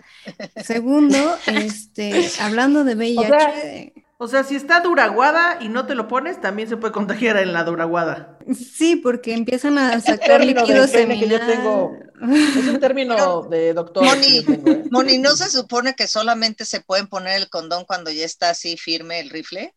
Segundo, 0.64 1.16
este, 1.46 2.28
hablando 2.40 2.82
de 2.82 2.96
VIH, 2.96 3.28
sea, 3.28 3.92
O 4.18 4.26
sea, 4.26 4.42
si 4.42 4.56
está 4.56 4.80
duraguada 4.80 5.58
y 5.60 5.68
no 5.68 5.86
te 5.86 5.94
lo 5.94 6.08
pones, 6.08 6.40
también 6.40 6.68
se 6.68 6.76
puede 6.76 6.92
contagiar 6.92 7.36
en 7.36 7.52
la 7.52 7.62
duraguada. 7.62 8.38
sí, 8.52 8.96
porque 8.96 9.32
empiezan 9.32 9.78
a 9.78 10.00
sacar 10.00 10.40
término 10.40 10.62
líquido 10.62 10.82
del 10.82 10.90
pene 10.90 11.20
que 11.20 11.28
yo 11.28 11.38
seminal. 11.38 11.56
tengo 11.56 11.92
es 12.20 12.66
un 12.66 12.80
término 12.80 13.42
de 13.42 13.74
doctor. 13.74 14.04
Moni, 14.04 14.44
tengo, 14.44 14.70
¿eh? 14.70 14.84
Moni, 14.90 15.18
¿no 15.18 15.36
se 15.36 15.48
supone 15.48 15.94
que 15.94 16.08
solamente 16.08 16.64
se 16.64 16.80
pueden 16.80 17.06
poner 17.06 17.40
el 17.40 17.48
condón 17.48 17.84
cuando 17.84 18.10
ya 18.10 18.24
está 18.24 18.50
así 18.50 18.76
firme 18.76 19.20
el 19.20 19.30
rifle? 19.30 19.74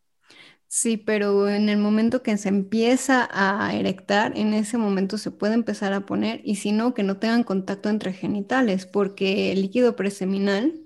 Sí, 0.74 0.96
pero 0.96 1.50
en 1.50 1.68
el 1.68 1.76
momento 1.76 2.22
que 2.22 2.38
se 2.38 2.48
empieza 2.48 3.28
a 3.30 3.74
erectar, 3.74 4.32
en 4.38 4.54
ese 4.54 4.78
momento 4.78 5.18
se 5.18 5.30
puede 5.30 5.52
empezar 5.52 5.92
a 5.92 6.06
poner, 6.06 6.40
y 6.44 6.56
si 6.56 6.72
no, 6.72 6.94
que 6.94 7.02
no 7.02 7.18
tengan 7.18 7.44
contacto 7.44 7.90
entre 7.90 8.14
genitales, 8.14 8.86
porque 8.86 9.52
el 9.52 9.60
líquido 9.60 9.96
preseminal, 9.96 10.80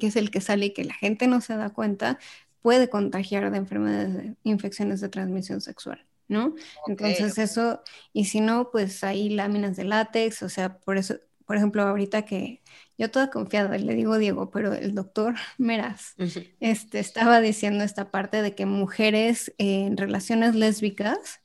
que 0.00 0.06
es 0.08 0.16
el 0.16 0.30
que 0.30 0.40
sale 0.40 0.66
y 0.66 0.74
que 0.74 0.84
la 0.84 0.94
gente 0.94 1.26
no 1.26 1.40
se 1.40 1.56
da 1.56 1.70
cuenta, 1.70 2.18
puede 2.62 2.88
contagiar 2.90 3.50
de 3.50 3.58
enfermedades, 3.58 4.14
de 4.14 4.36
infecciones 4.44 5.00
de 5.00 5.08
transmisión 5.08 5.60
sexual, 5.60 6.06
¿no? 6.28 6.54
Entonces 6.86 7.38
eso, 7.38 7.82
y 8.12 8.26
si 8.26 8.40
no, 8.40 8.70
pues 8.70 9.02
hay 9.02 9.30
láminas 9.30 9.76
de 9.76 9.84
látex, 9.84 10.44
o 10.44 10.48
sea, 10.48 10.78
por 10.78 10.96
eso, 10.96 11.16
por 11.48 11.56
ejemplo, 11.56 11.80
ahorita 11.82 12.26
que 12.26 12.62
yo 12.98 13.10
toda 13.10 13.30
confiada 13.30 13.78
le 13.78 13.94
digo 13.94 14.18
Diego, 14.18 14.50
pero 14.50 14.74
el 14.74 14.94
doctor 14.94 15.34
Meraz 15.58 16.14
este, 16.60 16.98
estaba 16.98 17.40
diciendo 17.40 17.84
esta 17.84 18.10
parte 18.10 18.42
de 18.42 18.54
que 18.54 18.66
mujeres 18.66 19.54
en 19.56 19.96
relaciones 19.96 20.54
lésbicas 20.54 21.40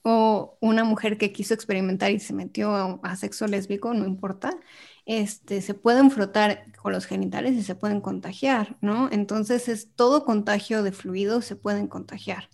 o 0.00 0.56
una 0.62 0.84
mujer 0.84 1.18
que 1.18 1.32
quiso 1.32 1.52
experimentar 1.52 2.12
y 2.12 2.18
se 2.18 2.32
metió 2.32 2.74
a, 2.74 2.98
a 3.02 3.16
sexo 3.16 3.46
lésbico, 3.46 3.92
no 3.92 4.06
importa, 4.06 4.58
este, 5.04 5.60
se 5.60 5.74
pueden 5.74 6.10
frotar 6.10 6.72
con 6.80 6.94
los 6.94 7.04
genitales 7.04 7.52
y 7.52 7.62
se 7.62 7.74
pueden 7.74 8.00
contagiar, 8.00 8.78
¿no? 8.80 9.10
Entonces 9.12 9.68
es 9.68 9.94
todo 9.94 10.24
contagio 10.24 10.82
de 10.82 10.92
fluidos 10.92 11.44
se 11.44 11.56
pueden 11.56 11.88
contagiar. 11.88 12.48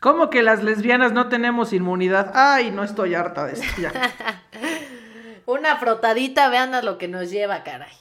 ¿Cómo 0.00 0.30
que 0.30 0.44
las 0.44 0.62
lesbianas 0.62 1.12
no 1.12 1.28
tenemos 1.28 1.72
inmunidad? 1.72 2.30
Ay, 2.34 2.70
no 2.70 2.84
estoy 2.84 3.14
harta 3.14 3.46
de 3.46 3.54
esto 3.54 3.82
ya. 3.82 3.92
Una 5.50 5.76
frotadita, 5.78 6.48
vean 6.48 6.74
a 6.74 6.82
lo 6.82 6.96
que 6.96 7.08
nos 7.08 7.28
lleva, 7.28 7.64
caray. 7.64 7.92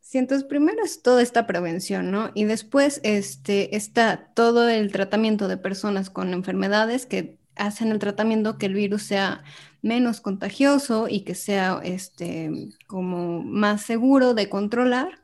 Sí, 0.00 0.16
entonces 0.16 0.48
primero 0.48 0.82
es 0.82 1.02
toda 1.02 1.20
esta 1.20 1.46
prevención, 1.46 2.10
¿no? 2.10 2.30
Y 2.34 2.44
después 2.44 3.00
este, 3.04 3.76
está 3.76 4.32
todo 4.34 4.70
el 4.70 4.90
tratamiento 4.90 5.48
de 5.48 5.58
personas 5.58 6.08
con 6.08 6.32
enfermedades 6.32 7.04
que 7.04 7.38
hacen 7.56 7.92
el 7.92 7.98
tratamiento 7.98 8.56
que 8.56 8.66
el 8.66 8.72
virus 8.72 9.02
sea 9.02 9.44
menos 9.82 10.22
contagioso 10.22 11.08
y 11.10 11.24
que 11.24 11.34
sea 11.34 11.80
este, 11.84 12.70
como 12.86 13.42
más 13.42 13.82
seguro 13.82 14.32
de 14.32 14.48
controlar. 14.48 15.22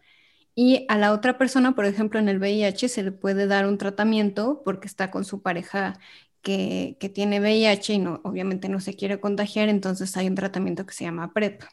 Y 0.55 0.85
a 0.89 0.99
la 0.99 1.13
otra 1.13 1.39
persona, 1.39 1.75
por 1.75 1.87
ejemplo, 1.87 2.21
en 2.21 2.29
el 2.29 2.39
VIH 2.39 2.89
se 2.89 3.03
le 3.03 3.11
puede 3.13 3.47
dar 3.47 3.67
un 3.67 3.79
tratamiento 3.79 4.61
porque 4.65 4.87
está 4.87 5.11
con 5.11 5.25
su 5.25 5.41
pareja 5.43 5.99
que, 6.45 6.97
que 7.01 7.09
tiene 7.09 7.41
VIH 7.41 7.95
y 7.95 7.99
no, 7.99 8.21
obviamente 8.23 8.69
no 8.69 8.79
se 8.79 8.95
quiere 8.95 9.19
contagiar, 9.19 9.69
entonces 9.69 10.17
hay 10.17 10.29
un 10.29 10.37
tratamiento 10.37 10.87
que 10.87 10.95
se 10.95 11.05
llama 11.05 11.33
PrEP, 11.33 11.65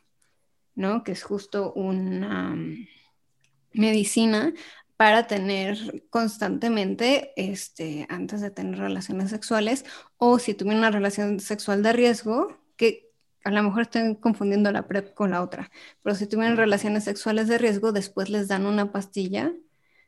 ¿no? 0.73 1.03
Que 1.03 1.11
es 1.11 1.23
justo 1.23 1.73
una 1.73 2.55
medicina 3.73 4.53
para 4.97 5.27
tener 5.27 6.05
constantemente, 6.09 7.33
este, 7.35 8.07
antes 8.09 8.41
de 8.41 8.51
tener 8.51 8.79
relaciones 8.79 9.29
sexuales, 9.31 9.85
o 10.17 10.39
si 10.39 10.53
tuviera 10.53 10.79
una 10.79 10.91
relación 10.91 11.39
sexual 11.39 11.83
de 11.83 11.93
riesgo, 11.93 12.57
que 12.77 13.11
a 13.43 13.51
lo 13.51 13.63
mejor 13.63 13.83
estoy 13.83 14.15
confundiendo 14.17 14.71
la 14.71 14.87
PrEP 14.87 15.13
con 15.13 15.31
la 15.31 15.41
otra, 15.41 15.71
pero 16.03 16.15
si 16.15 16.27
tuvieran 16.27 16.57
relaciones 16.57 17.03
sexuales 17.03 17.47
de 17.47 17.57
riesgo, 17.57 17.91
después 17.91 18.29
les 18.29 18.47
dan 18.47 18.65
una 18.65 18.91
pastilla 18.91 19.53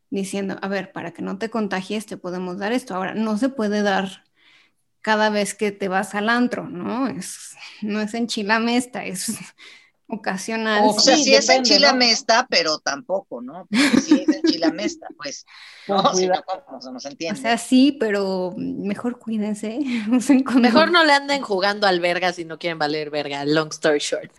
diciendo, 0.10 0.58
a 0.62 0.67
ver, 0.67 0.91
para 0.91 1.12
que 1.12 1.23
no 1.23 1.39
te 1.39 1.49
contagies, 1.49 2.06
te 2.06 2.17
podemos 2.17 2.60
dar 2.60 2.71
esto. 2.71 2.93
Ahora, 2.93 3.15
no 3.15 3.38
se 3.38 3.49
puede 3.49 3.82
dar 3.82 4.23
cada 5.03 5.29
vez 5.31 5.55
que 5.55 5.71
te 5.73 5.89
vas 5.89 6.15
al 6.15 6.29
antro, 6.29 6.69
¿no? 6.69 7.07
Es, 7.09 7.55
no 7.83 8.01
es 8.01 8.15
en 8.15 8.27
chilamesta, 8.27 9.05
es 9.05 9.39
ocasional. 10.07 10.95
O 10.95 10.99
sea, 10.99 11.17
Sí, 11.17 11.23
sí, 11.23 11.35
es 11.35 11.49
en 11.49 11.63
depende, 11.63 11.79
¿no? 11.79 12.01
Chilamesta, 12.01 12.47
pero 12.49 12.79
tampoco, 12.79 13.41
¿no? 13.41 13.67
Porque 13.71 13.97
sí 13.99 14.21
es 14.21 14.31
en 14.31 14.43
Chilamesta, 14.43 15.07
pues. 15.17 15.45
Con 15.85 16.01
No, 16.03 16.13
si 16.13 16.27
no. 16.27 16.43
No 16.91 16.99
se 16.99 17.09
O 17.27 17.35
entiende. 17.35 17.35
sea, 17.35 17.57
sí, 17.57 17.97
pero 17.99 18.53
mejor 18.57 19.17
cuídense. 19.19 19.79
Mejor 20.55 20.91
no 20.91 21.03
le 21.03 21.13
anden 21.13 21.41
jugando 21.43 21.85
al 21.85 21.99
verga 21.99 22.33
si 22.33 22.43
no 22.45 22.57
quieren 22.57 22.79
valer 22.79 23.09
verga. 23.11 23.45
Long 23.45 23.69
story 23.71 23.99
short. 23.99 24.31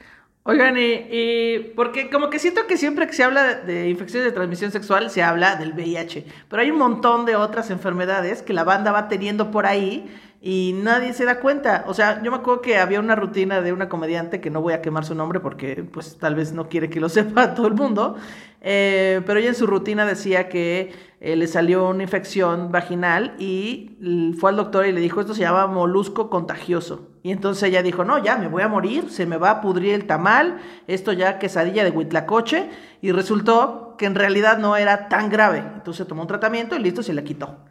Oigan, 0.46 0.76
y, 0.76 1.06
y 1.10 1.58
porque 1.74 2.10
como 2.10 2.28
que 2.28 2.38
siento 2.38 2.66
que 2.66 2.76
siempre 2.76 3.06
que 3.06 3.14
se 3.14 3.24
habla 3.24 3.44
de, 3.54 3.62
de 3.64 3.88
infecciones 3.88 4.26
de 4.28 4.32
transmisión 4.32 4.70
sexual 4.72 5.10
se 5.10 5.22
habla 5.22 5.56
del 5.56 5.72
VIH, 5.72 6.26
pero 6.50 6.60
hay 6.60 6.70
un 6.70 6.76
montón 6.78 7.24
de 7.24 7.34
otras 7.34 7.70
enfermedades 7.70 8.42
que 8.42 8.52
la 8.52 8.62
banda 8.64 8.92
va 8.92 9.08
teniendo 9.08 9.50
por 9.50 9.64
ahí 9.64 10.06
y 10.46 10.74
nadie 10.74 11.14
se 11.14 11.24
da 11.24 11.40
cuenta. 11.40 11.84
O 11.88 11.94
sea, 11.94 12.22
yo 12.22 12.30
me 12.30 12.36
acuerdo 12.36 12.60
que 12.60 12.76
había 12.76 13.00
una 13.00 13.16
rutina 13.16 13.62
de 13.62 13.72
una 13.72 13.88
comediante 13.88 14.42
que 14.42 14.50
no 14.50 14.60
voy 14.60 14.74
a 14.74 14.82
quemar 14.82 15.06
su 15.06 15.14
nombre 15.14 15.40
porque 15.40 15.82
pues 15.84 16.18
tal 16.18 16.34
vez 16.34 16.52
no 16.52 16.68
quiere 16.68 16.90
que 16.90 17.00
lo 17.00 17.08
sepa 17.08 17.54
todo 17.54 17.66
el 17.66 17.72
mundo, 17.72 18.16
eh, 18.60 19.22
pero 19.24 19.40
ella 19.40 19.48
en 19.48 19.54
su 19.54 19.66
rutina 19.66 20.04
decía 20.04 20.50
que 20.50 20.92
eh, 21.20 21.34
le 21.36 21.46
salió 21.46 21.88
una 21.88 22.02
infección 22.02 22.70
vaginal 22.70 23.34
y 23.38 23.96
fue 24.38 24.50
al 24.50 24.56
doctor 24.56 24.86
y 24.86 24.92
le 24.92 25.00
dijo, 25.00 25.22
esto 25.22 25.32
se 25.32 25.40
llama 25.40 25.66
molusco 25.66 26.28
contagioso. 26.28 27.08
Y 27.22 27.32
entonces 27.32 27.62
ella 27.62 27.82
dijo, 27.82 28.04
no, 28.04 28.22
ya 28.22 28.36
me 28.36 28.48
voy 28.48 28.62
a 28.62 28.68
morir, 28.68 29.08
se 29.10 29.24
me 29.24 29.38
va 29.38 29.50
a 29.50 29.60
pudrir 29.62 29.94
el 29.94 30.06
tamal, 30.06 30.58
esto 30.86 31.12
ya 31.14 31.38
quesadilla 31.38 31.84
de 31.84 31.90
huitlacoche, 31.90 32.68
y 33.00 33.12
resultó 33.12 33.94
que 33.96 34.04
en 34.04 34.14
realidad 34.14 34.58
no 34.58 34.76
era 34.76 35.08
tan 35.08 35.30
grave. 35.30 35.64
Entonces 35.74 36.06
tomó 36.06 36.20
un 36.20 36.28
tratamiento 36.28 36.76
y 36.76 36.80
listo, 36.80 37.02
se 37.02 37.14
le 37.14 37.24
quitó. 37.24 37.64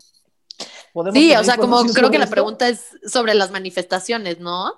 ¿Podemos 0.94 1.20
Sí, 1.20 1.36
o 1.36 1.44
sea, 1.44 1.58
como 1.58 1.84
creo 1.88 2.10
que 2.12 2.20
la 2.20 2.28
pregunta 2.28 2.70
es 2.70 2.86
sobre 3.06 3.34
las 3.34 3.52
manifestaciones, 3.52 4.40
¿no? 4.40 4.72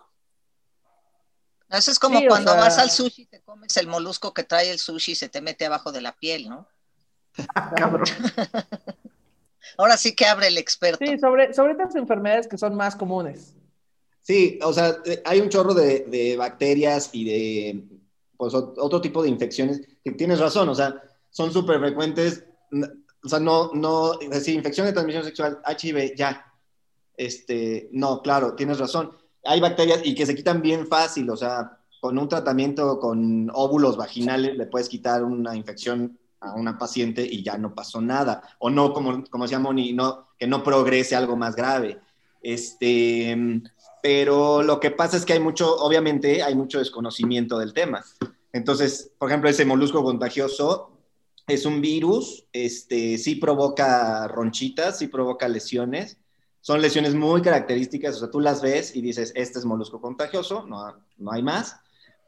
Eso 1.70 1.92
es 1.92 2.00
como 2.00 2.20
Sí, 2.20 2.26
o 2.26 2.30
cuando 2.30 2.52
sea- 2.54 2.62
vas 2.62 2.78
al 2.78 2.90
sushi, 2.90 3.26
te 3.26 3.42
comes 3.42 3.76
el 3.78 3.88
molusco 3.88 4.34
que 4.34 4.44
trae 4.44 4.72
el 4.72 4.80
sushi 4.80 5.12
y 5.12 5.16
se 5.16 5.30
te 5.30 5.42
mete 5.42 5.66
abajo 5.66 5.92
de 5.92 6.02
la 6.02 6.14
piel, 6.16 6.48
¿no? 6.50 6.68
Ah, 7.54 7.74
cabrón. 7.76 8.06
Ahora 9.78 9.98
sí 9.98 10.16
que 10.16 10.26
abre 10.26 10.48
el 10.48 10.58
experto. 10.58 11.04
Sí, 11.06 11.18
sobre, 11.20 11.54
sobre 11.54 11.74
estas 11.74 11.96
enfermedades 11.96 12.48
que 12.48 12.58
son 12.58 12.76
más 12.76 12.96
comunes. 12.96 13.54
Sí, 14.22 14.58
o 14.64 14.72
sea, 14.72 14.96
hay 15.26 15.42
un 15.42 15.50
chorro 15.50 15.74
de, 15.74 16.02
de 16.08 16.38
bacterias 16.38 17.10
y 17.12 17.26
de 17.26 17.84
pues, 18.38 18.54
ot- 18.54 18.76
otro 18.78 19.02
tipo 19.02 19.22
de 19.22 19.30
infecciones 19.30 19.82
que 20.04 20.12
tienes 20.12 20.40
razón, 20.40 20.70
o 20.70 20.76
sea, 20.76 21.02
son 21.30 21.52
súper 21.52 21.80
frecuentes. 21.80 22.44
O 23.26 23.30
sea, 23.30 23.40
no, 23.40 23.72
no, 23.74 24.20
es 24.22 24.30
decir, 24.30 24.54
infección 24.54 24.86
de 24.86 24.94
transmisión 24.94 25.24
sexual, 25.24 25.60
HIV, 25.68 26.16
ya. 26.16 26.46
Este, 27.18 27.90
no, 27.92 28.22
claro, 28.22 28.54
tienes 28.54 28.78
razón. 28.78 29.12
Hay 29.44 29.60
bacterias 29.60 30.02
y 30.04 30.14
que 30.14 30.28
se 30.28 30.36
quitan 30.36 30.62
bien 30.62 30.86
fácil, 30.86 31.30
o 31.32 31.36
sea, 31.36 31.80
con 32.00 32.20
un 32.20 32.30
tratamiento 32.30 33.00
con 33.00 33.50
óvulos 33.52 33.98
vaginales 33.98 34.56
le 34.56 34.68
puedes 34.68 34.90
quitar 34.90 35.24
una 35.24 35.56
infección 35.56 36.20
a 36.40 36.54
una 36.54 36.78
paciente 36.78 37.26
y 37.26 37.42
ya 37.42 37.58
no 37.58 37.74
pasó 37.74 38.00
nada. 38.00 38.44
O 38.60 38.70
no, 38.70 38.94
como, 38.94 39.24
como 39.26 39.46
decía 39.46 39.58
Moni, 39.58 39.92
no, 39.92 40.28
que 40.38 40.46
no 40.46 40.64
progrese 40.64 41.16
algo 41.16 41.36
más 41.36 41.56
grave. 41.56 42.00
Este, 42.44 43.36
pero 44.04 44.62
lo 44.62 44.80
que 44.80 44.92
pasa 44.92 45.18
es 45.18 45.26
que 45.26 45.34
hay 45.34 45.40
mucho, 45.40 45.76
obviamente, 45.78 46.44
hay 46.44 46.54
mucho 46.54 46.78
desconocimiento 46.78 47.58
del 47.58 47.74
tema. 47.74 48.06
Entonces, 48.54 49.12
por 49.18 49.30
ejemplo, 49.30 49.50
ese 49.50 49.66
molusco 49.66 50.04
contagioso 50.04 50.95
es 51.48 51.66
un 51.66 51.82
virus, 51.82 52.48
este, 52.54 53.18
sí 53.18 53.36
provoca 53.36 54.28
ronchitas, 54.28 54.98
sí 55.00 55.08
provoca 55.08 55.48
lesiones. 55.48 56.18
Son 56.62 56.82
lesiones 56.82 57.14
muy 57.14 57.42
características, 57.44 58.16
o 58.16 58.20
sea, 58.20 58.32
tú 58.32 58.40
las 58.40 58.62
ves 58.62 58.96
y 58.96 59.02
dices, 59.02 59.32
este 59.36 59.60
es 59.60 59.66
molusco 59.66 60.02
contagioso, 60.02 60.66
no, 60.66 60.96
no 61.18 61.32
hay 61.32 61.44
más. 61.44 61.76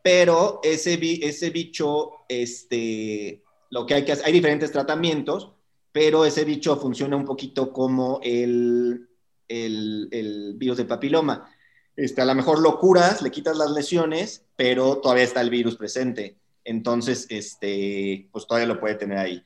Pero 0.03 0.59
ese, 0.63 0.99
ese 1.23 1.49
bicho, 1.49 2.11
este, 2.29 3.43
lo 3.71 3.85
que 3.87 3.95
hay 3.95 4.05
que 4.05 4.11
hacer, 4.11 4.27
hay 4.27 4.33
diferentes 4.33 4.71
tratamientos, 4.71 5.51
pero 5.91 6.23
ese 6.23 6.45
bicho 6.45 6.77
funciona 6.77 7.15
un 7.15 7.25
poquito 7.25 7.73
como 7.73 8.19
el, 8.21 9.09
el, 9.47 10.07
el 10.11 10.53
virus 10.55 10.77
de 10.77 10.85
papiloma. 10.85 11.49
Este, 11.95 12.21
a 12.21 12.25
lo 12.25 12.35
mejor 12.35 12.59
lo 12.59 12.77
curas, 12.77 13.23
le 13.23 13.31
quitas 13.31 13.57
las 13.57 13.71
lesiones, 13.71 14.45
pero 14.55 14.97
todavía 14.99 15.23
está 15.23 15.41
el 15.41 15.49
virus 15.49 15.75
presente. 15.75 16.37
Entonces, 16.67 17.25
este, 17.29 18.27
pues 18.31 18.45
todavía 18.45 18.67
lo 18.67 18.79
puede 18.79 18.95
tener 18.95 19.17
ahí. 19.17 19.41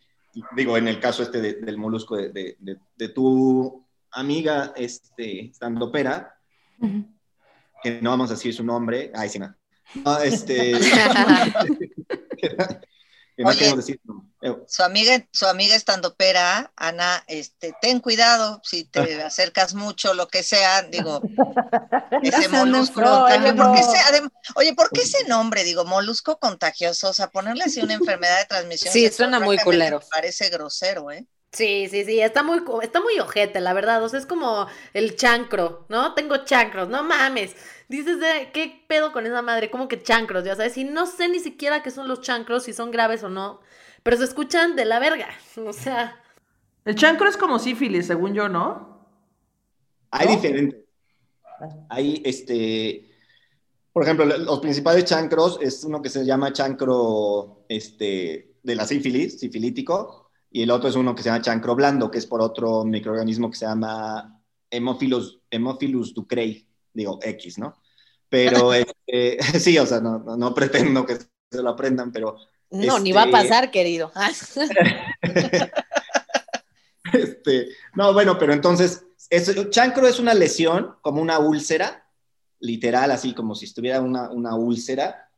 Digo, 0.56 0.76
en 0.78 0.88
el 0.88 1.00
caso 1.00 1.22
este 1.22 1.40
de- 1.40 1.54
del 1.62 1.78
molusco 1.78 2.18
de, 2.18 2.58
de- 2.60 3.10
tu 3.10 3.86
amiga, 4.12 4.74
este, 4.76 5.46
estando 5.46 5.92
pera, 5.92 6.34
que 7.84 8.02
no 8.02 8.10
vamos 8.10 8.32
a 8.32 8.34
decir 8.34 8.54
su 8.56 8.64
nombre, 8.64 9.12
ay, 9.14 9.30
sí, 9.30 9.38
no. 9.40 9.54
No, 10.04 10.18
este, 10.20 10.72
que 12.38 12.56
no 13.44 13.50
Oye. 13.50 13.58
queremos 13.58 13.78
decir 13.78 14.00
su 14.04 14.08
nombre. 14.14 14.31
Eh, 14.44 14.56
Su 14.68 14.84
amiga, 14.84 15.24
su 15.32 15.46
amiga 15.46 15.76
estando 15.76 16.16
pera, 16.16 16.72
Ana, 16.76 17.24
este, 17.28 17.74
ten 17.82 18.00
cuidado 18.00 18.60
si 18.64 18.86
te 18.86 19.22
acercas 19.22 19.76
mucho, 19.76 20.14
lo 20.16 20.28
que 20.28 20.42
sea, 20.44 20.82
digo, 20.84 21.22
ese 22.24 22.48
molusco 22.50 23.02
contagioso. 23.02 23.56
¿Por 23.56 23.72
qué 23.72 23.82
No. 23.82 23.94
ese- 23.94 23.98
adem- 24.12 24.32
oye, 24.56 24.74
¿por 24.74 24.92
qué 24.92 25.02
ese 25.02 25.28
nombre? 25.28 25.64
Digo, 25.64 25.86
molusco 25.86 26.40
contagioso, 26.40 27.10
o 27.10 27.14
sea, 27.14 27.28
ponerle 27.30 27.64
así 27.66 27.82
una 27.82 27.94
enfermedad 27.94 28.40
de 28.40 28.46
transmisión. 28.46 28.94
Sí, 28.94 29.04
sexual, 29.06 29.30
suena 29.30 29.40
muy 29.46 29.58
culero. 29.60 30.00
me 30.00 30.06
Parece 30.12 30.50
grosero, 30.50 31.12
¿eh? 31.12 31.26
Sí, 31.54 31.88
sí, 31.92 32.06
sí, 32.06 32.22
está 32.22 32.44
muy, 32.44 32.64
está 32.82 33.02
muy 33.02 33.20
ojete, 33.20 33.60
la 33.60 33.74
verdad. 33.74 34.02
O 34.04 34.08
sea, 34.08 34.20
es 34.20 34.26
como 34.26 34.68
el 34.94 35.18
chancro, 35.18 35.86
¿no? 35.90 36.14
Tengo 36.14 36.46
chancros, 36.46 36.88
no 36.88 37.04
mames. 37.04 37.56
Dices, 37.90 38.20
de, 38.22 38.52
¿qué 38.54 38.82
pedo 38.88 39.12
con 39.12 39.26
esa 39.26 39.42
madre? 39.42 39.70
Como 39.70 39.90
que 39.90 40.02
chancros, 40.02 40.46
ya 40.46 40.56
sabes. 40.56 40.78
Y 40.78 40.86
no 40.86 41.06
sé 41.08 41.28
ni 41.28 41.40
siquiera 41.42 41.84
qué 41.84 41.92
son 41.92 42.08
los 42.08 42.22
chancros, 42.22 42.64
si 42.64 42.72
son 42.74 42.90
graves 42.90 43.22
o 43.24 43.30
no. 43.30 43.60
Pero 44.04 44.18
se 44.18 44.24
escuchan 44.24 44.76
de 44.76 44.86
la 44.86 45.00
verga. 45.00 45.28
O 45.58 45.74
sea, 45.74 46.16
El 46.86 46.96
chancro 46.96 47.28
es 47.28 47.38
como 47.38 47.60
sífilis, 47.60 48.08
según 48.08 48.34
yo, 48.34 48.50
¿no? 48.50 49.08
Hay 50.12 50.28
¿No? 50.28 50.36
diferentes. 50.36 50.80
Hay, 51.90 52.22
este, 52.26 53.12
por 53.94 54.04
ejemplo, 54.04 54.26
los 54.26 54.60
principales 54.60 55.06
chancros 55.06 55.60
es 55.62 55.84
uno 55.84 56.02
que 56.02 56.10
se 56.10 56.26
llama 56.26 56.54
chancro, 56.54 57.66
este, 57.70 58.56
de 58.64 58.76
la 58.76 58.88
sífilis, 58.88 59.40
sifilítico, 59.40 60.32
y 60.50 60.64
el 60.64 60.72
otro 60.72 60.90
es 60.90 60.96
uno 60.96 61.14
que 61.14 61.22
se 61.22 61.30
llama 61.30 61.42
chancro 61.42 61.76
blando, 61.76 62.10
que 62.10 62.18
es 62.18 62.26
por 62.26 62.42
otro 62.42 62.84
microorganismo 62.84 63.52
que 63.52 63.58
se 63.58 63.66
llama 63.66 64.42
Hemophilus, 64.70 65.42
Hemophilus 65.52 66.14
ducrei, 66.14 66.68
digo 66.94 67.20
X, 67.22 67.60
¿no? 67.60 67.76
Pero, 68.28 68.74
este, 68.74 69.38
sí, 69.60 69.78
o 69.78 69.86
sea, 69.86 70.00
no, 70.00 70.20
no, 70.20 70.38
no 70.38 70.54
pretendo 70.54 71.06
que 71.06 71.18
se 71.52 71.62
lo 71.62 71.70
aprendan, 71.70 72.12
pero 72.12 72.38
No, 72.72 73.00
ni 73.00 73.12
va 73.12 73.24
a 73.24 73.26
Este- 73.26 73.32
pasar, 73.32 73.72
querido. 73.72 74.12
Ah, 74.16 74.32
Este, 77.14 77.70
no, 77.96 78.14
bueno, 78.14 78.38
pero 78.40 78.54
entonces, 78.54 79.04
es, 79.30 79.54
chancro 79.70 80.08
es 80.08 80.20
una 80.20 80.34
lesión, 80.34 80.96
como 81.02 81.22
una 81.22 81.40
úlcera, 81.40 82.08
literal, 82.60 83.12
así 83.12 83.34
como 83.34 83.54
si 83.56 83.66
estuviera 83.66 84.00
una, 84.02 84.30
una 84.30 84.56
úlcera, 84.56 85.30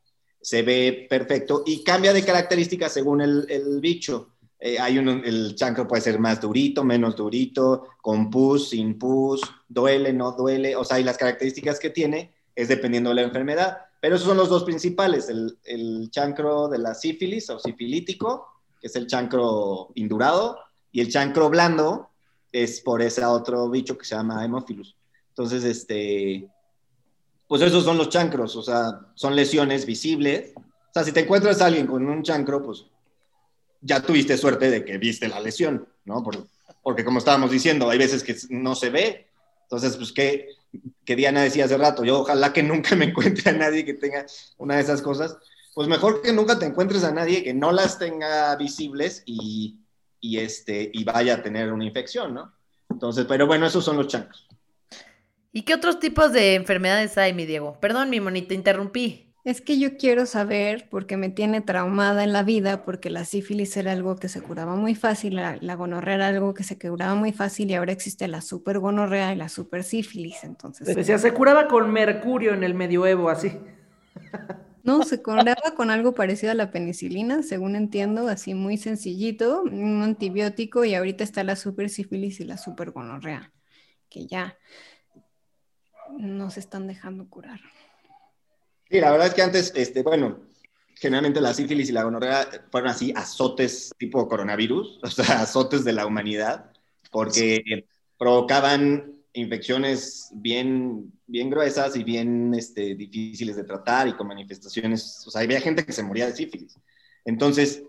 se 0.41 0.61
ve 0.61 1.07
perfecto 1.09 1.63
y 1.65 1.83
cambia 1.83 2.13
de 2.13 2.23
características 2.23 2.93
según 2.93 3.21
el, 3.21 3.47
el 3.49 3.79
bicho. 3.79 4.35
Eh, 4.59 4.77
hay 4.79 4.97
un, 4.97 5.09
el 5.25 5.55
chancro 5.55 5.87
puede 5.87 6.01
ser 6.01 6.19
más 6.19 6.39
durito, 6.39 6.83
menos 6.83 7.15
durito, 7.15 7.87
con 8.01 8.29
pus, 8.29 8.69
sin 8.69 8.99
pus, 8.99 9.41
duele, 9.67 10.13
no 10.13 10.33
duele, 10.33 10.75
o 10.75 10.83
sea, 10.83 10.99
y 10.99 11.03
las 11.03 11.17
características 11.17 11.79
que 11.79 11.89
tiene 11.89 12.33
es 12.55 12.67
dependiendo 12.67 13.09
de 13.09 13.15
la 13.15 13.21
enfermedad. 13.23 13.77
Pero 14.03 14.17
esos 14.17 14.27
son 14.27 14.35
los 14.35 14.49
dos 14.49 14.65
principales, 14.65 15.29
el, 15.29 16.09
chancro 16.11 16.67
de 16.67 16.77
la 16.77 16.93
sífilis 16.93 17.49
o 17.49 17.57
sifilítico 17.57 18.49
que 18.81 18.87
es 18.87 18.95
el 18.97 19.07
chancro 19.07 19.93
indurado, 19.95 20.59
y 20.91 20.99
el 20.99 21.09
chancro 21.09 21.49
blando 21.49 22.09
es 22.51 22.81
por 22.81 23.01
ese 23.01 23.23
otro 23.23 23.69
bicho 23.69 23.97
que 23.97 24.03
se 24.03 24.15
llama 24.15 24.43
Hemophilus. 24.43 24.97
Entonces, 25.29 25.63
este, 25.63 26.49
pues 27.47 27.61
esos 27.61 27.85
son 27.85 27.97
los 27.97 28.09
chancros, 28.09 28.57
o 28.57 28.61
sea, 28.61 28.99
son 29.15 29.37
lesiones 29.37 29.85
visibles. 29.85 30.51
O 30.57 30.93
sea, 30.93 31.05
si 31.05 31.13
te 31.13 31.21
encuentras 31.21 31.61
a 31.61 31.67
alguien 31.67 31.87
con 31.87 32.05
un 32.05 32.23
chancro, 32.23 32.61
pues 32.61 32.85
ya 33.79 34.01
tuviste 34.01 34.37
suerte 34.37 34.69
de 34.69 34.83
que 34.83 34.97
viste 34.97 35.29
la 35.29 35.39
lesión, 35.39 35.87
¿no? 36.03 36.21
Por- 36.21 36.45
porque 36.81 37.05
como 37.05 37.19
estábamos 37.19 37.51
diciendo, 37.51 37.89
hay 37.89 37.99
veces 37.99 38.21
que 38.21 38.35
no 38.49 38.75
se 38.75 38.89
ve. 38.89 39.27
Entonces, 39.63 39.97
pues, 39.97 40.11
¿qué, 40.11 40.49
que 41.05 41.15
Diana 41.15 41.41
decía 41.41 41.65
hace 41.65 41.77
rato? 41.77 42.03
Yo 42.03 42.21
ojalá 42.21 42.53
que 42.53 42.63
nunca 42.63 42.95
me 42.95 43.05
encuentre 43.05 43.49
a 43.49 43.53
nadie 43.53 43.85
que 43.85 43.93
tenga 43.93 44.25
una 44.57 44.75
de 44.75 44.81
esas 44.81 45.01
cosas. 45.01 45.37
Pues 45.73 45.87
mejor 45.87 46.21
que 46.21 46.31
nunca 46.33 46.59
te 46.59 46.65
encuentres 46.65 47.03
a 47.03 47.11
nadie 47.11 47.43
que 47.43 47.53
no 47.53 47.71
las 47.71 47.97
tenga 47.97 48.55
visibles 48.55 49.23
y, 49.25 49.79
y, 50.19 50.37
este, 50.37 50.91
y 50.93 51.03
vaya 51.03 51.35
a 51.35 51.43
tener 51.43 51.73
una 51.73 51.85
infección, 51.85 52.33
¿no? 52.33 52.53
Entonces, 52.89 53.25
pero 53.27 53.47
bueno, 53.47 53.65
esos 53.65 53.83
son 53.83 53.97
los 53.97 54.07
chancros. 54.07 54.47
¿Y 55.51 55.63
qué 55.63 55.73
otros 55.73 55.99
tipos 55.99 56.31
de 56.31 56.55
enfermedades 56.55 57.17
hay, 57.17 57.33
mi 57.33 57.45
Diego? 57.45 57.79
Perdón, 57.79 58.09
mi 58.09 58.19
monito, 58.19 58.53
interrumpí. 58.53 59.32
Es 59.43 59.59
que 59.59 59.77
yo 59.77 59.97
quiero 59.97 60.25
saber, 60.25 60.87
porque 60.89 61.17
me 61.17 61.29
tiene 61.29 61.59
traumada 61.59 62.23
en 62.23 62.31
la 62.31 62.43
vida, 62.43 62.85
porque 62.85 63.09
la 63.09 63.25
sífilis 63.25 63.75
era 63.75 63.91
algo 63.91 64.15
que 64.15 64.29
se 64.29 64.41
curaba 64.41 64.77
muy 64.77 64.95
fácil, 64.95 65.35
la, 65.35 65.57
la 65.59 65.75
gonorrea 65.75 66.15
era 66.15 66.27
algo 66.27 66.53
que 66.53 66.63
se 66.63 66.77
curaba 66.77 67.13
muy 67.15 67.33
fácil 67.33 67.69
y 67.69 67.73
ahora 67.73 67.91
existe 67.91 68.25
la 68.29 68.39
super 68.39 68.79
gonorrea 68.79 69.33
y 69.33 69.35
la 69.35 69.49
super 69.49 69.83
sífilis. 69.83 70.45
Entonces, 70.45 70.95
Decía, 70.95 71.17
se 71.17 71.33
curaba 71.33 71.67
con 71.67 71.91
mercurio 71.91 72.53
en 72.53 72.63
el 72.63 72.73
medioevo, 72.73 73.29
así. 73.29 73.51
no, 74.83 75.03
se 75.03 75.21
curaba 75.21 75.73
con 75.75 75.91
algo 75.91 76.13
parecido 76.13 76.53
a 76.53 76.55
la 76.55 76.71
penicilina, 76.71 77.43
según 77.43 77.75
entiendo, 77.75 78.29
así 78.29 78.53
muy 78.53 78.77
sencillito, 78.77 79.63
un 79.63 80.03
antibiótico 80.03 80.85
y 80.85 80.95
ahorita 80.95 81.25
está 81.25 81.43
la 81.43 81.57
super 81.57 81.89
sífilis 81.89 82.39
y 82.39 82.45
la 82.45 82.55
super 82.55 82.91
gonorrea, 82.91 83.51
que 84.09 84.25
ya 84.25 84.57
no 86.17 86.49
se 86.49 86.61
están 86.61 86.87
dejando 86.87 87.27
curar. 87.29 87.59
Sí, 88.93 89.01
la 89.01 89.09
verdad 89.09 89.29
es 89.29 89.33
que 89.33 89.41
antes, 89.41 89.73
este, 89.75 90.03
bueno, 90.03 90.37
generalmente 90.93 91.41
la 91.41 91.55
sífilis 91.55 91.89
y 91.89 91.93
la 91.93 92.03
gonorrea 92.03 92.47
fueron 92.69 92.91
así 92.91 93.11
azotes 93.15 93.91
tipo 93.97 94.27
coronavirus, 94.27 94.99
o 95.03 95.07
sea, 95.07 95.41
azotes 95.41 95.83
de 95.83 95.93
la 95.93 96.05
humanidad, 96.05 96.71
porque 97.09 97.87
provocaban 98.19 99.15
infecciones 99.33 100.29
bien, 100.33 101.11
bien 101.25 101.49
gruesas 101.49 101.95
y 101.95 102.03
bien 102.03 102.53
este, 102.53 102.93
difíciles 102.93 103.55
de 103.55 103.63
tratar 103.63 104.09
y 104.09 104.13
con 104.13 104.27
manifestaciones, 104.27 105.23
o 105.25 105.31
sea, 105.31 105.41
había 105.41 105.59
gente 105.59 105.87
que 105.87 105.91
se 105.91 106.03
moría 106.03 106.27
de 106.27 106.35
sífilis. 106.35 106.77
Entonces, 107.25 107.81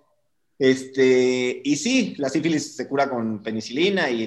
este, 0.58 1.60
y 1.64 1.76
sí, 1.76 2.14
la 2.18 2.28
sífilis 2.28 2.76
se 2.76 2.86
cura 2.86 3.10
con 3.10 3.42
penicilina 3.42 4.08
y, 4.10 4.26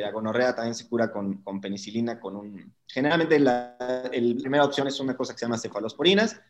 la 0.00 0.10
gonorrea 0.10 0.54
también 0.54 0.74
se 0.74 0.88
cura 0.88 1.12
con, 1.12 1.42
penicilina, 1.60 2.18
con 2.18 2.36
un... 2.36 2.74
Generalmente 2.86 3.38
la 3.38 3.76
primera 4.10 4.64
opción 4.64 4.88
es 4.88 4.98
una 4.98 5.16
cosa 5.16 5.32
que 5.32 5.38
se 5.38 5.46
llama 5.46 5.58
cefalosporinas, 5.58 6.40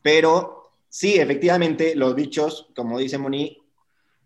pero 0.00 0.74
sí, 0.88 1.14
efectivamente, 1.14 1.94
los 1.96 2.14
bichos, 2.14 2.68
como 2.74 2.98
dice 2.98 3.18
Moni, 3.18 3.58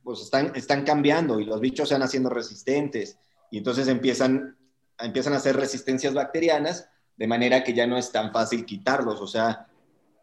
pues 0.02 0.20
están, 0.20 0.52
están 0.54 0.84
cambiando 0.84 1.40
y 1.40 1.44
los 1.44 1.60
bichos 1.60 1.88
se 1.88 1.94
van 1.94 2.02
haciendo 2.02 2.28
resistentes 2.28 3.18
y 3.50 3.58
entonces 3.58 3.88
empiezan, 3.88 4.56
empiezan 4.98 5.32
a 5.32 5.36
hacer 5.36 5.56
resistencias 5.56 6.14
bacterianas 6.14 6.88
de 7.16 7.26
manera 7.26 7.64
que 7.64 7.72
ya 7.72 7.86
no 7.86 7.96
es 7.96 8.12
tan 8.12 8.32
fácil 8.32 8.64
quitarlos. 8.66 9.20
O 9.20 9.26
sea, 9.26 9.66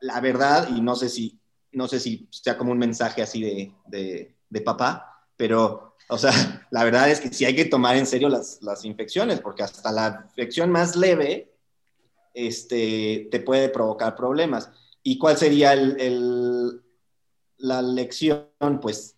la 0.01 0.21
verdad, 0.21 0.69
y 0.69 0.81
no 0.81 0.95
sé 0.95 1.09
si, 1.09 1.39
no 1.73 1.87
sé 1.87 1.99
si 1.99 2.27
sea 2.31 2.57
como 2.57 2.71
un 2.71 2.77
mensaje 2.77 3.21
así 3.21 3.41
de, 3.41 4.35
de, 4.49 4.61
papá, 4.61 5.25
pero, 5.35 5.95
o 6.09 6.17
sea, 6.17 6.31
la 6.71 6.83
verdad 6.83 7.09
es 7.09 7.19
que 7.19 7.29
sí 7.33 7.45
hay 7.45 7.55
que 7.55 7.65
tomar 7.65 7.95
en 7.97 8.05
serio 8.05 8.29
las, 8.29 8.61
las 8.61 8.85
infecciones, 8.85 9.39
porque 9.41 9.63
hasta 9.63 9.91
la 9.91 10.25
infección 10.29 10.69
más 10.71 10.95
leve 10.95 11.51
este, 12.33 13.27
te 13.31 13.39
puede 13.39 13.69
provocar 13.69 14.15
problemas. 14.15 14.71
¿Y 15.03 15.17
cuál 15.17 15.37
sería 15.37 15.73
el, 15.73 15.99
el- 15.99 16.81
la 17.57 17.81
lección? 17.81 18.47
Pues, 18.81 19.15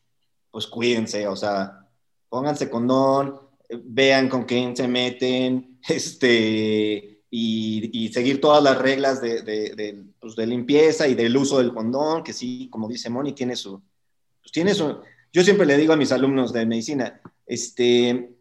pues 0.51 0.67
cuídense, 0.67 1.27
o 1.27 1.35
sea, 1.35 1.87
pónganse 2.29 2.69
condón, 2.69 3.39
eh, 3.69 3.79
vean 3.83 4.29
con 4.29 4.43
quién 4.43 4.75
se 4.75 4.87
meten, 4.87 5.79
este, 5.87 7.14
y, 7.37 7.89
y 7.91 8.13
seguir 8.13 8.39
todas 8.39 8.63
las 8.63 8.77
reglas 8.77 9.19
de, 9.21 9.41
de- 9.41 9.75
de, 9.75 10.03
pues, 10.21 10.37
de 10.37 10.47
limpieza 10.47 11.05
y 11.05 11.15
del 11.15 11.35
uso 11.35 11.57
del 11.57 11.73
condón, 11.73 12.23
que 12.23 12.31
sí, 12.31 12.69
como 12.71 12.87
dice 12.87 13.09
Moni, 13.09 13.33
tiene 13.33 13.57
su, 13.57 13.81
pues, 14.41 14.51
tiene 14.53 14.73
su, 14.73 14.99
yo 15.33 15.43
siempre 15.43 15.65
le 15.65 15.75
digo 15.77 15.91
a 15.91 15.97
mis 15.97 16.13
alumnos 16.13 16.53
de 16.53 16.65
medicina, 16.65 17.19
este, 17.45 18.31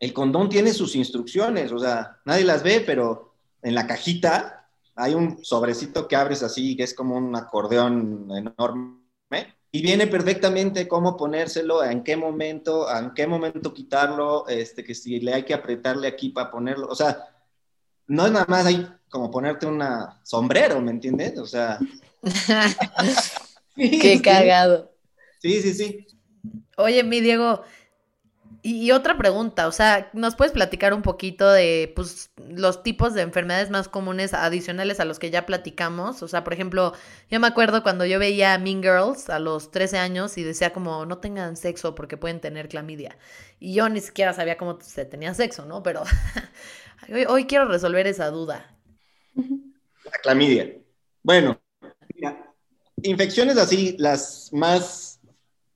el 0.00 0.12
condón 0.14 0.48
tiene 0.48 0.72
sus 0.72 0.96
instrucciones, 0.96 1.70
o 1.70 1.78
sea, 1.78 2.18
nadie 2.24 2.44
las 2.44 2.62
ve, 2.62 2.82
pero 2.86 3.34
en 3.62 3.74
la 3.74 3.86
cajita 3.86 4.68
hay 4.94 5.12
un 5.12 5.44
sobrecito 5.44 6.08
que 6.08 6.16
abres 6.16 6.42
así, 6.42 6.76
que 6.76 6.84
es 6.84 6.94
como 6.94 7.16
un 7.18 7.36
acordeón 7.36 8.28
enorme, 8.34 8.94
y 9.70 9.82
viene 9.82 10.06
perfectamente 10.06 10.86
cómo 10.88 11.16
ponérselo, 11.16 11.82
en 11.84 12.04
qué 12.04 12.16
momento, 12.16 12.86
en 12.88 13.12
qué 13.12 13.26
momento 13.26 13.74
quitarlo, 13.74 14.46
este, 14.48 14.82
que 14.82 14.94
si 14.94 15.18
le 15.20 15.34
hay 15.34 15.42
que 15.42 15.52
apretarle 15.52 16.06
aquí 16.06 16.28
para 16.30 16.50
ponerlo, 16.50 16.86
o 16.86 16.94
sea, 16.94 17.33
no 18.06 18.26
es 18.26 18.32
nada 18.32 18.46
más 18.48 18.66
ahí 18.66 18.86
como 19.08 19.30
ponerte 19.30 19.66
un 19.66 19.82
sombrero, 20.22 20.80
¿me 20.80 20.90
entiendes? 20.90 21.38
O 21.38 21.46
sea... 21.46 21.78
Qué 23.76 24.20
cagado. 24.22 24.92
Sí, 25.40 25.60
sí, 25.60 25.74
sí. 25.74 26.06
Oye, 26.76 27.02
mi 27.04 27.20
Diego, 27.20 27.62
y, 28.66 28.86
y 28.86 28.92
otra 28.92 29.18
pregunta, 29.18 29.68
o 29.68 29.72
sea, 29.72 30.08
¿nos 30.14 30.36
puedes 30.36 30.54
platicar 30.54 30.94
un 30.94 31.02
poquito 31.02 31.52
de 31.52 31.92
pues, 31.94 32.30
los 32.48 32.82
tipos 32.82 33.12
de 33.12 33.20
enfermedades 33.20 33.68
más 33.68 33.88
comunes 33.88 34.32
adicionales 34.32 35.00
a 35.00 35.04
los 35.04 35.18
que 35.18 35.30
ya 35.30 35.44
platicamos? 35.44 36.22
O 36.22 36.28
sea, 36.28 36.44
por 36.44 36.54
ejemplo, 36.54 36.94
yo 37.30 37.40
me 37.40 37.46
acuerdo 37.46 37.82
cuando 37.82 38.06
yo 38.06 38.18
veía 38.18 38.56
Mean 38.56 38.82
Girls 38.82 39.28
a 39.28 39.38
los 39.38 39.70
13 39.70 39.98
años 39.98 40.38
y 40.38 40.44
decía 40.44 40.72
como, 40.72 41.04
no 41.04 41.18
tengan 41.18 41.58
sexo 41.58 41.94
porque 41.94 42.16
pueden 42.16 42.40
tener 42.40 42.70
clamidia. 42.70 43.18
Y 43.60 43.74
yo 43.74 43.86
ni 43.90 44.00
siquiera 44.00 44.32
sabía 44.32 44.56
cómo 44.56 44.78
se 44.80 45.04
tenía 45.04 45.34
sexo, 45.34 45.66
¿no? 45.66 45.82
Pero 45.82 46.02
hoy, 47.12 47.24
hoy 47.28 47.44
quiero 47.46 47.66
resolver 47.66 48.06
esa 48.06 48.30
duda. 48.30 48.76
La 49.34 50.18
clamidia. 50.22 50.76
Bueno, 51.22 51.60
mira, 52.14 52.54
infecciones 53.02 53.56
así, 53.56 53.96
las 53.98 54.50
más 54.52 55.20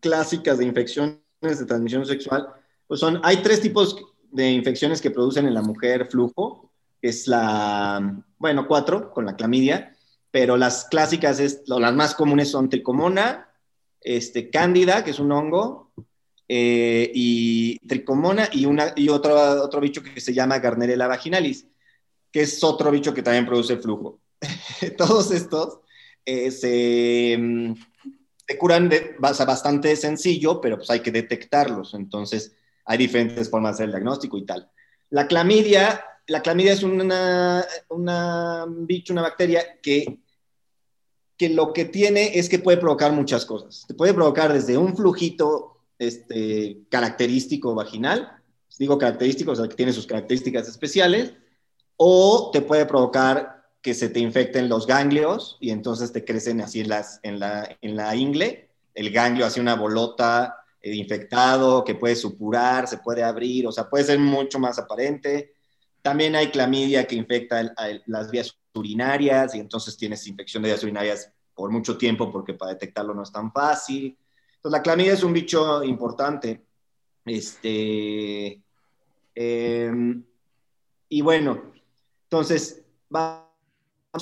clásicas 0.01 0.59
de 0.59 0.65
infecciones 0.65 1.19
de 1.41 1.67
transmisión 1.67 2.05
sexual, 2.07 2.49
pues 2.87 3.01
son, 3.01 3.21
hay 3.23 3.39
tres 3.39 3.61
tipos 3.61 3.97
de 4.31 4.51
infecciones 4.51 5.01
que 5.01 5.11
producen 5.11 5.47
en 5.47 5.55
la 5.55 5.63
mujer 5.63 6.07
flujo, 6.07 6.73
que 7.01 7.09
es 7.09 7.27
la, 7.27 8.23
bueno, 8.39 8.67
cuatro 8.67 9.11
con 9.13 9.25
la 9.25 9.37
clamidia, 9.37 9.97
pero 10.31 10.57
las 10.57 10.85
clásicas, 10.87 11.41
es, 11.41 11.63
o 11.69 11.81
las 11.81 11.95
más 11.95 12.15
comunes 12.15 12.51
son 12.51 12.69
tricomona, 12.69 13.49
este, 14.01 14.51
cándida, 14.51 15.05
que 15.05 15.11
es 15.11 15.19
un 15.19 15.33
hongo, 15.33 15.88
eh, 16.49 17.11
y 17.15 17.79
tricomona 17.87 18.49
y, 18.51 18.65
una, 18.65 18.95
y 18.97 19.11
otro, 19.11 19.35
otro 19.63 19.81
bicho 19.81 20.03
que 20.03 20.19
se 20.19 20.33
llama 20.33 20.59
Garnerella 20.59 21.07
vaginalis, 21.07 21.67
que 22.33 22.41
es 22.41 22.65
otro 22.65 22.91
bicho 22.91 23.13
que 23.13 23.23
también 23.23 23.45
produce 23.45 23.77
flujo. 23.77 24.21
Todos 24.97 25.31
estos 25.31 25.81
eh, 26.25 26.51
se, 26.51 27.37
mm, 27.39 27.75
se 28.47 28.59
curan 28.59 28.89
de, 28.89 29.17
bastante 29.19 29.95
sencillo, 29.95 30.61
pero 30.61 30.79
pues 30.79 30.89
hay 30.89 31.01
que 31.01 31.13
detectarlos. 31.13 31.93
Entonces, 31.93 32.57
hay 32.87 32.97
diferentes 32.97 33.51
formas 33.51 33.73
de 33.73 33.75
hacer 33.75 33.87
el 33.87 33.93
diagnóstico 33.93 34.39
y 34.39 34.47
tal. 34.47 34.71
La 35.11 35.27
clamidia, 35.27 36.03
la 36.27 36.41
clamidia 36.41 36.73
es 36.73 36.83
una, 36.83 37.65
una 37.91 38.65
bicho, 38.69 39.13
una 39.13 39.23
bacteria 39.23 39.79
que, 39.83 40.19
que 41.37 41.51
lo 41.51 41.75
que 41.75 41.85
tiene 41.85 42.39
es 42.39 42.49
que 42.49 42.59
puede 42.59 42.79
provocar 42.79 43.13
muchas 43.13 43.45
cosas. 43.45 43.85
Te 43.87 43.93
puede 43.93 44.15
provocar 44.15 44.51
desde 44.51 44.79
un 44.79 44.97
flujito 44.97 45.78
este, 45.99 46.83
característico 46.89 47.75
vaginal, 47.75 48.41
digo 48.79 48.99
característico, 48.99 49.53
o 49.53 49.57
sea, 49.57 49.69
que 49.69 49.75
tiene 49.75 49.93
sus 49.93 50.07
características 50.07 50.69
especiales, 50.69 51.35
o 51.97 52.51
te 52.53 52.61
puede 52.61 52.87
provocar 52.87 53.67
que 53.83 53.95
se 53.95 54.09
te 54.09 54.21
infecten 54.21 54.69
los 54.69 54.87
ganglios 54.87 55.57
y 55.61 55.71
entonces 55.71 56.13
te 56.13 56.25
crecen 56.25 56.61
así 56.61 56.85
las, 56.85 57.21
en, 57.23 57.41
la, 57.41 57.77
en 57.81 57.97
la 57.97 58.15
ingle, 58.15 58.69
el 58.95 59.11
ganglio 59.11 59.47
hace 59.47 59.61
una 59.61 59.77
bolota 59.77 60.57
eh, 60.81 60.95
infectado 60.95 61.85
que 61.85 61.95
puede 61.95 62.17
supurar, 62.17 62.87
se 62.89 62.99
puede 62.99 63.23
abrir, 63.23 63.67
o 63.67 63.73
sea, 63.73 63.89
puede 63.89 64.05
ser 64.05 64.19
mucho 64.19 64.59
más 64.59 64.79
aparente. 64.79 65.53
También 66.03 66.37
hay 66.37 66.49
clamidia 66.51 67.07
que 67.07 67.17
infecta 67.17 67.75
las 68.07 68.31
vías 68.31 68.57
urinarias 68.75 69.55
y 69.55 69.61
entonces 69.61 69.97
tienes 69.97 70.27
infección 70.27 70.63
de 70.63 70.71
vías 70.71 70.83
urinarias 70.83 71.33
por 71.55 71.71
mucho 71.71 71.99
tiempo 71.99 72.31
porque 72.31 72.55
para 72.55 72.73
detectarlo 72.73 73.15
no 73.15 73.23
es 73.23 73.33
tan 73.33 73.53
fácil. 73.53 74.17
Entonces 74.59 74.79
la 74.79 74.83
clamidia 74.83 75.13
es 75.13 75.23
un 75.23 75.33
bicho 75.33 75.83
importante. 75.85 76.65
Este, 77.25 78.61
eh, 79.35 79.93
y 81.09 81.23
bueno, 81.23 81.63
entonces 82.25 82.83
vamos 83.09 83.45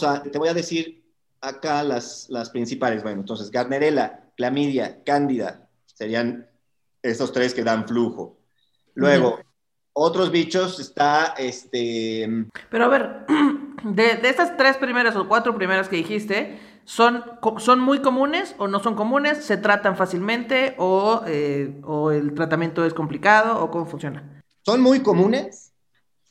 a, 0.02 0.22
te 0.22 0.38
voy 0.38 0.48
a 0.48 0.54
decir 0.54 1.04
acá 1.40 1.82
las, 1.82 2.28
las 2.28 2.50
principales. 2.50 3.02
Bueno, 3.02 3.20
entonces 3.20 3.50
Gardnerella, 3.50 4.30
clamidia, 4.36 5.02
cándida, 5.04 5.62
Serían 5.86 6.46
esos 7.02 7.32
tres 7.32 7.54
que 7.54 7.64
dan 7.64 7.88
flujo. 7.88 8.38
Luego, 8.92 9.40
otros 9.94 10.30
bichos 10.30 10.78
está 10.78 11.34
este. 11.38 12.28
Pero 12.68 12.84
a 12.84 12.88
ver, 12.88 13.24
de, 13.82 14.16
de 14.16 14.28
estas 14.28 14.58
tres 14.58 14.76
primeras 14.76 15.16
o 15.16 15.26
cuatro 15.26 15.54
primeras 15.54 15.88
que 15.88 15.96
dijiste, 15.96 16.58
¿son, 16.86 17.22
¿son 17.58 17.80
muy 17.80 18.00
comunes 18.00 18.54
o 18.58 18.66
no 18.68 18.80
son 18.80 18.94
comunes? 18.94 19.44
¿Se 19.44 19.58
tratan 19.58 19.96
fácilmente 19.96 20.74
o, 20.78 21.20
eh, 21.26 21.78
o 21.84 22.10
el 22.12 22.32
tratamiento 22.32 22.84
es 22.86 22.94
complicado 22.94 23.62
o 23.62 23.70
cómo 23.70 23.84
funciona? 23.84 24.42
Son 24.64 24.80
muy 24.80 25.00
comunes. 25.02 25.72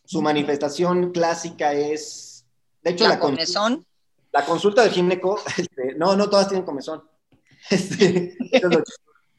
Su 0.03 0.21
manifestación 0.23 1.11
clásica 1.11 1.73
es. 1.73 2.45
De 2.81 2.91
hecho, 2.91 3.07
La 3.07 3.19
comezón. 3.19 3.85
la 4.31 4.43
consulta 4.45 4.81
del 4.83 4.91
gineco, 4.91 5.39
este, 5.57 5.93
no, 5.95 6.15
no 6.15 6.29
todas 6.29 6.47
tienen 6.47 6.65
comezón. 6.65 7.03
Este, 7.69 8.37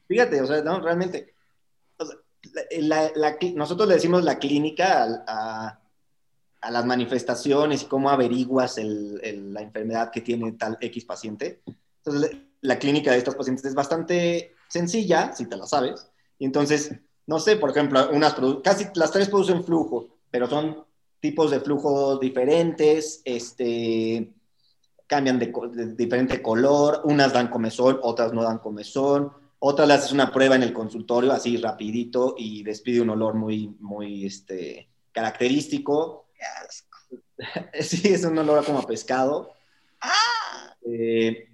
fíjate, 0.07 0.41
o 0.41 0.47
sea, 0.47 0.61
no, 0.61 0.81
realmente. 0.81 1.33
o 1.97 2.05
sea, 2.05 2.15
la- 2.53 2.63
la- 3.05 3.11
la 3.15 3.39
cli- 3.39 3.53
nosotros 3.55 3.87
le 3.87 3.95
decimos 3.95 4.23
la 4.23 4.37
clínica 4.37 5.03
al- 5.03 5.23
a, 5.27 5.79
a 6.61 6.71
las 6.71 6.85
manifestaciones 6.85 7.83
y 7.83 7.85
cómo 7.85 8.09
averiguas 8.09 8.77
el- 8.77 9.19
el- 9.23 9.53
la 9.53 9.61
enfermedad 9.61 10.11
que 10.11 10.21
tiene 10.21 10.53
tal 10.53 10.77
X 10.81 11.05
paciente. 11.05 11.61
Entonces, 12.03 12.37
la 12.61 12.79
clínica 12.79 13.11
de 13.11 13.17
estos 13.19 13.35
pacientes 13.35 13.65
es 13.65 13.75
bastante 13.75 14.53
sencilla, 14.67 15.33
si 15.33 15.45
te 15.45 15.55
la 15.55 15.65
sabes. 15.67 16.09
Y 16.39 16.45
entonces, 16.45 16.91
no 17.25 17.39
sé, 17.39 17.57
por 17.57 17.69
ejemplo, 17.69 18.09
unas 18.11 18.35
casi 18.63 18.85
las 18.95 19.11
tres 19.11 19.29
producen 19.29 19.63
flujo, 19.63 20.07
pero 20.31 20.47
son 20.49 20.83
tipos 21.19 21.51
de 21.51 21.59
flujo 21.59 22.17
diferentes, 22.17 23.21
este, 23.25 24.33
cambian 25.07 25.39
de, 25.39 25.53
de 25.73 25.95
diferente 25.95 26.41
color, 26.41 27.01
unas 27.05 27.33
dan 27.33 27.47
comezón, 27.49 27.99
otras 28.01 28.33
no 28.33 28.43
dan 28.43 28.59
comezón, 28.59 29.31
otras 29.59 29.87
le 29.87 29.93
haces 29.95 30.11
una 30.11 30.31
prueba 30.31 30.55
en 30.55 30.63
el 30.63 30.73
consultorio 30.73 31.31
así 31.31 31.57
rapidito 31.57 32.35
y 32.37 32.63
despide 32.63 33.01
un 33.01 33.09
olor 33.09 33.33
muy, 33.33 33.75
muy 33.79 34.25
este, 34.25 34.87
característico. 35.11 36.26
Qué 36.37 36.43
asco. 36.45 36.97
Sí, 37.81 38.07
es 38.13 38.23
un 38.25 38.37
olor 38.37 38.65
como 38.65 38.79
a 38.79 38.87
pescado. 38.87 39.53
¡Ah! 40.01 40.75
Eh, 40.85 41.47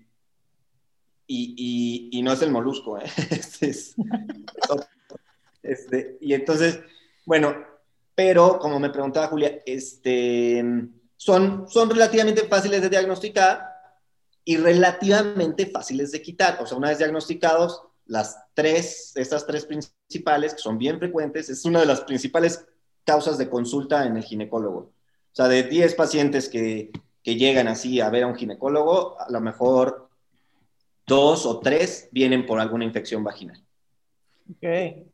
y, 1.28 1.56
y- 2.12 2.20
y 2.20 2.22
no 2.22 2.34
es 2.34 2.42
el 2.42 2.52
molusco, 2.52 2.98
¿eh? 3.00 3.04
Este 3.30 3.70
es-. 3.70 3.96
Este, 5.62 6.18
y 6.22 6.34
entonces, 6.34 6.80
bueno, 7.26 7.56
pero 8.16 8.60
como 8.60 8.80
me 8.80 8.90
preguntaba 8.90 9.28
Julia, 9.28 9.60
este, 9.66 10.64
son, 11.16 11.68
son 11.70 11.90
relativamente 11.90 12.48
fáciles 12.48 12.82
de 12.82 12.90
diagnosticar 12.90 13.70
y 14.46 14.58
relativamente 14.58 15.68
fáciles 15.68 16.12
de 16.12 16.22
quitar. 16.22 16.62
O 16.62 16.66
sea, 16.66 16.78
una 16.78 16.90
vez 16.90 16.98
diagnosticados, 16.98 17.82
las 18.06 18.38
tres, 18.54 19.14
estas 19.16 19.46
tres 19.48 19.66
principales, 19.66 20.54
que 20.54 20.60
son 20.62 20.78
bien 20.78 21.00
frecuentes, 21.00 21.50
es 21.50 21.64
una 21.66 21.80
de 21.80 21.86
las 21.86 22.02
principales 22.02 22.66
causas 23.06 23.38
de 23.38 23.50
consulta 23.50 24.06
en 24.06 24.18
el 24.18 24.24
ginecólogo. 24.24 24.80
O 24.80 25.36
sea, 25.36 25.48
de 25.48 25.64
10 25.64 25.96
pacientes 25.96 26.50
que, 26.50 26.92
que 27.24 27.36
llegan 27.36 27.68
así 27.68 28.02
a 28.02 28.10
ver 28.10 28.24
a 28.24 28.28
un 28.28 28.36
ginecólogo, 28.36 29.20
a 29.20 29.30
lo 29.32 29.42
mejor 29.42 30.10
dos 31.08 31.46
o 31.46 31.60
tres 31.60 32.10
vienen 32.12 32.46
por 32.46 32.60
alguna 32.60 32.86
infección 32.86 33.24
vaginal. 33.24 33.64
Ok. 34.52 35.08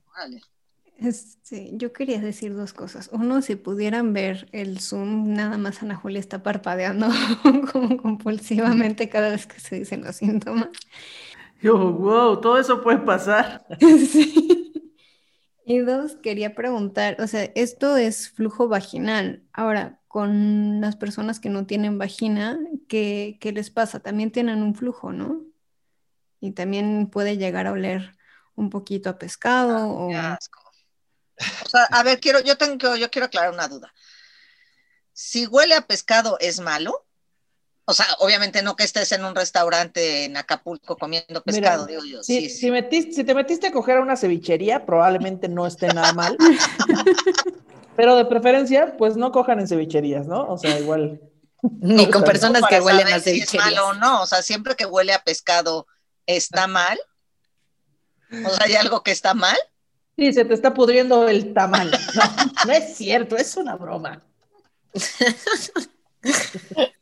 Este, 0.97 1.69
yo 1.73 1.93
quería 1.93 2.19
decir 2.19 2.53
dos 2.53 2.73
cosas. 2.73 3.09
Uno, 3.13 3.41
si 3.41 3.55
pudieran 3.55 4.11
ver 4.11 4.49
el 4.51 4.79
Zoom, 4.81 5.33
nada 5.33 5.57
más 5.57 5.81
Ana 5.81 5.95
Julia 5.95 6.19
está 6.19 6.43
parpadeando 6.43 7.07
como 7.71 7.95
compulsivamente 7.97 9.07
cada 9.07 9.29
vez 9.29 9.47
que 9.47 9.59
se 9.59 9.79
dicen 9.79 10.03
los 10.03 10.17
síntomas. 10.17 10.69
Yo, 11.61 11.77
wow, 11.77 12.41
todo 12.41 12.59
eso 12.59 12.81
puede 12.81 12.99
pasar. 12.99 13.65
Sí. 13.79 14.68
Y 15.71 15.81
dos, 15.81 16.15
quería 16.23 16.55
preguntar, 16.55 17.17
o 17.21 17.27
sea, 17.27 17.43
esto 17.53 17.95
es 17.95 18.31
flujo 18.31 18.67
vaginal. 18.67 19.43
Ahora, 19.53 20.01
con 20.07 20.81
las 20.81 20.95
personas 20.95 21.39
que 21.39 21.49
no 21.49 21.67
tienen 21.67 21.99
vagina, 21.99 22.57
¿qué, 22.87 23.37
qué 23.39 23.51
les 23.51 23.69
pasa? 23.69 23.99
También 23.99 24.31
tienen 24.31 24.63
un 24.63 24.73
flujo, 24.73 25.13
¿no? 25.13 25.43
Y 26.39 26.53
también 26.53 27.07
puede 27.11 27.37
llegar 27.37 27.67
a 27.67 27.73
oler 27.73 28.17
un 28.55 28.71
poquito 28.71 29.11
a 29.11 29.19
pescado 29.19 29.91
o... 29.91 30.09
Qué 30.09 30.15
asco. 30.15 30.59
O 31.63 31.69
sea, 31.69 31.83
a 31.83 32.01
ver, 32.01 32.19
quiero, 32.19 32.39
yo 32.39 32.57
tengo, 32.57 32.95
yo 32.95 33.11
quiero 33.11 33.27
aclarar 33.27 33.53
una 33.53 33.67
duda. 33.67 33.93
Si 35.13 35.45
huele 35.45 35.75
a 35.75 35.85
pescado, 35.85 36.39
¿es 36.39 36.59
malo? 36.59 37.05
O 37.89 37.93
sea, 37.93 38.05
obviamente 38.19 38.61
no 38.61 38.75
que 38.75 38.83
estés 38.83 39.11
en 39.13 39.25
un 39.25 39.33
restaurante 39.33 40.25
en 40.25 40.37
Acapulco 40.37 40.95
comiendo 40.95 41.41
pescado, 41.41 41.87
Mira, 41.87 42.01
digo 42.01 42.17
yo. 42.17 42.23
Si, 42.23 42.41
Sí, 42.41 42.49
si 42.49 42.57
sí. 42.59 42.69
metiste- 42.71 43.13
si 43.13 43.23
te 43.23 43.33
metiste 43.33 43.67
a 43.67 43.71
coger 43.71 43.97
a 43.97 44.01
una 44.01 44.15
cevichería, 44.15 44.85
probablemente 44.85 45.49
no 45.49 45.65
esté 45.65 45.87
nada 45.87 46.13
mal. 46.13 46.37
Pero 47.95 48.15
de 48.15 48.25
preferencia, 48.25 48.95
pues 48.95 49.17
no 49.17 49.31
cojan 49.31 49.59
en 49.59 49.67
cevicherías, 49.67 50.27
¿no? 50.27 50.47
O 50.47 50.57
sea, 50.59 50.77
igual. 50.79 51.19
Ni 51.81 52.07
con 52.11 52.23
personas 52.23 52.61
que 52.69 52.79
huelen 52.79 53.07
a 53.07 53.13
si 53.13 53.15
es 53.15 53.23
cevicherías. 53.49 53.65
malo 53.65 53.87
o 53.87 53.93
no. 53.95 54.21
O 54.21 54.27
sea, 54.27 54.43
siempre 54.43 54.75
que 54.75 54.85
huele 54.85 55.11
a 55.13 55.23
pescado, 55.23 55.87
¿está 56.27 56.67
mal? 56.67 56.99
O 58.45 58.49
sea, 58.51 58.65
¿hay 58.67 58.75
algo 58.75 59.01
que 59.01 59.09
está 59.11 59.33
mal? 59.33 59.57
Sí, 60.15 60.31
se 60.31 60.45
te 60.45 60.53
está 60.53 60.75
pudriendo 60.75 61.27
el 61.27 61.55
tamal. 61.55 61.89
No, 62.15 62.65
no 62.67 62.71
es 62.73 62.95
cierto, 62.95 63.35
es 63.35 63.57
una 63.57 63.75
broma. 63.75 64.21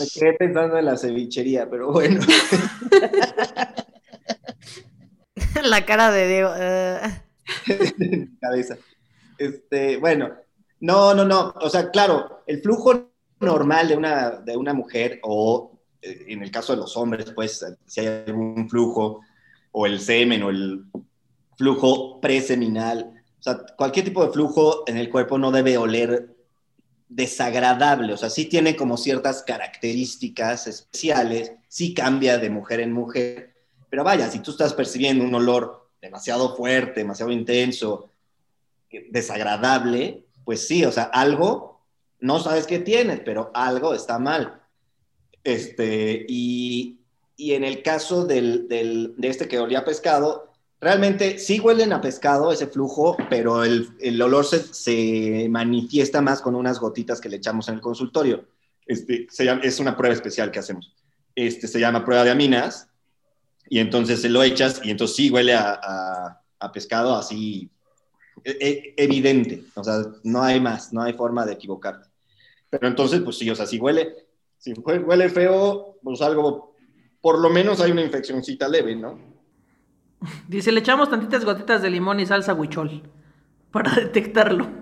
Me 0.00 0.06
quedé 0.08 0.32
pensando 0.34 0.78
en 0.78 0.84
la 0.86 0.96
cevichería, 0.96 1.68
pero 1.68 1.92
bueno. 1.92 2.20
La 5.64 5.84
cara 5.84 6.10
de 6.10 6.26
Diego. 6.28 6.50
eh. 6.56 7.00
mi 7.98 8.36
cabeza. 8.40 8.78
Este, 9.36 9.98
bueno, 9.98 10.30
no, 10.80 11.14
no, 11.14 11.24
no. 11.24 11.54
O 11.60 11.68
sea, 11.68 11.90
claro, 11.90 12.42
el 12.46 12.62
flujo 12.62 13.10
normal 13.40 13.88
de 13.88 13.96
una, 13.96 14.30
de 14.30 14.56
una 14.56 14.72
mujer, 14.72 15.20
o 15.22 15.78
eh, 16.00 16.26
en 16.28 16.42
el 16.42 16.50
caso 16.50 16.72
de 16.72 16.78
los 16.78 16.96
hombres, 16.96 17.32
pues, 17.34 17.64
si 17.86 18.00
hay 18.00 18.24
algún 18.26 18.68
flujo, 18.68 19.20
o 19.72 19.86
el 19.86 20.00
semen, 20.00 20.42
o 20.42 20.50
el 20.50 20.84
flujo 21.56 22.20
preseminal, 22.20 23.12
o 23.38 23.42
sea, 23.42 23.58
cualquier 23.76 24.04
tipo 24.04 24.24
de 24.24 24.32
flujo 24.32 24.84
en 24.86 24.98
el 24.98 25.08
cuerpo 25.08 25.38
no 25.38 25.50
debe 25.50 25.78
oler 25.78 26.36
desagradable, 27.10 28.12
o 28.14 28.16
sea, 28.16 28.30
sí 28.30 28.46
tiene 28.46 28.76
como 28.76 28.96
ciertas 28.96 29.42
características 29.42 30.66
especiales, 30.68 31.52
sí 31.68 31.92
cambia 31.92 32.38
de 32.38 32.48
mujer 32.50 32.80
en 32.80 32.92
mujer, 32.92 33.52
pero 33.90 34.04
vaya, 34.04 34.30
si 34.30 34.38
tú 34.38 34.52
estás 34.52 34.72
percibiendo 34.74 35.24
un 35.24 35.34
olor 35.34 35.90
demasiado 36.00 36.56
fuerte, 36.56 37.00
demasiado 37.00 37.32
intenso, 37.32 38.10
desagradable, 39.10 40.24
pues 40.44 40.66
sí, 40.66 40.84
o 40.84 40.92
sea, 40.92 41.04
algo, 41.04 41.82
no 42.20 42.38
sabes 42.40 42.66
qué 42.66 42.78
tienes, 42.78 43.20
pero 43.24 43.50
algo 43.54 43.92
está 43.94 44.18
mal. 44.18 44.62
Este, 45.44 46.24
y, 46.28 47.00
y 47.36 47.52
en 47.54 47.64
el 47.64 47.82
caso 47.82 48.24
del, 48.24 48.68
del- 48.68 49.14
de 49.16 49.28
este 49.28 49.48
que 49.48 49.58
olía 49.58 49.84
pescado, 49.84 50.49
realmente 50.80 51.38
sí 51.38 51.60
huelen 51.60 51.92
a 51.92 52.00
pescado 52.00 52.52
ese 52.52 52.66
flujo, 52.66 53.16
pero 53.28 53.64
el, 53.64 53.88
el 54.00 54.20
olor 54.22 54.44
se, 54.44 54.60
se 54.72 55.46
manifiesta 55.50 56.20
más 56.20 56.40
con 56.40 56.54
unas 56.54 56.78
gotitas 56.80 57.20
que 57.20 57.28
le 57.28 57.36
echamos 57.36 57.68
en 57.68 57.74
el 57.76 57.80
consultorio. 57.80 58.46
Este, 58.86 59.26
se 59.30 59.44
llama- 59.44 59.62
es 59.62 59.78
una 59.78 59.96
prueba 59.96 60.14
especial 60.14 60.50
que 60.50 60.58
hacemos. 60.58 60.92
Este, 61.34 61.68
se 61.68 61.78
llama 61.80 62.04
prueba 62.04 62.24
de 62.24 62.30
aminas, 62.30 62.88
y 63.68 63.78
entonces 63.78 64.20
se 64.20 64.28
lo 64.28 64.42
echas 64.42 64.80
y 64.82 64.90
entonces 64.90 65.16
sí 65.16 65.30
huele 65.30 65.54
a, 65.54 65.78
a- 66.58 66.72
pescado 66.72 67.14
así 67.16 67.70
e- 68.44 68.58
e- 68.60 68.94
evidente, 68.96 69.64
o 69.74 69.84
sea, 69.84 70.02
no 70.24 70.42
hay 70.42 70.60
más, 70.60 70.92
no 70.92 71.02
hay 71.02 71.12
forma 71.14 71.46
de 71.46 71.52
equivocarte. 71.52 72.08
Pero 72.68 72.88
entonces, 72.88 73.20
pues 73.22 73.38
sí, 73.38 73.48
o 73.48 73.54
sea, 73.54 73.66
si 73.66 73.78
huele, 73.78 74.14
si 74.58 74.72
hue- 74.74 75.04
huele 75.06 75.28
feo, 75.30 75.98
pues 76.02 76.20
algo, 76.20 76.74
por 77.20 77.38
lo 77.38 77.48
menos 77.48 77.80
hay 77.80 77.92
una 77.92 78.02
infeccióncita 78.02 78.68
leve, 78.68 78.94
¿no? 78.96 79.29
Dice, 80.48 80.72
le 80.72 80.80
echamos 80.80 81.10
tantitas 81.10 81.44
gotitas 81.44 81.82
de 81.82 81.90
limón 81.90 82.20
y 82.20 82.26
salsa 82.26 82.54
huichol 82.54 83.02
para 83.70 83.92
detectarlo. 83.92 84.68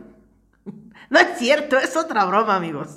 No 1.10 1.18
es 1.18 1.38
cierto, 1.38 1.78
es 1.78 1.96
otra 1.96 2.26
broma, 2.26 2.56
amigos. 2.56 2.96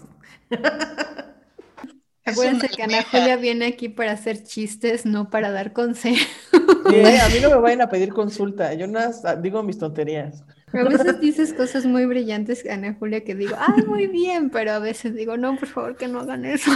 Acuérdense 2.26 2.68
que 2.68 2.84
Ana. 2.84 3.04
Julia 3.10 3.38
viene 3.38 3.68
aquí 3.68 3.88
para 3.88 4.12
hacer 4.12 4.44
chistes, 4.44 5.06
no 5.06 5.30
para 5.30 5.52
dar 5.52 5.72
consejos. 5.74 6.28
Sí, 6.90 7.00
a 7.00 7.30
mí 7.30 7.36
no 7.42 7.50
me 7.52 7.58
vayan 7.58 7.82
a 7.82 7.90
pedir 7.90 8.12
consulta, 8.12 8.74
yo 8.74 8.88
nada 8.88 9.36
digo 9.36 9.62
mis 9.62 9.78
tonterías. 9.78 10.44
A 10.74 10.84
veces 10.84 11.20
dices 11.20 11.54
cosas 11.54 11.86
muy 11.86 12.06
brillantes, 12.06 12.68
Ana 12.68 12.96
Julia, 12.98 13.24
que 13.24 13.36
digo, 13.36 13.56
ay, 13.58 13.84
muy 13.84 14.08
bien, 14.08 14.50
pero 14.50 14.72
a 14.72 14.80
veces 14.80 15.14
digo, 15.14 15.38
no, 15.38 15.56
por 15.58 15.68
favor, 15.68 15.96
que 15.96 16.08
no 16.08 16.22
hagan 16.22 16.44
eso. 16.44 16.72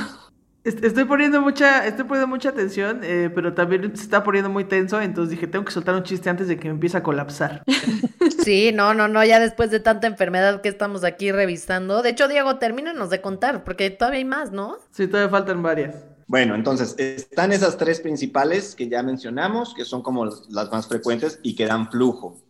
Est- 0.65 0.83
Estoy 0.83 1.05
poniendo 1.05 1.41
mucha, 1.41 1.85
estoy 1.87 2.05
poniendo 2.05 2.27
mucha 2.27 2.49
atención, 2.49 3.01
eh, 3.03 3.29
pero 3.33 3.53
también 3.53 3.95
se 3.95 4.03
está 4.03 4.23
poniendo 4.23 4.49
muy 4.49 4.65
tenso, 4.65 4.99
entonces 5.01 5.31
dije, 5.31 5.47
tengo 5.47 5.63
que 5.65 5.71
soltar 5.71 5.95
un 5.95 6.03
chiste 6.03 6.29
antes 6.29 6.47
de 6.47 6.57
que 6.57 6.67
me 6.67 6.73
empiece 6.75 6.97
a 6.97 7.03
colapsar. 7.03 7.63
Sí, 8.27 8.71
no, 8.73 8.93
no, 8.93 9.07
no, 9.07 9.23
ya 9.25 9.39
después 9.39 9.71
de 9.71 9.79
tanta 9.79 10.07
enfermedad 10.07 10.61
que 10.61 10.69
estamos 10.69 11.03
aquí 11.03 11.31
revisando. 11.31 12.01
De 12.03 12.09
hecho, 12.09 12.27
Diego, 12.27 12.57
termínanos 12.59 13.09
de 13.09 13.21
contar, 13.21 13.63
porque 13.63 13.89
todavía 13.89 14.19
hay 14.19 14.25
más, 14.25 14.51
¿no? 14.51 14.77
Sí, 14.91 15.07
todavía 15.07 15.29
faltan 15.29 15.61
varias. 15.61 15.95
Bueno, 16.27 16.55
entonces, 16.55 16.95
están 16.97 17.51
esas 17.51 17.77
tres 17.77 17.99
principales 17.99 18.75
que 18.75 18.89
ya 18.89 19.03
mencionamos, 19.03 19.73
que 19.75 19.85
son 19.85 20.01
como 20.01 20.25
las 20.25 20.71
más 20.71 20.87
frecuentes 20.87 21.39
y 21.43 21.55
que 21.55 21.65
dan 21.65 21.91
flujo. 21.91 22.41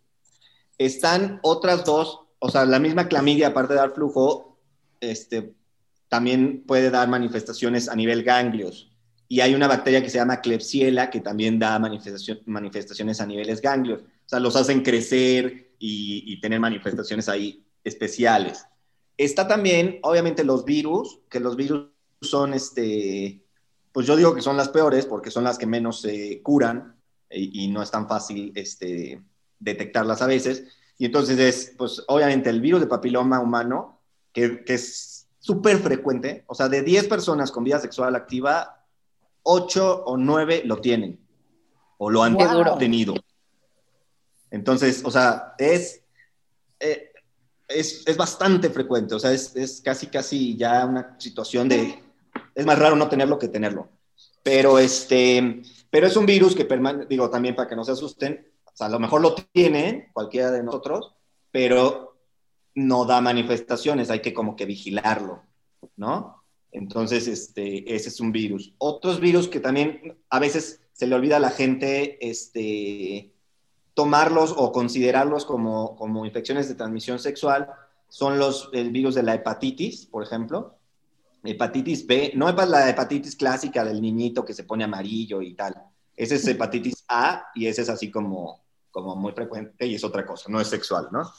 Están 0.77 1.39
otras 1.43 1.85
dos, 1.85 2.21
o 2.39 2.49
sea, 2.49 2.65
la 2.65 2.79
misma 2.79 3.07
clamidia, 3.09 3.49
aparte 3.49 3.73
de 3.73 3.79
dar 3.79 3.93
flujo, 3.93 4.59
este, 5.01 5.55
también 6.15 6.63
puede 6.65 6.91
dar 6.91 7.09
manifestaciones 7.09 7.89
a 7.89 7.95
nivel 7.95 8.23
ganglios. 8.23 8.89
Y 9.27 9.41
hay 9.41 9.53
una 9.53 9.67
bacteria 9.67 10.01
que 10.01 10.09
se 10.09 10.17
llama 10.17 10.39
Klebsiella 10.39 11.09
que 11.09 11.19
también 11.19 11.59
da 11.59 11.77
manifestación, 11.77 12.39
manifestaciones 12.45 13.19
a 13.19 13.25
niveles 13.25 13.59
ganglios. 13.59 14.03
O 14.03 14.29
sea, 14.29 14.39
los 14.39 14.55
hacen 14.55 14.81
crecer 14.81 15.73
y, 15.77 16.23
y 16.25 16.39
tener 16.39 16.61
manifestaciones 16.61 17.27
ahí 17.27 17.65
especiales. 17.83 18.65
Está 19.17 19.45
también, 19.45 19.99
obviamente, 20.03 20.45
los 20.45 20.63
virus, 20.63 21.19
que 21.29 21.41
los 21.41 21.57
virus 21.57 21.89
son, 22.21 22.53
este, 22.53 23.43
pues 23.91 24.07
yo 24.07 24.15
digo 24.15 24.33
que 24.33 24.41
son 24.41 24.55
las 24.55 24.69
peores 24.69 25.05
porque 25.05 25.31
son 25.31 25.43
las 25.43 25.57
que 25.57 25.65
menos 25.65 25.99
se 25.99 26.41
curan 26.41 26.95
y, 27.29 27.65
y 27.65 27.67
no 27.67 27.83
es 27.83 27.91
tan 27.91 28.07
fácil 28.07 28.53
este, 28.55 29.21
detectarlas 29.59 30.21
a 30.21 30.27
veces. 30.27 30.63
Y 30.97 31.03
entonces 31.03 31.37
es, 31.39 31.73
pues 31.77 32.01
obviamente 32.07 32.49
el 32.49 32.61
virus 32.61 32.79
de 32.79 32.87
papiloma 32.87 33.41
humano, 33.41 33.99
que, 34.31 34.63
que 34.63 34.75
es 34.75 35.14
súper 35.45 35.77
frecuente, 35.77 36.43
o 36.47 36.55
sea, 36.55 36.67
de 36.69 36.81
10 36.81 37.07
personas 37.07 37.51
con 37.51 37.63
vida 37.63 37.79
sexual 37.79 38.15
activa, 38.15 38.83
8 39.43 40.05
o 40.05 40.17
9 40.17 40.63
lo 40.65 40.77
tienen 40.77 41.19
o 41.99 42.09
lo 42.09 42.23
han 42.23 42.35
duro. 42.35 42.77
tenido. 42.79 43.13
Entonces, 44.49 45.03
o 45.05 45.11
sea, 45.11 45.53
es, 45.59 46.01
eh, 46.79 47.11
es, 47.67 48.07
es 48.07 48.17
bastante 48.17 48.71
frecuente, 48.71 49.13
o 49.13 49.19
sea, 49.19 49.33
es, 49.33 49.55
es 49.55 49.81
casi, 49.81 50.07
casi 50.07 50.57
ya 50.57 50.83
una 50.83 51.15
situación 51.19 51.69
de, 51.69 52.01
es 52.55 52.65
más 52.65 52.79
raro 52.79 52.95
no 52.95 53.07
tenerlo 53.07 53.37
que 53.37 53.47
tenerlo. 53.47 53.89
Pero, 54.41 54.79
este, 54.79 55.61
pero 55.91 56.07
es 56.07 56.17
un 56.17 56.25
virus 56.25 56.55
que 56.55 56.65
permanece, 56.65 57.05
digo, 57.07 57.29
también 57.29 57.55
para 57.55 57.69
que 57.69 57.75
no 57.75 57.83
se 57.83 57.91
asusten, 57.91 58.51
o 58.65 58.75
sea, 58.75 58.87
a 58.87 58.89
lo 58.89 58.99
mejor 58.99 59.21
lo 59.21 59.35
tiene 59.35 60.09
cualquiera 60.11 60.49
de 60.49 60.63
nosotros, 60.63 61.13
pero 61.51 62.14
no 62.75 63.05
da 63.05 63.21
manifestaciones, 63.21 64.09
hay 64.09 64.19
que 64.19 64.33
como 64.33 64.55
que 64.55 64.65
vigilarlo, 64.65 65.43
¿no? 65.95 66.43
Entonces, 66.71 67.27
este, 67.27 67.95
ese 67.95 68.09
es 68.09 68.19
un 68.19 68.33
virus. 68.33 68.73
Otros 68.77 69.21
virus 69.21 69.47
que 69.47 69.61
también 69.61 70.17
a 70.29 70.39
veces 70.39 70.81
se 70.91 71.07
le 71.07 71.15
olvida 71.15 71.37
a 71.37 71.39
la 71.39 71.49
gente 71.49 72.17
este, 72.27 73.33
tomarlos 73.93 74.53
o 74.55 74.73
considerarlos 74.73 75.45
como, 75.45 75.95
como 75.95 76.25
infecciones 76.25 76.67
de 76.67 76.75
transmisión 76.75 77.17
sexual 77.17 77.69
son 78.09 78.37
los, 78.37 78.69
el 78.73 78.91
virus 78.91 79.15
de 79.15 79.23
la 79.23 79.35
hepatitis, 79.35 80.05
por 80.05 80.23
ejemplo. 80.23 80.75
Hepatitis 81.43 82.05
B, 82.05 82.33
no 82.35 82.49
es 82.49 82.69
la 82.69 82.89
hepatitis 82.89 83.35
clásica 83.35 83.85
del 83.85 84.01
niñito 84.01 84.43
que 84.43 84.53
se 84.53 84.63
pone 84.63 84.83
amarillo 84.83 85.41
y 85.41 85.53
tal. 85.53 85.75
Ese 86.15 86.35
es 86.35 86.47
hepatitis 86.47 87.05
A 87.07 87.47
y 87.55 87.67
ese 87.67 87.83
es 87.83 87.89
así 87.89 88.11
como, 88.11 88.63
como 88.91 89.15
muy 89.15 89.31
frecuente 89.31 89.85
y 89.85 89.95
es 89.95 90.03
otra 90.03 90.25
cosa, 90.25 90.49
no 90.49 90.59
es 90.59 90.67
sexual, 90.67 91.07
¿no? 91.11 91.31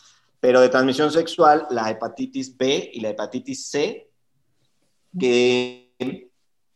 Pero 0.47 0.61
de 0.61 0.69
transmisión 0.69 1.11
sexual, 1.11 1.67
la 1.71 1.91
hepatitis 1.91 2.57
B 2.57 2.91
y 2.95 3.01
la 3.01 3.09
hepatitis 3.11 3.67
C, 3.67 4.09
que 5.19 6.31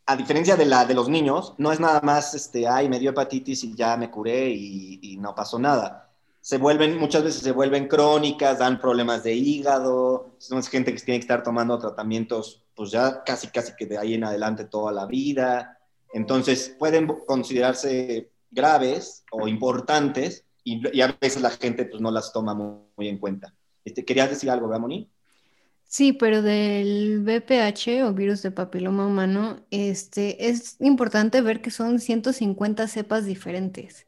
a 0.06 0.16
diferencia 0.16 0.56
de 0.56 0.64
la 0.64 0.84
de 0.84 0.94
los 0.94 1.08
niños, 1.08 1.54
no 1.56 1.70
es 1.70 1.78
nada 1.78 2.00
más, 2.00 2.34
este, 2.34 2.66
ay, 2.66 2.88
me 2.88 2.98
dio 2.98 3.10
hepatitis 3.10 3.62
y 3.62 3.76
ya 3.76 3.96
me 3.96 4.10
curé 4.10 4.50
y, 4.50 4.98
y 5.00 5.16
no 5.18 5.36
pasó 5.36 5.60
nada. 5.60 6.10
Se 6.40 6.58
vuelven, 6.58 6.98
muchas 6.98 7.22
veces 7.22 7.42
se 7.42 7.52
vuelven 7.52 7.86
crónicas, 7.86 8.58
dan 8.58 8.80
problemas 8.80 9.22
de 9.22 9.34
hígado, 9.34 10.34
es 10.40 10.68
gente 10.68 10.92
que 10.92 11.00
tiene 11.00 11.20
que 11.20 11.26
estar 11.26 11.44
tomando 11.44 11.78
tratamientos, 11.78 12.64
pues 12.74 12.90
ya 12.90 13.22
casi, 13.22 13.46
casi 13.50 13.76
que 13.76 13.86
de 13.86 13.98
ahí 13.98 14.14
en 14.14 14.24
adelante 14.24 14.64
toda 14.64 14.90
la 14.90 15.06
vida. 15.06 15.78
Entonces, 16.12 16.74
pueden 16.76 17.06
considerarse 17.06 18.32
graves 18.50 19.22
o 19.30 19.46
importantes 19.46 20.44
y, 20.64 20.82
y 20.92 21.02
a 21.02 21.16
veces 21.20 21.40
la 21.40 21.50
gente 21.50 21.84
pues 21.84 22.02
no 22.02 22.10
las 22.10 22.32
toma 22.32 22.52
muy, 22.52 22.80
muy 22.96 23.06
en 23.06 23.18
cuenta. 23.18 23.54
Este, 23.84 24.04
¿Querías 24.04 24.30
decir 24.30 24.50
algo, 24.50 24.68
¿verdad, 24.68 24.80
Moni? 24.80 25.10
Sí, 25.84 26.12
pero 26.12 26.40
del 26.40 27.20
VPH 27.24 28.04
o 28.04 28.14
virus 28.14 28.42
de 28.42 28.52
papiloma 28.52 29.06
humano, 29.06 29.66
este, 29.70 30.48
es 30.48 30.76
importante 30.80 31.40
ver 31.42 31.60
que 31.60 31.72
son 31.72 31.98
150 31.98 32.86
cepas 32.86 33.24
diferentes, 33.24 34.06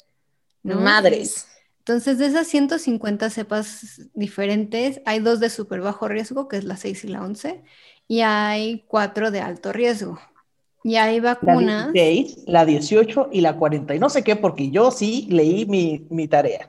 ¿no? 0.63 0.81
Madres. 0.81 1.49
Entonces, 1.79 2.19
de 2.19 2.27
esas 2.27 2.47
150 2.47 3.31
cepas 3.31 4.03
diferentes, 4.15 5.01
hay 5.05 5.19
dos 5.19 5.41
de 5.41 5.51
súper 5.51 5.81
bajo 5.81 6.07
riesgo, 6.07 6.47
que 6.47 6.57
es 6.59 6.65
la 6.65 6.77
6 6.77 7.03
y 7.05 7.09
la 7.09 7.23
11, 7.25 7.65
y 8.07 8.21
hay 8.21 8.85
cuatro 8.87 9.33
de 9.33 9.41
alto 9.41 9.73
riesgo. 9.73 10.21
Y 10.85 10.97
hay 10.97 11.21
La 11.21 11.35
vacunas. 11.35 11.93
16, 11.93 12.45
la 12.47 12.65
18 12.65 13.29
y 13.33 13.41
la 13.41 13.57
40. 13.57 13.95
Y 13.95 13.99
no 13.99 14.09
sé 14.09 14.23
qué, 14.23 14.37
porque 14.37 14.71
yo 14.71 14.93
sí 14.93 15.27
leí 15.31 15.67
mi, 15.67 16.07
mi 16.11 16.29
tarea. 16.29 16.69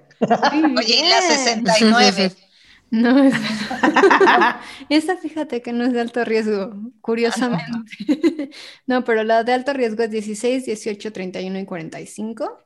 Oye, 0.78 1.00
y 1.00 1.10
la 1.10 1.20
bien. 1.20 1.66
69. 1.66 2.32
No, 2.94 3.18
es- 3.24 3.34
esa 4.90 5.18
fíjate 5.18 5.62
que 5.64 5.74
no 5.74 5.86
es 5.86 5.94
de 5.94 6.02
alto 6.02 6.24
riesgo, 6.24 6.74
curiosamente. 7.02 7.92
No, 8.88 9.04
pero 9.04 9.24
la 9.24 9.44
de 9.44 9.54
alto 9.54 9.74
riesgo 9.74 10.04
es 10.04 10.12
16, 10.12 10.66
18, 10.66 11.12
31 11.12 11.60
y 11.60 11.66
45. 11.66 12.60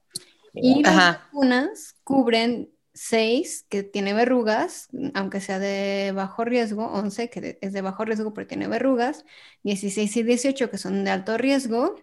Y 0.54 0.84
las 0.84 0.96
Ajá. 0.96 1.22
vacunas 1.32 1.96
cubren 2.04 2.70
6 2.94 3.66
que 3.70 3.84
tiene 3.84 4.14
verrugas, 4.14 4.90
aunque 5.14 5.40
sea 5.42 5.60
de 5.60 6.12
bajo 6.16 6.44
riesgo, 6.46 6.88
11 6.88 7.30
que 7.30 7.58
es 7.62 7.74
de 7.74 7.82
bajo 7.82 8.04
riesgo 8.06 8.34
pero 8.34 8.48
tiene 8.48 8.68
verrugas, 8.68 9.26
16 9.64 10.16
y 10.18 10.24
18 10.24 10.70
que 10.72 10.78
son 10.78 11.04
de 11.06 11.12
alto 11.12 11.38
riesgo. 11.38 11.96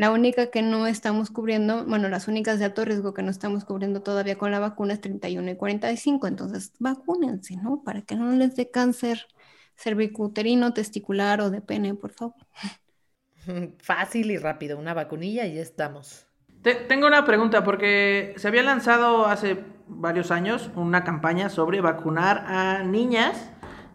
La 0.00 0.10
única 0.12 0.50
que 0.50 0.62
no 0.62 0.86
estamos 0.86 1.30
cubriendo, 1.30 1.84
bueno, 1.86 2.08
las 2.08 2.26
únicas 2.28 2.58
de 2.58 2.64
alto 2.64 2.84
riesgo 2.86 3.12
que 3.14 3.22
no 3.22 3.30
estamos 3.30 3.64
cubriendo 3.66 4.02
todavía 4.02 4.38
con 4.38 4.50
la 4.50 4.58
vacuna 4.58 4.94
es 4.94 5.00
31 5.02 5.50
y 5.50 5.56
45, 5.56 6.26
entonces 6.26 6.72
vacúnense, 6.78 7.56
¿no? 7.56 7.82
Para 7.84 8.02
que 8.02 8.16
no 8.16 8.32
les 8.32 8.56
dé 8.56 8.70
cáncer 8.70 9.26
cervicuterino, 9.76 10.72
testicular 10.74 11.40
o 11.42 11.50
de 11.50 11.60
pene, 11.60 11.94
por 11.94 12.12
favor. 12.12 12.34
Fácil 13.78 14.30
y 14.30 14.36
rápido, 14.38 14.78
una 14.78 14.94
vacunilla 14.94 15.46
y 15.46 15.54
ya 15.54 15.62
estamos. 15.62 16.26
Te- 16.62 16.74
tengo 16.74 17.06
una 17.06 17.24
pregunta, 17.24 17.64
porque 17.64 18.34
se 18.36 18.48
había 18.48 18.62
lanzado 18.62 19.26
hace 19.26 19.64
varios 19.88 20.30
años 20.30 20.70
una 20.76 21.04
campaña 21.04 21.48
sobre 21.48 21.80
vacunar 21.80 22.44
a 22.46 22.82
niñas 22.84 23.50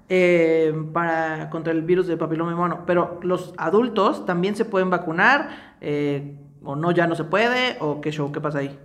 eh, 0.09 0.73
para, 0.93 1.49
contra 1.49 1.73
el 1.73 1.81
virus 1.83 2.07
de 2.07 2.17
papiloma 2.17 2.53
humano, 2.53 2.83
pero 2.85 3.19
los 3.23 3.53
adultos 3.57 4.25
también 4.25 4.55
se 4.55 4.65
pueden 4.65 4.89
vacunar, 4.89 5.77
eh, 5.81 6.37
o 6.63 6.75
no, 6.75 6.91
ya 6.91 7.07
no 7.07 7.15
se 7.15 7.23
puede, 7.25 7.77
o 7.79 8.01
qué 8.01 8.11
show, 8.11 8.31
qué 8.31 8.41
pasa 8.41 8.59
ahí. 8.59 8.79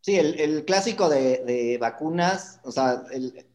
Sí, 0.00 0.16
el, 0.18 0.38
el 0.38 0.64
clásico 0.64 1.08
de, 1.08 1.44
de 1.44 1.78
vacunas, 1.80 2.60
o 2.64 2.70
sea, 2.72 3.04
el- 3.12 3.46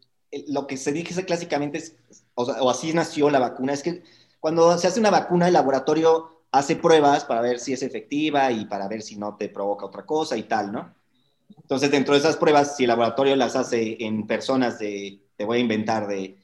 lo 0.47 0.67
que 0.67 0.77
se 0.77 0.91
dice 0.91 1.25
clásicamente 1.25 1.79
es, 1.79 1.95
o, 2.35 2.43
o 2.43 2.69
así 2.69 2.93
nació 2.93 3.29
la 3.31 3.39
vacuna, 3.39 3.73
es 3.73 3.83
que 3.83 4.03
cuando 4.39 4.77
se 4.77 4.87
hace 4.87 4.99
una 4.99 5.09
vacuna, 5.11 5.47
el 5.47 5.53
laboratorio 5.53 6.43
hace 6.51 6.75
pruebas 6.75 7.25
para 7.25 7.41
ver 7.41 7.59
si 7.59 7.73
es 7.73 7.83
efectiva 7.83 8.51
y 8.51 8.65
para 8.65 8.87
ver 8.87 9.01
si 9.01 9.15
no 9.17 9.35
te 9.37 9.49
provoca 9.49 9.85
otra 9.87 10.05
cosa 10.05 10.37
y 10.37 10.43
tal, 10.43 10.71
¿no? 10.71 10.95
Entonces, 11.61 11.91
dentro 11.91 12.13
de 12.15 12.19
esas 12.21 12.37
pruebas, 12.37 12.77
si 12.77 12.83
el 12.85 12.89
laboratorio 12.89 13.35
las 13.35 13.55
hace 13.55 13.97
en 14.05 14.27
personas 14.27 14.79
de, 14.79 15.21
te 15.39 15.45
voy 15.45 15.59
a 15.59 15.61
inventar, 15.61 16.05
de 16.05 16.37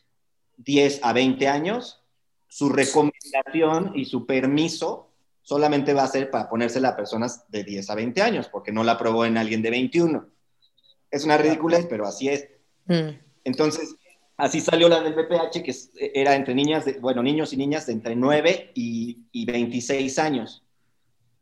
10 0.56 1.02
a 1.04 1.12
20 1.12 1.50
años, 1.50 2.02
su 2.48 2.70
recomendación 2.70 3.92
y 3.94 4.06
su 4.06 4.26
permiso 4.26 5.12
solamente 5.42 5.94
va 5.94 6.04
a 6.04 6.08
ser 6.08 6.32
para 6.32 6.48
ponérsela 6.48 6.90
a 6.90 6.96
personas 6.96 7.44
de 7.50 7.66
10 7.66 7.90
a 7.90 7.96
20 7.96 8.22
años, 8.22 8.48
porque 8.48 8.72
no 8.72 8.86
la 8.86 8.94
aprobó 8.94 9.26
en 9.26 9.38
alguien 9.38 9.62
de 9.62 9.70
21. 9.70 10.30
Es 11.12 11.26
una 11.26 11.38
ridiculez, 11.38 11.88
pero 11.90 12.08
así 12.08 12.30
es. 12.30 12.48
Mm. 12.86 13.20
Entonces, 13.44 13.98
así 14.38 14.62
salió 14.62 14.88
la 14.88 15.02
del 15.02 15.14
BPH, 15.14 15.62
que 15.62 15.76
era 16.14 16.34
entre 16.34 16.56
niñas, 16.56 16.86
de, 16.86 16.94
bueno, 16.94 17.22
niños 17.22 17.52
y 17.52 17.58
niñas 17.58 17.88
de 17.88 17.92
entre 17.92 18.16
9 18.16 18.72
y, 18.76 19.26
y 19.34 19.46
26 19.46 20.20
años. 20.20 20.64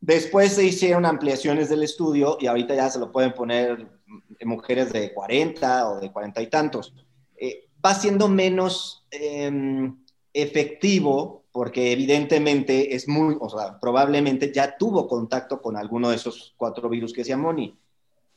Después 0.00 0.54
se 0.54 0.64
hicieron 0.64 1.06
ampliaciones 1.06 1.68
del 1.68 1.84
estudio 1.84 2.36
y 2.40 2.48
ahorita 2.48 2.74
ya 2.74 2.90
se 2.90 2.98
lo 2.98 3.12
pueden 3.12 3.32
poner 3.32 3.78
mm, 4.06 4.48
mujeres 4.48 4.92
de 4.92 5.14
40 5.14 5.90
o 5.90 6.00
de 6.00 6.10
40 6.10 6.42
y 6.42 6.46
tantos. 6.48 6.92
Eh, 7.36 7.66
va 7.84 7.94
siendo 7.94 8.28
menos 8.28 9.04
em, 9.10 9.96
efectivo 10.32 11.44
porque 11.54 11.92
evidentemente 11.92 12.96
es 12.96 13.06
muy, 13.06 13.36
o 13.38 13.48
sea, 13.48 13.78
probablemente 13.78 14.52
ya 14.52 14.76
tuvo 14.76 15.06
contacto 15.06 15.62
con 15.62 15.76
alguno 15.76 16.10
de 16.10 16.16
esos 16.16 16.52
cuatro 16.56 16.88
virus 16.88 17.12
que 17.12 17.20
decía 17.20 17.36
Moni. 17.36 17.78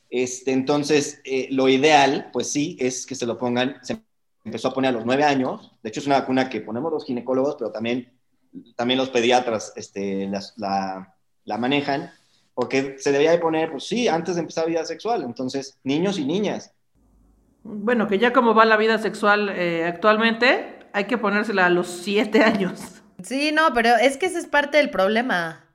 Este, 0.09 0.51
entonces, 0.51 1.19
eh, 1.23 1.47
lo 1.49 1.67
ideal, 1.67 2.29
pues 2.31 2.51
sí, 2.51 2.77
es 2.79 3.07
que 3.07 3.15
se 3.15 3.25
lo 3.25 3.37
pongan, 3.37 3.79
se 3.81 3.99
empezó 4.45 4.67
a 4.67 4.73
poner 4.75 4.89
a 4.89 4.91
los 4.91 5.05
nueve 5.05 5.23
años. 5.23 5.71
De 5.81 5.89
hecho, 5.89 5.99
es 5.99 6.05
una 6.05 6.19
vacuna 6.19 6.47
que 6.47 6.61
ponemos 6.61 6.91
los 6.91 7.05
ginecólogos, 7.05 7.55
pero 7.55 7.71
también, 7.71 8.13
también 8.75 8.99
los 8.99 9.09
pediatras 9.09 9.73
este, 9.75 10.29
la, 10.55 11.15
la 11.43 11.57
manejan, 11.57 12.11
porque 12.53 12.97
se 12.99 13.11
debía 13.11 13.31
de 13.31 13.39
poner, 13.39 13.71
pues 13.71 13.85
sí, 13.85 14.07
antes 14.07 14.35
de 14.35 14.41
empezar 14.41 14.67
vida 14.67 14.85
sexual. 14.85 15.23
Entonces, 15.23 15.79
niños 15.83 16.19
y 16.19 16.25
niñas. 16.25 16.71
Bueno, 17.69 18.07
que 18.07 18.17
ya 18.17 18.31
como 18.31 18.55
va 18.55 18.63
la 18.65 18.77
vida 18.77 18.97
sexual 18.97 19.49
eh, 19.49 19.83
actualmente, 19.85 20.79
hay 20.93 21.03
que 21.03 21.17
ponérsela 21.17 21.65
a 21.65 21.69
los 21.69 21.87
7 21.87 22.41
años. 22.41 23.03
Sí, 23.21 23.51
no, 23.51 23.73
pero 23.73 23.89
es 23.95 24.15
que 24.17 24.27
ese 24.27 24.39
es 24.39 24.45
parte 24.45 24.77
del 24.77 24.89
problema. 24.89 25.65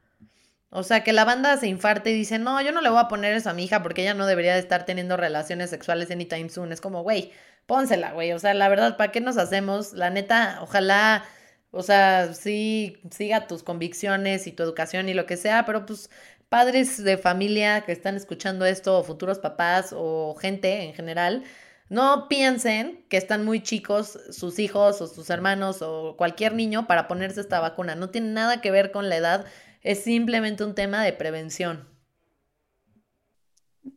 O 0.71 0.83
sea, 0.85 1.05
que 1.05 1.13
la 1.13 1.27
banda 1.27 1.59
se 1.59 1.67
infarte 1.67 2.11
y 2.11 2.15
dice, 2.15 2.39
no, 2.39 2.63
yo 2.63 2.73
no 2.73 2.81
le 2.81 2.89
voy 2.89 2.99
a 2.99 3.09
poner 3.09 3.35
eso 3.35 3.51
a 3.51 3.53
mi 3.53 3.65
hija 3.65 3.83
porque 3.83 4.01
ella 4.01 4.15
no 4.15 4.27
debería 4.27 4.55
de 4.55 4.61
estar 4.61 4.87
teniendo 4.87 5.19
relaciones 5.19 5.69
sexuales 5.69 6.11
anytime 6.11 6.49
soon. 6.49 6.73
Es 6.73 6.81
como, 6.81 7.03
güey, 7.03 7.31
pónsela, 7.67 8.13
güey. 8.13 8.33
O 8.33 8.39
sea, 8.39 8.55
la 8.55 8.71
verdad, 8.71 8.97
¿para 8.97 9.13
qué 9.13 9.21
nos 9.21 9.37
hacemos? 9.37 9.93
La 9.93 10.09
neta, 10.09 10.61
ojalá, 10.63 11.25
o 11.73 11.83
sea, 11.83 12.33
sí, 12.33 13.03
siga 13.11 13.47
tus 13.47 13.63
convicciones 13.63 14.47
y 14.47 14.53
tu 14.53 14.63
educación 14.63 15.11
y 15.11 15.15
lo 15.15 15.27
que 15.27 15.37
sea, 15.37 15.67
pero 15.67 15.85
pues 15.85 16.09
padres 16.49 17.03
de 17.03 17.19
familia 17.19 17.83
que 17.83 17.93
están 17.93 18.17
escuchando 18.17 18.65
esto, 18.65 18.99
o 18.99 19.05
futuros 19.05 19.39
papás 19.39 19.95
o 19.95 20.35
gente 20.41 20.85
en 20.85 20.95
general, 20.95 21.45
no 21.93 22.29
piensen 22.29 23.05
que 23.09 23.17
están 23.19 23.45
muy 23.45 23.63
chicos 23.63 24.19
sus 24.31 24.59
hijos 24.59 25.01
o 25.01 25.07
sus 25.07 25.31
hermanos 25.31 25.83
o 25.83 26.17
cualquier 26.17 26.55
niño 26.55 26.87
para 26.87 27.09
ponerse 27.09 27.41
esta 27.41 27.61
vacuna. 27.61 27.95
No 27.95 28.11
tiene 28.11 28.31
nada 28.31 28.61
que 28.61 28.71
ver 28.71 28.93
con 28.93 29.09
la 29.09 29.17
edad 29.17 29.47
es 29.83 30.05
simplemente 30.05 30.65
un 30.65 30.75
tema 30.75 31.05
de 31.05 31.13
prevención. 31.13 31.89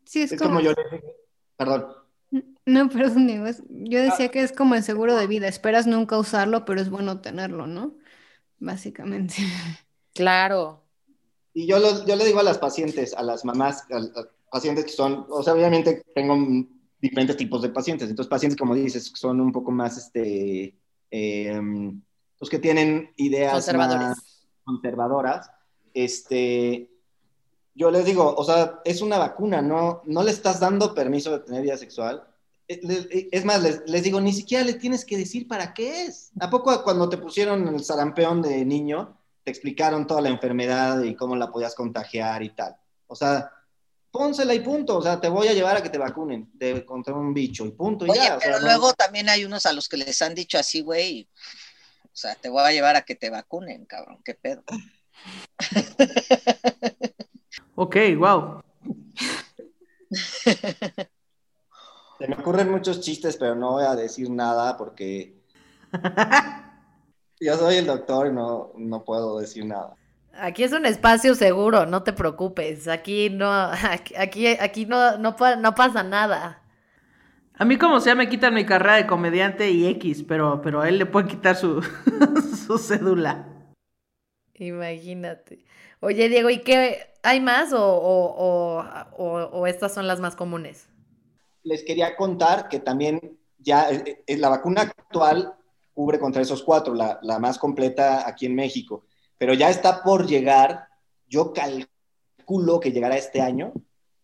Sí, 0.04 0.22
es, 0.22 0.32
Es 0.32 0.38
como... 0.38 0.50
como 0.50 0.60
yo 0.60 0.72
le 0.72 0.84
dije, 0.84 1.14
perdón, 1.56 1.86
No, 2.66 2.88
perdón, 2.88 3.26
digo, 3.26 3.46
es- 3.46 3.62
yo 3.68 4.00
decía 4.02 4.30
que 4.30 4.42
es 4.42 4.52
como 4.52 4.74
el 4.74 4.82
seguro 4.82 5.16
de 5.16 5.26
vida. 5.26 5.48
Esperas 5.48 5.86
nunca 5.86 6.18
usarlo, 6.18 6.64
pero 6.64 6.80
es 6.80 6.90
bueno 6.90 7.20
tenerlo, 7.20 7.66
¿no? 7.66 7.96
Básicamente. 8.58 9.36
Claro. 10.14 10.82
Y 11.54 11.66
yo, 11.66 11.78
lo- 11.78 12.04
yo 12.06 12.16
le 12.16 12.24
digo 12.24 12.40
a 12.40 12.42
las 12.42 12.58
pacientes, 12.58 13.14
a 13.14 13.22
las 13.22 13.44
mamás, 13.44 13.84
a, 13.90 13.96
a 13.98 14.28
pacientes 14.50 14.84
que 14.84 14.92
son, 14.92 15.26
o 15.28 15.42
sea, 15.42 15.54
obviamente 15.54 16.02
tengo 16.14 16.36
diferentes 17.08 17.36
tipos 17.36 17.62
de 17.62 17.70
pacientes. 17.70 18.08
Entonces, 18.08 18.28
pacientes, 18.30 18.58
como 18.58 18.74
dices, 18.74 19.12
son 19.14 19.40
un 19.40 19.52
poco 19.52 19.70
más, 19.70 19.96
este, 19.98 20.74
eh, 21.10 21.60
los 22.40 22.50
que 22.50 22.58
tienen 22.58 23.10
ideas 23.16 23.52
Conservadores. 23.52 24.08
más 24.08 24.46
conservadoras, 24.64 25.50
este, 25.94 26.90
yo 27.74 27.90
les 27.90 28.04
digo, 28.04 28.34
o 28.36 28.44
sea, 28.44 28.80
es 28.84 29.00
una 29.02 29.18
vacuna, 29.18 29.62
no, 29.62 30.02
no 30.04 30.22
le 30.22 30.30
estás 30.30 30.60
dando 30.60 30.94
permiso 30.94 31.30
de 31.32 31.40
tener 31.40 31.62
vida 31.62 31.76
sexual. 31.76 32.24
Eh, 32.68 32.80
le- 32.82 33.28
Es 33.32 33.44
más, 33.44 33.62
les, 33.62 33.82
les 33.88 34.02
digo, 34.02 34.20
ni 34.20 34.32
siquiera 34.32 34.64
le 34.64 34.74
tienes 34.74 35.04
que 35.04 35.16
decir 35.16 35.46
para 35.46 35.72
qué 35.72 36.04
es. 36.06 36.30
¿A 36.40 36.50
poco 36.50 36.82
cuando 36.82 37.08
te 37.08 37.18
pusieron 37.18 37.68
el 37.68 37.84
sarampeón 37.84 38.42
de 38.42 38.64
niño, 38.64 39.16
te 39.44 39.50
explicaron 39.50 40.06
toda 40.06 40.20
la 40.20 40.30
enfermedad 40.30 41.02
y 41.02 41.14
cómo 41.14 41.36
la 41.36 41.50
podías 41.52 41.74
contagiar 41.74 42.42
y 42.42 42.50
tal? 42.50 42.76
O 43.06 43.14
sea, 43.14 43.50
pónsela 44.16 44.54
y 44.54 44.60
punto. 44.60 44.96
O 44.98 45.02
sea, 45.02 45.20
te 45.20 45.28
voy 45.28 45.48
a 45.48 45.52
llevar 45.52 45.76
a 45.76 45.82
que 45.82 45.90
te 45.90 45.98
vacunen 45.98 46.48
de, 46.54 46.84
contra 46.84 47.14
un 47.14 47.34
bicho 47.34 47.66
y 47.66 47.72
punto. 47.72 48.06
y 48.06 48.10
Oye, 48.10 48.20
ya. 48.20 48.36
O 48.36 48.40
sea, 48.40 48.50
pero 48.50 48.60
no- 48.60 48.66
luego 48.66 48.92
también 48.94 49.28
hay 49.28 49.44
unos 49.44 49.66
a 49.66 49.72
los 49.72 49.88
que 49.88 49.96
les 49.96 50.22
han 50.22 50.34
dicho 50.34 50.58
así, 50.58 50.80
güey. 50.80 51.18
y, 51.18 51.28
O 52.04 52.08
sea, 52.12 52.34
te 52.34 52.48
voy 52.48 52.62
a 52.62 52.72
llevar 52.72 52.96
a 52.96 53.02
que 53.02 53.14
te 53.14 53.30
vacunen, 53.30 53.84
cabrón. 53.84 54.20
¿Qué 54.24 54.34
pedo? 54.34 54.62
Ok, 57.78 57.96
wow. 58.16 58.62
Se 62.18 62.26
me 62.26 62.34
ocurren 62.36 62.70
muchos 62.70 63.00
chistes, 63.00 63.36
pero 63.36 63.54
no 63.54 63.72
voy 63.72 63.84
a 63.84 63.94
decir 63.94 64.30
nada 64.30 64.78
porque 64.78 65.42
yo 67.40 67.56
soy 67.58 67.76
el 67.76 67.86
doctor 67.86 68.28
y 68.28 68.32
no, 68.32 68.72
no 68.76 69.04
puedo 69.04 69.38
decir 69.38 69.66
nada. 69.66 69.94
Aquí 70.40 70.64
es 70.64 70.72
un 70.72 70.86
espacio 70.86 71.34
seguro, 71.34 71.86
no 71.86 72.02
te 72.02 72.12
preocupes. 72.12 72.88
Aquí 72.88 73.30
no, 73.30 73.48
aquí, 74.18 74.46
aquí, 74.46 74.86
no, 74.86 75.18
no, 75.18 75.36
pa- 75.36 75.56
no 75.56 75.74
pasa 75.74 76.02
nada. 76.02 76.62
A 77.58 77.64
mí 77.64 77.78
como 77.78 78.00
sea 78.00 78.14
me 78.14 78.28
quitan 78.28 78.54
mi 78.54 78.66
carrera 78.66 78.96
de 78.96 79.06
comediante 79.06 79.70
y 79.70 79.86
X, 79.86 80.24
pero, 80.28 80.60
pero 80.62 80.82
a 80.82 80.88
él 80.88 80.98
le 80.98 81.06
pueden 81.06 81.28
quitar 81.28 81.56
su, 81.56 81.82
su 82.66 82.78
cédula. 82.78 83.46
Imagínate. 84.54 85.64
Oye, 86.00 86.28
Diego, 86.28 86.50
¿y 86.50 86.60
qué? 86.60 86.98
¿Hay 87.22 87.40
más 87.40 87.72
o, 87.72 87.82
o, 87.84 88.34
o, 88.36 88.84
o- 89.16 89.50
o 89.60 89.66
estas 89.66 89.92
son 89.94 90.06
las 90.06 90.20
más 90.20 90.36
comunes? 90.36 90.88
Les 91.64 91.82
quería 91.84 92.16
contar 92.16 92.68
que 92.68 92.80
también 92.80 93.38
ya 93.58 93.90
eh, 93.90 94.22
eh, 94.26 94.36
la 94.36 94.48
vacuna 94.48 94.82
actual 94.82 95.54
cubre 95.94 96.18
contra 96.18 96.42
esos 96.42 96.62
cuatro, 96.62 96.94
la, 96.94 97.18
la 97.22 97.38
más 97.38 97.58
completa 97.58 98.26
aquí 98.28 98.46
en 98.46 98.54
México, 98.54 99.04
pero 99.38 99.54
ya 99.54 99.70
está 99.70 100.02
por 100.02 100.26
llegar, 100.26 100.88
yo 101.28 101.52
calculo 101.52 102.80
que 102.80 102.92
llegará 102.92 103.16
este 103.16 103.40
año, 103.40 103.72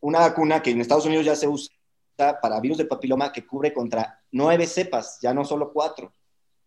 una 0.00 0.20
vacuna 0.20 0.62
que 0.62 0.70
en 0.70 0.80
Estados 0.80 1.06
Unidos 1.06 1.26
ya 1.26 1.36
se 1.36 1.48
usa 1.48 1.72
para 2.40 2.60
virus 2.60 2.78
de 2.78 2.84
papiloma 2.84 3.32
que 3.32 3.46
cubre 3.46 3.72
contra 3.72 4.20
nueve 4.30 4.66
cepas, 4.66 5.18
ya 5.20 5.32
no 5.34 5.44
solo 5.44 5.72
cuatro. 5.72 6.12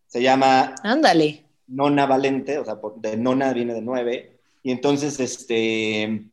Se 0.06 0.22
llama 0.22 0.74
Ándale. 0.82 1.44
nona 1.66 2.06
valente, 2.06 2.58
o 2.58 2.64
sea, 2.64 2.78
de 2.96 3.16
nona 3.16 3.52
viene 3.52 3.74
de 3.74 3.82
nueve, 3.82 4.38
y 4.62 4.72
entonces, 4.72 5.20
este, 5.20 6.28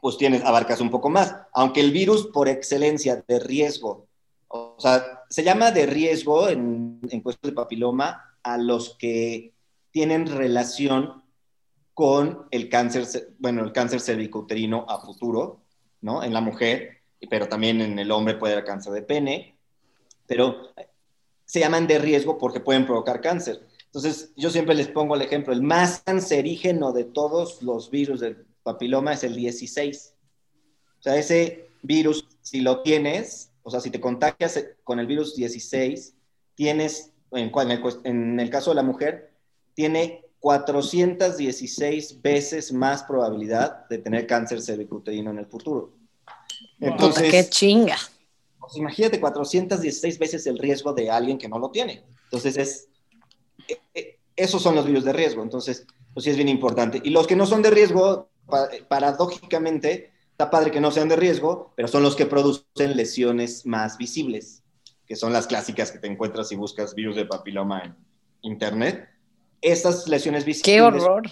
pues 0.00 0.16
tienes, 0.16 0.44
abarcas 0.44 0.80
un 0.80 0.90
poco 0.90 1.10
más, 1.10 1.36
aunque 1.52 1.80
el 1.80 1.92
virus 1.92 2.26
por 2.28 2.48
excelencia 2.48 3.22
de 3.26 3.38
riesgo, 3.38 4.06
o 4.48 4.76
sea, 4.78 5.24
se 5.28 5.44
llama 5.44 5.70
de 5.70 5.86
riesgo 5.86 6.48
en, 6.48 7.00
en 7.10 7.20
cuestión 7.20 7.50
de 7.50 7.56
papiloma 7.56 8.34
a 8.42 8.56
los 8.56 8.96
que 8.96 9.52
tienen 9.98 10.28
relación 10.28 11.24
con 11.92 12.46
el 12.52 12.68
cáncer, 12.68 13.04
ce- 13.04 13.30
bueno, 13.40 13.64
el 13.64 13.72
cáncer 13.72 14.00
cervicouterino 14.00 14.86
a 14.88 15.00
futuro, 15.00 15.64
¿no? 16.02 16.22
En 16.22 16.32
la 16.32 16.40
mujer, 16.40 16.98
pero 17.28 17.48
también 17.48 17.80
en 17.80 17.98
el 17.98 18.12
hombre 18.12 18.34
puede 18.36 18.52
haber 18.52 18.64
cáncer 18.64 18.92
de 18.92 19.02
pene, 19.02 19.58
pero 20.28 20.68
se 21.44 21.58
llaman 21.58 21.88
de 21.88 21.98
riesgo 21.98 22.38
porque 22.38 22.60
pueden 22.60 22.86
provocar 22.86 23.20
cáncer. 23.20 23.66
Entonces, 23.86 24.32
yo 24.36 24.50
siempre 24.50 24.76
les 24.76 24.86
pongo 24.86 25.16
el 25.16 25.22
ejemplo, 25.22 25.52
el 25.52 25.62
más 25.62 26.02
cancerígeno 26.06 26.92
de 26.92 27.02
todos 27.02 27.60
los 27.64 27.90
virus 27.90 28.20
del 28.20 28.46
papiloma 28.62 29.14
es 29.14 29.24
el 29.24 29.34
16. 29.34 30.14
O 31.00 31.02
sea, 31.02 31.16
ese 31.16 31.70
virus, 31.82 32.24
si 32.40 32.60
lo 32.60 32.82
tienes, 32.82 33.50
o 33.64 33.70
sea, 33.72 33.80
si 33.80 33.90
te 33.90 34.00
contagias 34.00 34.64
con 34.84 35.00
el 35.00 35.08
virus 35.08 35.34
16, 35.34 36.14
tienes, 36.54 37.10
en, 37.32 37.50
en 37.52 37.70
el, 37.72 37.82
en 38.04 38.38
el 38.38 38.48
caso 38.48 38.70
de 38.70 38.76
la 38.76 38.84
mujer, 38.84 39.27
tiene 39.78 40.24
416 40.40 42.20
veces 42.20 42.72
más 42.72 43.04
probabilidad 43.04 43.88
de 43.88 43.98
tener 43.98 44.26
cáncer 44.26 44.60
cervicuterino 44.60 45.30
en 45.30 45.38
el 45.38 45.46
futuro. 45.46 45.92
Puta, 46.80 46.90
Entonces, 46.90 47.30
qué 47.30 47.48
chinga. 47.48 47.96
pues 48.58 48.76
imagínate 48.76 49.20
416 49.20 50.18
veces 50.18 50.48
el 50.48 50.58
riesgo 50.58 50.92
de 50.94 51.12
alguien 51.12 51.38
que 51.38 51.48
no 51.48 51.60
lo 51.60 51.70
tiene. 51.70 52.04
Entonces, 52.24 52.56
es, 52.56 52.88
eh, 53.68 53.78
eh, 53.94 54.18
esos 54.34 54.60
son 54.60 54.74
los 54.74 54.84
virus 54.84 55.04
de 55.04 55.12
riesgo. 55.12 55.44
Entonces, 55.44 55.86
pues 56.12 56.24
sí 56.24 56.30
es 56.30 56.36
bien 56.36 56.48
importante. 56.48 57.00
Y 57.04 57.10
los 57.10 57.28
que 57.28 57.36
no 57.36 57.46
son 57.46 57.62
de 57.62 57.70
riesgo, 57.70 58.30
pa- 58.46 58.68
paradójicamente, 58.88 60.10
está 60.32 60.50
padre 60.50 60.72
que 60.72 60.80
no 60.80 60.90
sean 60.90 61.08
de 61.08 61.14
riesgo, 61.14 61.72
pero 61.76 61.86
son 61.86 62.02
los 62.02 62.16
que 62.16 62.26
producen 62.26 62.96
lesiones 62.96 63.64
más 63.64 63.96
visibles, 63.96 64.64
que 65.06 65.14
son 65.14 65.32
las 65.32 65.46
clásicas 65.46 65.92
que 65.92 66.00
te 66.00 66.08
encuentras 66.08 66.48
si 66.48 66.56
buscas 66.56 66.96
virus 66.96 67.14
de 67.14 67.26
papiloma 67.26 67.82
en 67.84 67.96
internet. 68.42 69.08
Estas 69.62 70.08
lesiones 70.08 70.44
visibles 70.44 70.62
Qué 70.62 70.80
horror. 70.82 71.24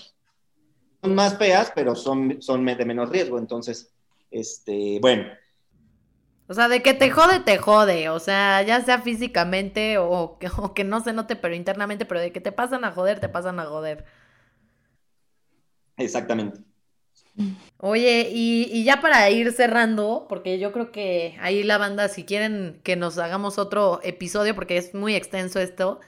son 1.02 1.14
más 1.14 1.38
feas, 1.38 1.72
pero 1.74 1.94
son, 1.94 2.40
son 2.42 2.64
de 2.64 2.84
menos 2.84 3.08
riesgo. 3.10 3.38
Entonces, 3.38 3.92
este, 4.30 4.98
bueno, 5.00 5.26
O 6.48 6.54
sea, 6.54 6.68
de 6.68 6.82
que 6.82 6.94
te 6.94 7.10
jode, 7.10 7.40
te 7.40 7.58
jode. 7.58 8.08
O 8.10 8.18
sea, 8.20 8.62
ya 8.62 8.80
sea 8.84 9.00
físicamente 9.00 9.98
o 9.98 10.38
que, 10.38 10.48
o 10.58 10.74
que 10.74 10.84
no 10.84 11.00
se 11.00 11.12
note, 11.12 11.36
pero 11.36 11.54
internamente, 11.54 12.06
pero 12.06 12.20
de 12.20 12.32
que 12.32 12.40
te 12.40 12.52
pasan 12.52 12.84
a 12.84 12.92
joder, 12.92 13.20
te 13.20 13.28
pasan 13.28 13.58
a 13.60 13.66
joder. 13.66 14.04
exactamente. 15.96 16.60
Oye, 17.78 18.30
y, 18.32 18.68
y 18.72 18.84
ya 18.84 19.00
para 19.02 19.28
ir 19.30 19.52
cerrando, 19.52 20.26
porque 20.28 20.58
yo 20.58 20.72
creo 20.72 20.90
que 20.92 21.36
ahí 21.40 21.62
la 21.62 21.76
banda, 21.78 22.08
si 22.08 22.24
quieren 22.24 22.80
que 22.84 22.96
nos 22.96 23.18
hagamos 23.18 23.58
otro 23.58 24.00
episodio, 24.02 24.54
porque 24.54 24.78
es 24.78 24.94
muy 24.94 25.14
extenso 25.14 25.60
esto, 25.60 26.00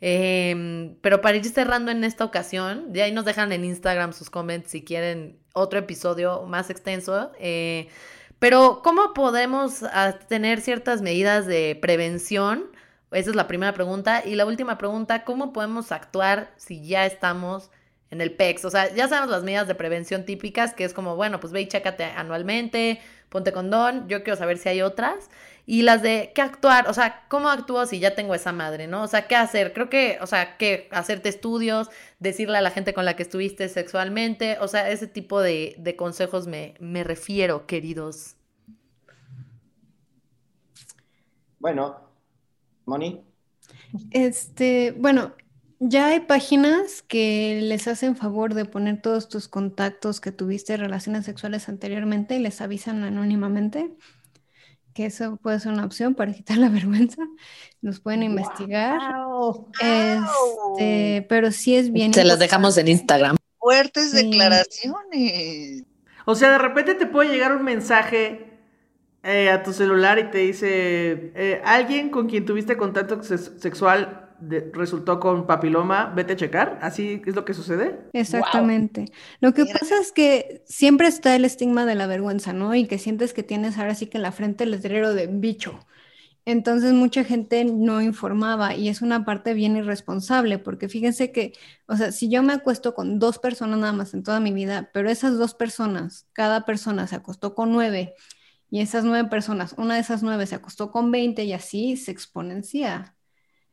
em, 0.00 0.96
pero 1.00 1.20
para 1.20 1.36
ir 1.36 1.44
cerrando 1.44 1.90
en 1.90 2.04
esta 2.04 2.24
ocasión, 2.24 2.92
de 2.92 3.02
ahí 3.02 3.12
nos 3.12 3.24
dejan 3.24 3.52
en 3.52 3.64
Instagram 3.64 4.12
sus 4.12 4.30
comments 4.30 4.70
si 4.70 4.84
quieren 4.84 5.38
otro 5.54 5.78
episodio 5.78 6.42
más 6.44 6.70
extenso. 6.70 7.32
eh, 7.38 7.88
pero, 8.38 8.80
¿cómo 8.84 9.14
podemos 9.14 9.82
ah, 9.82 10.18
tener 10.28 10.60
ciertas 10.60 11.00
medidas 11.00 11.46
de 11.46 11.78
prevención? 11.80 12.66
Esa 13.10 13.30
es 13.30 13.36
la 13.36 13.48
primera 13.48 13.72
pregunta. 13.72 14.22
Y 14.24 14.34
la 14.34 14.44
última 14.44 14.76
pregunta, 14.76 15.24
¿cómo 15.24 15.52
podemos 15.52 15.90
actuar 15.90 16.52
si 16.56 16.86
ya 16.86 17.06
estamos 17.06 17.70
en 18.10 18.20
el 18.20 18.32
PEX? 18.32 18.66
O 18.66 18.70
sea, 18.70 18.92
ya 18.94 19.08
sabemos 19.08 19.30
las 19.30 19.42
medidas 19.42 19.68
de 19.68 19.74
prevención 19.74 20.24
típicas, 20.26 20.74
que 20.74 20.84
es 20.84 20.92
como, 20.92 21.16
bueno, 21.16 21.40
pues 21.40 21.52
ve 21.52 21.62
y 21.62 21.68
chécate 21.68 22.04
anualmente, 22.04 23.00
ponte 23.30 23.52
condón, 23.52 24.06
yo 24.08 24.22
quiero 24.22 24.36
saber 24.36 24.58
si 24.58 24.68
hay 24.68 24.82
otras. 24.82 25.30
Y 25.66 25.82
las 25.82 26.02
de 26.02 26.32
qué 26.34 26.42
actuar, 26.42 26.88
o 26.88 26.94
sea, 26.94 27.26
¿cómo 27.28 27.48
actúo 27.50 27.84
si 27.86 27.98
ya 27.98 28.14
tengo 28.14 28.34
esa 28.34 28.52
madre, 28.52 28.86
no? 28.86 29.02
O 29.02 29.08
sea, 29.08 29.26
¿qué 29.26 29.34
hacer? 29.36 29.72
Creo 29.72 29.90
que, 29.90 30.18
o 30.22 30.26
sea, 30.26 30.56
que 30.58 30.88
hacerte 30.92 31.28
estudios, 31.28 31.90
decirle 32.20 32.58
a 32.58 32.60
la 32.62 32.70
gente 32.70 32.94
con 32.94 33.04
la 33.04 33.16
que 33.16 33.24
estuviste 33.24 33.68
sexualmente, 33.68 34.58
o 34.60 34.68
sea, 34.68 34.90
ese 34.90 35.08
tipo 35.08 35.40
de, 35.42 35.74
de 35.78 35.96
consejos 35.96 36.46
me, 36.46 36.74
me 36.80 37.04
refiero, 37.04 37.66
queridos. 37.66 38.36
Bueno, 41.58 42.00
Moni. 42.86 43.26
Este, 44.10 44.92
bueno, 44.92 45.34
Ya 45.80 46.08
hay 46.08 46.20
páginas 46.20 47.02
que 47.02 47.60
les 47.62 47.88
hacen 47.88 48.16
favor 48.16 48.54
de 48.54 48.64
poner 48.66 49.02
todos 49.02 49.28
tus 49.28 49.48
contactos 49.48 50.20
que 50.20 50.32
tuviste 50.32 50.76
relaciones 50.78 51.26
sexuales 51.26 51.68
anteriormente 51.68 52.36
y 52.36 52.40
les 52.40 52.62
avisan 52.62 53.04
anónimamente, 53.04 53.94
que 54.96 55.06
eso 55.06 55.36
puede 55.36 55.60
ser 55.60 55.72
una 55.72 55.84
opción 55.84 56.14
para 56.14 56.32
quitar 56.32 56.56
la 56.58 56.68
vergüenza. 56.70 57.22
Los 57.82 58.00
pueden 58.00 58.22
investigar. 58.22 58.98
Wow. 59.26 59.68
Este, 59.80 61.26
pero 61.28 61.52
sí 61.52 61.76
es 61.76 61.92
bien 61.92 62.12
Se 62.14 62.24
las 62.24 62.38
dejamos 62.38 62.76
en 62.78 62.88
Instagram. 62.88 63.36
Fuertes 63.58 64.10
Sí. 64.12 64.24
declaraciones. 64.30 65.84
O 66.24 66.34
sea, 66.34 66.50
de 66.52 66.58
repente 66.58 66.94
te 66.94 67.06
puede 67.06 67.30
llegar 67.30 67.54
un 67.54 67.62
mensaje 67.64 68.58
eh, 69.22 69.50
a 69.50 69.62
tu 69.62 69.72
celular 69.72 70.18
y 70.18 70.30
te 70.30 70.38
dice, 70.38 71.32
eh, 71.34 71.60
alguien 71.64 72.10
con 72.10 72.28
quien 72.28 72.44
tuviste 72.44 72.76
contacto 72.76 73.22
sex- 73.22 73.52
sexual 73.58 74.25
de- 74.40 74.70
resultó 74.72 75.20
con 75.20 75.46
papiloma, 75.46 76.12
vete 76.14 76.34
a 76.34 76.36
checar. 76.36 76.78
Así 76.82 77.22
es 77.26 77.34
lo 77.34 77.44
que 77.44 77.54
sucede. 77.54 77.98
Exactamente. 78.12 79.06
Lo 79.40 79.52
que 79.52 79.64
Mira. 79.64 79.78
pasa 79.78 79.98
es 80.00 80.12
que 80.12 80.62
siempre 80.66 81.06
está 81.08 81.36
el 81.36 81.44
estigma 81.44 81.84
de 81.84 81.94
la 81.94 82.06
vergüenza, 82.06 82.52
¿no? 82.52 82.74
Y 82.74 82.86
que 82.86 82.98
sientes 82.98 83.34
que 83.34 83.42
tienes 83.42 83.76
ahora 83.78 83.94
sí 83.94 84.06
que 84.06 84.18
en 84.18 84.22
la 84.22 84.32
frente 84.32 84.64
el 84.64 84.70
letrero 84.70 85.12
de 85.14 85.26
bicho. 85.26 85.78
Entonces 86.46 86.92
mucha 86.94 87.24
gente 87.24 87.64
no 87.64 88.02
informaba 88.02 88.74
y 88.76 88.88
es 88.88 89.02
una 89.02 89.24
parte 89.24 89.54
bien 89.54 89.76
irresponsable, 89.76 90.58
porque 90.58 90.88
fíjense 90.88 91.32
que, 91.32 91.52
o 91.88 91.96
sea, 91.96 92.12
si 92.12 92.30
yo 92.30 92.42
me 92.42 92.52
acuesto 92.54 92.94
con 92.94 93.18
dos 93.18 93.38
personas 93.38 93.78
nada 93.80 93.92
más 93.92 94.14
en 94.14 94.22
toda 94.24 94.40
mi 94.40 94.52
vida, 94.52 94.90
pero 94.94 95.10
esas 95.10 95.38
dos 95.38 95.54
personas, 95.54 96.28
cada 96.32 96.64
persona 96.64 97.06
se 97.08 97.16
acostó 97.16 97.54
con 97.54 97.72
nueve 97.72 98.14
y 98.70 98.82
esas 98.82 99.04
nueve 99.04 99.28
personas, 99.30 99.74
una 99.78 99.94
de 99.96 100.02
esas 100.02 100.22
nueve 100.22 100.46
se 100.46 100.56
acostó 100.56 100.92
con 100.92 101.10
veinte 101.12 101.44
y 101.44 101.52
así 101.54 101.96
se 101.96 102.12
exponencia. 102.12 103.15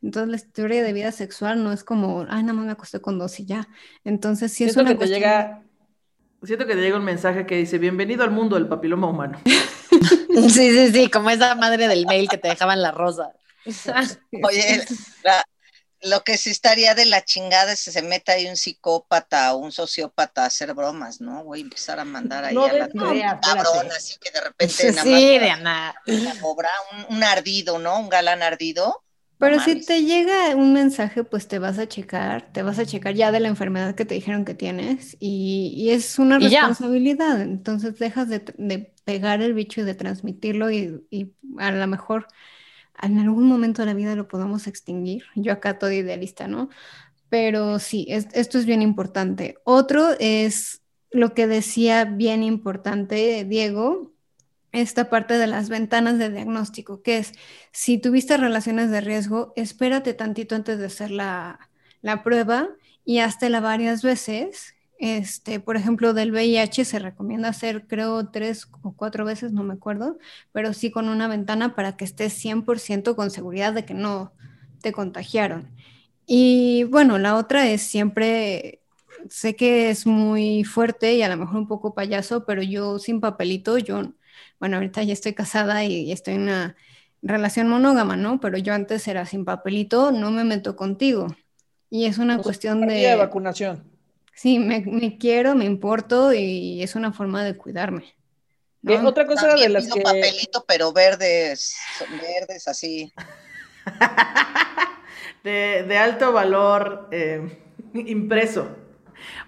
Entonces 0.04 0.28
la 0.28 0.36
historia 0.36 0.82
de 0.82 0.92
vida 0.92 1.10
sexual 1.12 1.64
no 1.64 1.72
es 1.72 1.82
como, 1.82 2.26
ay, 2.28 2.42
nada 2.42 2.52
más 2.52 2.66
me 2.66 2.72
acosté 2.72 3.00
con 3.00 3.18
dos 3.18 3.40
y 3.40 3.46
ya. 3.46 3.66
Entonces 4.04 4.52
sí 4.52 4.64
es 4.64 4.74
Siento 4.74 4.82
una 4.82 4.90
que 4.90 4.94
te 4.94 4.98
cuestión- 4.98 5.20
llega, 5.20 5.62
Siento 6.42 6.66
que 6.66 6.74
te 6.74 6.80
llega 6.82 6.98
un 6.98 7.04
mensaje 7.04 7.46
que 7.46 7.56
dice, 7.56 7.78
bienvenido 7.78 8.22
al 8.22 8.30
mundo 8.30 8.56
del 8.56 8.68
papiloma 8.68 9.08
humano. 9.08 9.40
Sí, 10.34 10.70
sí, 10.72 10.92
sí, 10.92 11.10
como 11.10 11.30
esa 11.30 11.54
madre 11.54 11.88
del 11.88 12.06
mail 12.06 12.28
que 12.28 12.36
te 12.38 12.48
dejaban 12.48 12.82
la 12.82 12.90
rosa. 12.90 13.32
Oye, 14.42 14.84
la- 15.22 15.44
lo 16.02 16.22
que 16.22 16.36
sí 16.36 16.50
estaría 16.50 16.94
de 16.94 17.06
la 17.06 17.24
chingada 17.24 17.72
es 17.72 17.82
que 17.84 17.90
se 17.92 18.02
meta 18.02 18.32
ahí 18.32 18.46
un 18.46 18.56
psicópata 18.56 19.54
o 19.54 19.58
un 19.58 19.72
sociópata 19.72 20.42
a 20.42 20.46
hacer 20.46 20.74
bromas, 20.74 21.20
¿no? 21.22 21.42
Güey, 21.44 21.62
empezar 21.62 21.98
a 21.98 22.04
mandar 22.04 22.44
ahí 22.44 22.54
No 22.54 22.64
a 22.66 22.72
la 22.74 22.88
idea, 23.14 23.40
cabrón, 23.40 23.86
así 23.96 24.16
que 24.20 24.30
de 24.30 24.40
repente 24.42 24.92
nada 24.92 24.96
más 24.96 25.04
Sí, 25.04 25.28
para 25.32 25.44
Diana. 25.44 25.94
una 26.08 26.34
obra, 26.42 26.68
un, 27.08 27.16
un 27.16 27.24
ardido, 27.24 27.78
¿no? 27.78 27.98
Un 28.00 28.10
galán 28.10 28.42
ardido. 28.42 29.02
Pero 29.38 29.58
si 29.58 29.76
te 29.84 30.04
llega 30.04 30.56
un 30.56 30.72
mensaje, 30.72 31.24
pues 31.24 31.48
te 31.48 31.58
vas 31.58 31.78
a 31.78 31.86
checar, 31.88 32.52
te 32.52 32.62
vas 32.62 32.78
a 32.78 32.86
checar 32.86 33.14
ya 33.14 33.32
de 33.32 33.40
la 33.40 33.48
enfermedad 33.48 33.94
que 33.94 34.04
te 34.06 34.14
dijeron 34.14 34.44
que 34.44 34.54
tienes 34.54 35.16
y, 35.20 35.72
y 35.76 35.90
es 35.90 36.18
una 36.18 36.38
Y 36.38 36.50
ya. 36.50 36.78
responsabilidad. 36.78 37.40
Entonces 37.42 37.98
dejas 37.98 38.28
de, 38.28 38.40
de 38.58 38.94
pegar 39.04 39.42
el 39.42 39.54
bicho 39.54 39.80
y 39.82 39.84
de 39.84 39.94
transmitirlo 39.94 40.70
y, 40.70 41.06
y 41.10 41.34
a 41.58 41.72
lo 41.72 41.86
mejor 41.86 42.26
en 43.02 43.18
algún 43.18 43.46
momento 43.48 43.82
de 43.82 43.86
la 43.86 43.94
vida 43.94 44.16
lo 44.16 44.28
podamos 44.28 44.66
extinguir. 44.66 45.24
Yo 45.36 45.52
acá 45.52 45.78
todo 45.78 45.92
idealista, 45.92 46.48
¿no? 46.48 46.68
Pero 47.30 47.80
sí, 47.80 48.06
es- 48.10 48.28
esto 48.34 48.58
es 48.58 48.66
bien 48.66 48.82
importante. 48.82 49.58
Otro 49.64 50.10
es 50.20 50.82
lo 51.12 51.34
que 51.34 51.48
decía 51.48 52.06
bien 52.06 52.44
importante 52.44 53.44
Diego, 53.46 54.13
esta 54.74 55.08
parte 55.08 55.38
de 55.38 55.46
las 55.46 55.68
ventanas 55.68 56.18
de 56.18 56.30
diagnóstico, 56.30 57.02
que 57.02 57.18
es 57.18 57.32
si 57.72 57.98
tuviste 57.98 58.36
relaciones 58.36 58.90
de 58.90 59.00
riesgo, 59.00 59.52
espérate 59.56 60.14
tantito 60.14 60.54
antes 60.54 60.78
de 60.78 60.86
hacer 60.86 61.10
la, 61.10 61.70
la 62.02 62.22
prueba 62.22 62.68
y 63.04 63.20
háztela 63.20 63.60
varias 63.60 64.02
veces. 64.02 64.74
Este, 64.98 65.60
por 65.60 65.76
ejemplo, 65.76 66.14
del 66.14 66.32
VIH 66.32 66.84
se 66.84 66.98
recomienda 66.98 67.48
hacer, 67.48 67.86
creo, 67.86 68.28
tres 68.30 68.68
o 68.82 68.92
cuatro 68.92 69.24
veces, 69.24 69.52
no 69.52 69.64
me 69.64 69.74
acuerdo, 69.74 70.18
pero 70.52 70.72
sí 70.72 70.90
con 70.90 71.08
una 71.08 71.28
ventana 71.28 71.74
para 71.74 71.96
que 71.96 72.04
estés 72.04 72.32
100% 72.32 73.14
con 73.16 73.30
seguridad 73.30 73.72
de 73.72 73.84
que 73.84 73.94
no 73.94 74.32
te 74.80 74.92
contagiaron. 74.92 75.70
Y 76.26 76.84
bueno, 76.84 77.18
la 77.18 77.36
otra 77.36 77.68
es 77.68 77.82
siempre, 77.82 78.82
sé 79.28 79.56
que 79.56 79.90
es 79.90 80.06
muy 80.06 80.64
fuerte 80.64 81.14
y 81.14 81.22
a 81.22 81.28
lo 81.28 81.36
mejor 81.36 81.56
un 81.56 81.68
poco 81.68 81.94
payaso, 81.94 82.44
pero 82.46 82.62
yo 82.62 82.98
sin 82.98 83.20
papelito, 83.20 83.78
yo, 83.78 84.12
bueno, 84.60 84.76
ahorita 84.76 85.02
ya 85.02 85.12
estoy 85.12 85.34
casada 85.34 85.84
y, 85.84 85.94
y 86.08 86.12
estoy 86.12 86.34
en 86.34 86.42
una 86.42 86.76
relación 87.22 87.68
monógama, 87.68 88.16
¿no? 88.16 88.40
Pero 88.40 88.58
yo 88.58 88.74
antes 88.74 89.06
era 89.08 89.26
sin 89.26 89.44
papelito, 89.44 90.12
no 90.12 90.30
me 90.30 90.44
meto 90.44 90.76
contigo. 90.76 91.28
Y 91.90 92.06
es 92.06 92.18
una 92.18 92.42
cuestión 92.42 92.86
día 92.94 93.10
de 93.10 93.16
de, 93.16 93.16
vacunación. 93.16 93.84
sí, 94.34 94.58
me, 94.58 94.80
me 94.82 95.18
quiero, 95.18 95.54
me 95.54 95.64
importo 95.64 96.32
y 96.32 96.82
es 96.82 96.94
una 96.96 97.12
forma 97.12 97.44
de 97.44 97.56
cuidarme. 97.56 98.04
Eh, 98.86 99.00
¿no? 99.00 99.08
otra 99.08 99.26
cosa 99.26 99.48
de 99.48 99.52
También 99.52 99.72
las 99.72 99.84
pido 99.84 99.94
que... 99.94 100.02
papelito, 100.02 100.64
pero 100.66 100.92
verdes, 100.92 101.74
verdes 102.10 102.68
así. 102.68 103.12
de, 105.44 105.84
de 105.86 105.98
alto 105.98 106.32
valor 106.32 107.08
eh, 107.10 107.58
impreso. 107.94 108.68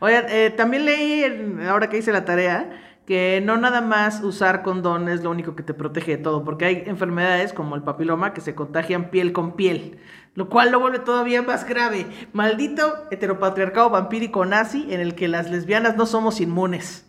Oigan, 0.01 0.27
eh, 0.29 0.51
también 0.57 0.85
leí, 0.85 1.25
en- 1.25 1.61
ahora 1.63 1.89
que 1.89 1.99
hice 1.99 2.13
la 2.13 2.25
tarea, 2.25 2.96
que 3.07 3.41
no 3.45 3.57
nada 3.57 3.81
más 3.81 4.23
usar 4.23 4.63
condón 4.63 5.09
es 5.09 5.23
lo 5.23 5.31
único 5.31 5.55
que 5.57 5.63
te 5.63 5.75
protege 5.75 6.17
de 6.17 6.23
todo, 6.25 6.45
porque 6.45 6.65
hay 6.67 6.83
enfermedades 6.87 7.53
como 7.53 7.77
el 7.77 7.83
papiloma 7.83 8.35
que 8.35 8.41
se 8.41 8.55
contagian 8.55 9.11
piel 9.11 9.33
con 9.33 9.57
piel, 9.57 9.99
lo 10.35 10.49
cual 10.49 10.73
lo 10.73 10.81
vuelve 10.81 10.99
todavía 10.99 11.43
más 11.43 11.67
grave. 11.69 12.07
Maldito 12.33 13.07
heteropatriarcado 13.11 13.91
vampírico 13.91 14.45
nazi 14.45 14.87
en 14.91 15.01
el 15.01 15.15
que 15.15 15.29
las 15.29 15.51
lesbianas 15.51 15.97
no 15.97 16.07
somos 16.07 16.41
inmunes. 16.41 17.07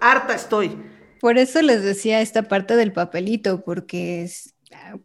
Harta 0.00 0.34
estoy. 0.34 0.76
Por 1.20 1.38
eso 1.38 1.62
les 1.62 1.82
decía 1.82 2.20
esta 2.20 2.48
parte 2.48 2.76
del 2.76 2.92
papelito, 2.92 3.64
porque, 3.64 4.22
es- 4.24 4.55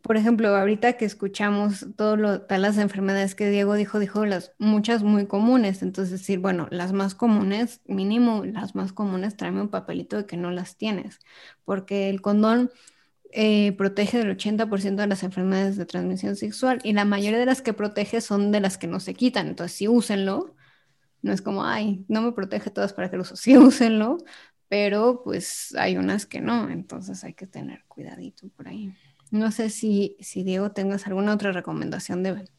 por 0.02 0.18
ejemplo, 0.18 0.56
ahorita 0.56 0.94
que 0.94 1.06
escuchamos 1.06 1.88
todo 1.96 2.42
todas 2.42 2.60
las 2.62 2.78
enfermedades 2.78 3.36
que 3.36 3.50
Diego 3.50 3.76
dijo, 3.76 4.00
dijo 4.00 4.26
las 4.26 4.54
muchas 4.60 5.04
muy 5.04 5.28
comunes. 5.28 5.82
Entonces, 5.82 6.20
decir, 6.20 6.40
bueno, 6.40 6.68
las 6.72 6.94
más 6.94 7.16
comunes, 7.16 7.82
mínimo 7.86 8.44
las 8.46 8.76
más 8.76 8.94
comunes, 8.94 9.38
tráeme 9.38 9.62
un 9.62 9.70
papelito 9.70 10.18
de 10.18 10.26
que 10.26 10.38
no 10.38 10.52
las 10.52 10.78
tienes, 10.78 11.20
porque 11.66 12.10
el 12.10 12.22
condón 12.22 12.72
eh, 13.32 13.74
protege 13.78 14.18
del 14.20 14.32
80% 14.32 15.02
de 15.04 15.08
las 15.08 15.24
enfermedades 15.24 15.78
de 15.78 15.86
transmisión 15.86 16.36
sexual 16.36 16.80
y 16.84 16.94
la 16.94 17.06
mayoría 17.06 17.40
de 17.40 17.46
las 17.46 17.62
que 17.62 17.74
protege 17.74 18.22
son 18.22 18.52
de 18.52 18.60
las 18.62 18.78
que 18.78 18.88
no 18.88 19.00
se 19.00 19.14
quitan. 19.14 19.48
Entonces, 19.48 19.78
sí, 19.78 19.88
úsenlo. 19.88 20.56
No 21.22 21.34
es 21.34 21.42
como, 21.42 21.66
ay, 21.66 22.06
no 22.10 22.22
me 22.22 22.32
protege 22.34 22.72
todas 22.72 22.94
para 22.94 23.10
que 23.12 23.18
lo 23.18 23.24
uso. 23.24 23.36
Sí, 23.38 23.58
úsenlo, 23.58 24.18
pero 24.70 25.22
pues 25.24 25.76
hay 25.78 25.98
unas 25.98 26.26
que 26.26 26.42
no, 26.42 26.70
entonces 26.70 27.24
hay 27.26 27.34
que 27.34 27.48
tener 27.48 27.84
cuidadito 27.88 28.48
por 28.50 28.70
ahí. 28.70 28.94
No 29.32 29.52
sé 29.52 29.70
si, 29.70 30.18
si 30.20 30.44
Diego 30.44 30.72
tengas 30.72 31.08
alguna 31.08 31.34
otra 31.34 31.52
recomendación 31.52 32.24
de, 32.24 32.34
de. 32.36 32.52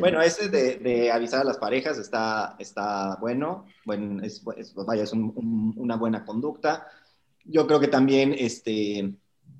Bueno, 0.00 0.22
ese 0.22 0.48
de, 0.48 0.76
de 0.76 1.12
avisar 1.12 1.42
a 1.42 1.44
las 1.44 1.58
parejas 1.58 1.98
está, 1.98 2.56
está 2.58 3.16
bueno, 3.20 3.66
buen, 3.84 4.24
es, 4.24 4.42
es- 4.56 4.74
vaya, 4.74 5.02
es 5.04 5.12
un- 5.12 5.32
un- 5.36 5.74
una 5.76 5.96
buena 5.96 6.24
conducta. 6.24 6.86
Yo 7.44 7.66
creo 7.66 7.80
que 7.80 7.88
también 7.88 8.34
este, 8.36 9.14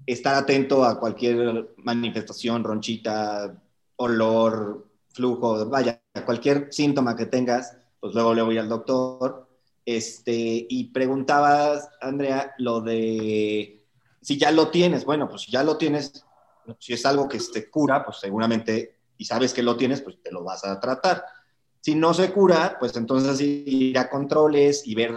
estar 0.07 0.35
atento 0.35 0.85
a 0.85 0.99
cualquier 0.99 1.71
manifestación, 1.79 2.65
ronchita, 2.65 3.63
olor, 3.97 4.89
flujo, 5.13 5.67
vaya, 5.69 6.01
cualquier 6.25 6.69
síntoma 6.73 7.17
que 7.17 7.27
tengas, 7.27 7.77
pues 8.01 8.15
luego 8.15 8.35
le 8.35 8.43
voy 8.43 8.59
al 8.59 8.69
doctor. 8.69 9.49
Este, 9.85 10.67
y 10.69 10.85
preguntabas, 10.93 11.89
Andrea, 12.01 12.55
lo 12.59 12.81
de 12.81 13.80
si 14.21 14.39
ya 14.39 14.51
lo 14.51 14.68
tienes. 14.68 15.05
Bueno, 15.05 15.29
pues 15.29 15.43
si 15.43 15.53
ya 15.53 15.62
lo 15.62 15.77
tienes, 15.77 16.27
si 16.79 16.93
es 16.93 17.07
algo 17.07 17.29
que 17.29 17.39
te 17.39 17.71
cura, 17.71 18.05
pues 18.05 18.18
seguramente, 18.18 18.99
y 19.16 19.25
sabes 19.25 19.53
que 19.53 19.62
lo 19.62 19.77
tienes, 19.77 20.01
pues 20.01 20.23
te 20.23 20.31
lo 20.31 20.45
vas 20.45 20.64
a 20.64 20.79
tratar. 20.81 21.25
Si 21.81 21.95
no 21.95 22.12
se 22.12 22.31
cura, 22.31 22.77
pues 22.79 22.95
entonces 22.97 23.41
ir 23.41 23.99
a 23.99 24.11
controles 24.11 24.87
y 24.87 24.95
ver, 24.95 25.14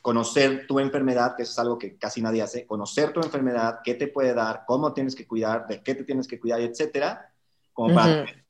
conocer 0.00 0.64
tu 0.66 0.78
enfermedad, 0.78 1.34
que 1.36 1.42
eso 1.42 1.52
es 1.52 1.58
algo 1.58 1.76
que 1.76 1.96
casi 1.96 2.22
nadie 2.22 2.40
hace, 2.40 2.66
conocer 2.66 3.12
tu 3.12 3.20
enfermedad, 3.20 3.80
qué 3.82 3.94
te 3.94 4.06
puede 4.06 4.32
dar, 4.32 4.62
cómo 4.66 4.92
tienes 4.92 5.16
que 5.16 5.26
cuidar, 5.26 5.66
de 5.66 5.82
qué 5.82 5.96
te 5.96 6.04
tienes 6.04 6.28
que 6.28 6.38
cuidar, 6.38 6.60
etcétera, 6.60 7.32
como 7.72 7.92
para 7.92 8.06
Ujú. 8.06 8.26
tener, 8.26 8.44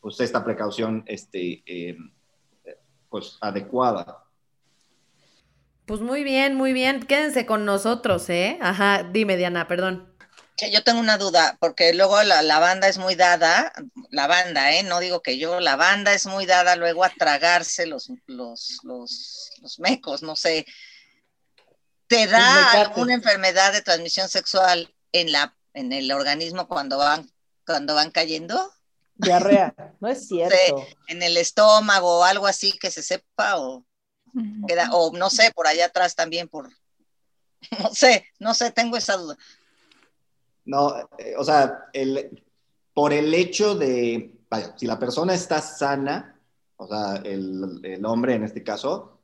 pues 0.00 0.20
esta 0.20 0.44
precaución 0.44 1.04
este, 1.06 1.62
eh, 1.64 1.96
pues 3.08 3.38
adecuada. 3.40 4.23
Pues 5.86 6.00
muy 6.00 6.24
bien, 6.24 6.54
muy 6.54 6.72
bien. 6.72 7.04
Quédense 7.04 7.44
con 7.44 7.64
nosotros, 7.64 8.28
¿eh? 8.30 8.58
Ajá, 8.62 9.02
dime, 9.12 9.36
Diana, 9.36 9.68
perdón. 9.68 10.10
Que 10.56 10.70
yo 10.70 10.84
tengo 10.84 11.00
una 11.00 11.18
duda, 11.18 11.56
porque 11.60 11.92
luego 11.94 12.22
la, 12.22 12.40
la 12.42 12.58
banda 12.60 12.88
es 12.88 12.98
muy 12.98 13.16
dada, 13.16 13.72
la 14.10 14.26
banda, 14.26 14.72
¿eh? 14.72 14.84
No 14.84 15.00
digo 15.00 15.20
que 15.20 15.36
yo, 15.36 15.60
la 15.60 15.76
banda 15.76 16.14
es 16.14 16.26
muy 16.26 16.46
dada 16.46 16.76
luego 16.76 17.04
a 17.04 17.10
tragarse 17.10 17.86
los, 17.86 18.10
los, 18.26 18.78
los, 18.84 19.50
los 19.60 19.78
mecos, 19.80 20.22
no 20.22 20.36
sé. 20.36 20.64
¿Te 22.06 22.26
da 22.28 22.72
alguna 22.72 23.14
enfermedad 23.14 23.72
de 23.72 23.82
transmisión 23.82 24.28
sexual 24.28 24.94
en, 25.12 25.32
la, 25.32 25.56
en 25.72 25.92
el 25.92 26.12
organismo 26.12 26.68
cuando 26.68 26.98
van, 26.98 27.28
cuando 27.66 27.94
van 27.94 28.10
cayendo? 28.10 28.72
Diarrea. 29.16 29.74
No 30.00 30.08
es 30.08 30.28
cierto. 30.28 30.86
en 31.08 31.22
el 31.22 31.36
estómago 31.36 32.20
o 32.20 32.24
algo 32.24 32.46
así 32.46 32.72
que 32.78 32.90
se 32.90 33.02
sepa 33.02 33.58
o. 33.58 33.84
queda, 34.66 34.90
o 34.92 35.16
no 35.16 35.30
sé, 35.30 35.52
por 35.54 35.66
allá 35.66 35.86
atrás 35.86 36.14
también 36.14 36.48
por, 36.48 36.68
no 37.80 37.90
sé, 37.92 38.26
no 38.38 38.54
sé, 38.54 38.70
tengo 38.70 38.96
esa 38.96 39.16
duda. 39.16 39.36
No, 40.64 40.96
eh, 41.18 41.34
o 41.36 41.44
sea, 41.44 41.86
el, 41.92 42.42
por 42.92 43.12
el 43.12 43.32
hecho 43.34 43.74
de, 43.74 44.32
vaya, 44.48 44.74
si 44.76 44.86
la 44.86 44.98
persona 44.98 45.34
está 45.34 45.60
sana, 45.60 46.40
o 46.76 46.86
sea, 46.86 47.16
el, 47.24 47.80
el 47.82 48.04
hombre 48.06 48.34
en 48.34 48.44
este 48.44 48.62
caso, 48.62 49.18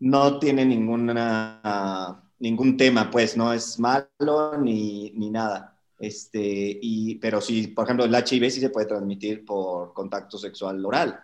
no 0.00 0.38
tiene 0.38 0.64
ninguna, 0.64 2.22
ningún 2.38 2.76
tema, 2.76 3.10
pues, 3.10 3.36
no 3.36 3.52
es 3.52 3.78
malo 3.78 4.58
ni, 4.58 5.10
ni 5.12 5.30
nada. 5.30 5.76
Este, 5.98 6.78
y, 6.80 7.16
pero 7.16 7.40
sí, 7.40 7.68
por 7.68 7.84
ejemplo, 7.84 8.06
el 8.06 8.14
HIV 8.14 8.50
sí 8.50 8.60
se 8.60 8.70
puede 8.70 8.86
transmitir 8.86 9.44
por 9.44 9.92
contacto 9.92 10.38
sexual 10.38 10.84
oral. 10.84 11.20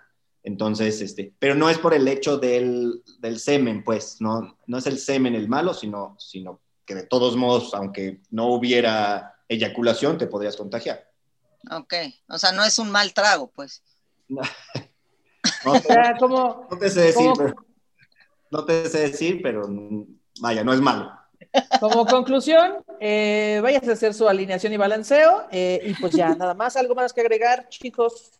Entonces, 0.46 1.00
este, 1.00 1.32
pero 1.40 1.56
no 1.56 1.68
es 1.68 1.76
por 1.76 1.92
el 1.92 2.06
hecho 2.06 2.38
del, 2.38 3.02
del 3.18 3.40
semen, 3.40 3.82
pues, 3.82 4.18
no, 4.20 4.56
no 4.68 4.78
es 4.78 4.86
el 4.86 4.96
semen 5.00 5.34
el 5.34 5.48
malo, 5.48 5.74
sino, 5.74 6.14
sino 6.20 6.60
que 6.84 6.94
de 6.94 7.02
todos 7.02 7.34
modos, 7.34 7.74
aunque 7.74 8.20
no 8.30 8.46
hubiera 8.52 9.34
eyaculación, 9.48 10.18
te 10.18 10.28
podrías 10.28 10.56
contagiar. 10.56 11.10
Ok, 11.68 11.94
o 12.28 12.38
sea, 12.38 12.52
no 12.52 12.64
es 12.64 12.78
un 12.78 12.92
mal 12.92 13.12
trago, 13.12 13.50
pues. 13.50 13.82
No 14.28 14.40
O 15.64 15.72
te, 15.80 15.80
sea, 15.80 16.14
como, 16.16 16.68
no 16.70 16.78
te 16.78 16.90
sé 16.90 17.00
decir, 17.00 17.24
¿Cómo? 17.24 17.34
pero, 17.36 17.54
no 18.52 18.64
te 18.64 18.88
sé 18.88 19.00
decir, 19.00 19.40
pero 19.42 19.62
vaya, 20.40 20.62
no 20.62 20.72
es 20.72 20.80
malo. 20.80 21.10
como 21.80 22.06
conclusión, 22.06 22.84
eh, 23.00 23.58
váyase 23.64 23.90
a 23.90 23.94
hacer 23.94 24.14
su 24.14 24.28
alineación 24.28 24.72
y 24.72 24.76
balanceo. 24.76 25.48
eh, 25.50 25.80
y 25.84 25.94
pues 25.94 26.12
ya, 26.14 26.36
nada 26.36 26.54
más, 26.54 26.76
algo 26.76 26.94
más 26.94 27.12
que 27.12 27.20
agregar, 27.22 27.68
chicos. 27.68 28.30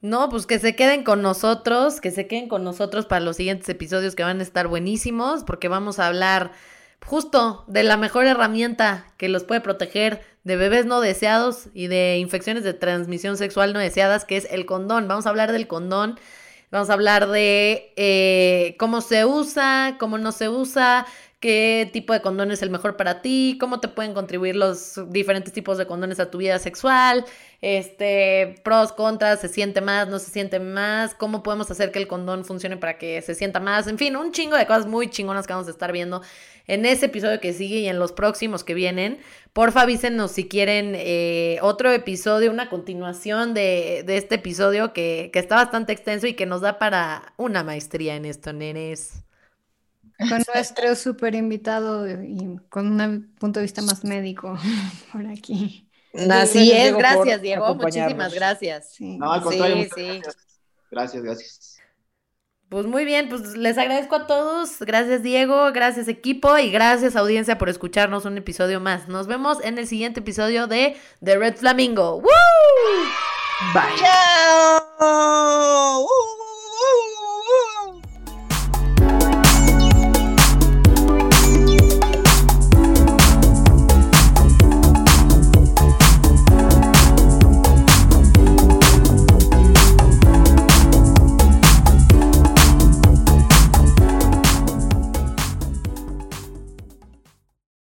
No, 0.00 0.28
pues 0.28 0.46
que 0.46 0.58
se 0.58 0.76
queden 0.76 1.02
con 1.02 1.22
nosotros, 1.22 2.00
que 2.00 2.10
se 2.12 2.28
queden 2.28 2.48
con 2.48 2.62
nosotros 2.62 3.06
para 3.06 3.24
los 3.24 3.36
siguientes 3.36 3.68
episodios 3.68 4.14
que 4.14 4.22
van 4.22 4.38
a 4.38 4.44
estar 4.44 4.68
buenísimos, 4.68 5.42
porque 5.42 5.66
vamos 5.66 5.98
a 5.98 6.06
hablar 6.06 6.52
justo 7.04 7.64
de 7.66 7.82
la 7.82 7.96
mejor 7.96 8.26
herramienta 8.26 9.06
que 9.16 9.28
los 9.28 9.44
puede 9.44 9.60
proteger 9.60 10.20
de 10.44 10.56
bebés 10.56 10.86
no 10.86 11.00
deseados 11.00 11.68
y 11.74 11.88
de 11.88 12.18
infecciones 12.18 12.64
de 12.64 12.74
transmisión 12.74 13.36
sexual 13.36 13.72
no 13.72 13.80
deseadas, 13.80 14.24
que 14.24 14.36
es 14.36 14.46
el 14.50 14.66
condón. 14.66 15.08
Vamos 15.08 15.26
a 15.26 15.30
hablar 15.30 15.52
del 15.52 15.66
condón, 15.66 16.18
vamos 16.70 16.90
a 16.90 16.92
hablar 16.92 17.28
de 17.28 17.92
eh, 17.96 18.76
cómo 18.78 19.00
se 19.00 19.24
usa, 19.24 19.96
cómo 19.98 20.16
no 20.16 20.30
se 20.32 20.48
usa, 20.48 21.06
qué 21.40 21.88
tipo 21.92 22.12
de 22.12 22.20
condón 22.20 22.50
es 22.50 22.62
el 22.62 22.70
mejor 22.70 22.96
para 22.96 23.22
ti, 23.22 23.56
cómo 23.60 23.80
te 23.80 23.88
pueden 23.88 24.14
contribuir 24.14 24.56
los 24.56 25.00
diferentes 25.10 25.52
tipos 25.52 25.78
de 25.78 25.86
condones 25.86 26.20
a 26.20 26.30
tu 26.30 26.38
vida 26.38 26.58
sexual, 26.58 27.24
este, 27.60 28.54
pros, 28.62 28.92
contras, 28.92 29.40
se 29.40 29.48
siente 29.48 29.80
más, 29.80 30.08
no 30.08 30.18
se 30.18 30.30
siente 30.30 30.60
más, 30.60 31.14
cómo 31.14 31.42
podemos 31.42 31.70
hacer 31.70 31.90
que 31.90 31.98
el 31.98 32.06
condón 32.06 32.44
funcione 32.44 32.76
para 32.76 32.98
que 32.98 33.20
se 33.22 33.34
sienta 33.34 33.58
más, 33.58 33.88
en 33.88 33.98
fin, 33.98 34.16
un 34.16 34.32
chingo 34.32 34.56
de 34.56 34.66
cosas 34.66 34.86
muy 34.86 35.10
chingonas 35.10 35.46
que 35.46 35.52
vamos 35.54 35.66
a 35.66 35.72
estar 35.72 35.90
viendo 35.90 36.22
en 36.68 36.86
ese 36.86 37.06
episodio 37.06 37.40
que 37.40 37.52
sigue 37.52 37.78
y 37.78 37.88
en 37.88 37.98
los 37.98 38.12
próximos 38.12 38.62
que 38.62 38.74
vienen. 38.74 39.18
Porfa, 39.52 39.82
avísenos 39.82 40.30
si 40.30 40.46
quieren 40.46 40.92
eh, 40.94 41.58
otro 41.62 41.90
episodio, 41.92 42.52
una 42.52 42.68
continuación 42.68 43.54
de, 43.54 44.04
de 44.06 44.18
este 44.18 44.36
episodio 44.36 44.92
que, 44.92 45.30
que 45.32 45.38
está 45.40 45.56
bastante 45.56 45.92
extenso 45.92 46.26
y 46.26 46.34
que 46.34 46.46
nos 46.46 46.60
da 46.60 46.78
para 46.78 47.32
una 47.38 47.64
maestría 47.64 48.14
en 48.14 48.24
esto, 48.24 48.52
nenes. 48.52 49.24
Con 50.18 50.42
nuestro 50.52 50.94
súper 50.96 51.36
invitado 51.36 52.08
y 52.08 52.58
con 52.68 53.00
un 53.00 53.34
punto 53.38 53.60
de 53.60 53.64
vista 53.64 53.82
más 53.82 54.04
médico 54.04 54.58
por 55.12 55.26
aquí. 55.26 55.87
Así 56.14 56.26
Gracias, 56.26 56.56
es, 56.56 56.62
Diego, 56.64 56.98
gracias 56.98 57.42
Diego, 57.42 57.74
muchísimas 57.74 58.34
gracias. 58.34 58.92
Sí. 58.94 59.18
No, 59.18 59.32
al 59.32 59.40
Sí, 59.40 59.44
contrario, 59.44 59.76
muchas 59.76 59.94
sí. 59.94 60.06
gracias. 60.06 60.36
Gracias, 60.90 61.22
gracias. 61.22 61.78
Pues 62.68 62.86
muy 62.86 63.04
bien, 63.06 63.28
pues 63.30 63.56
les 63.56 63.78
agradezco 63.78 64.16
a 64.16 64.26
todos. 64.26 64.78
Gracias 64.80 65.22
Diego, 65.22 65.72
gracias 65.72 66.06
equipo 66.08 66.58
y 66.58 66.70
gracias 66.70 67.16
audiencia 67.16 67.56
por 67.56 67.68
escucharnos 67.70 68.24
un 68.26 68.36
episodio 68.36 68.78
más. 68.80 69.08
Nos 69.08 69.26
vemos 69.26 69.58
en 69.64 69.78
el 69.78 69.86
siguiente 69.86 70.20
episodio 70.20 70.66
de 70.66 70.96
The 71.24 71.38
Red 71.38 71.56
Flamingo. 71.56 72.16
¡Woo! 72.16 72.28
Bye. 73.72 73.82
¡Chao! 74.98 76.06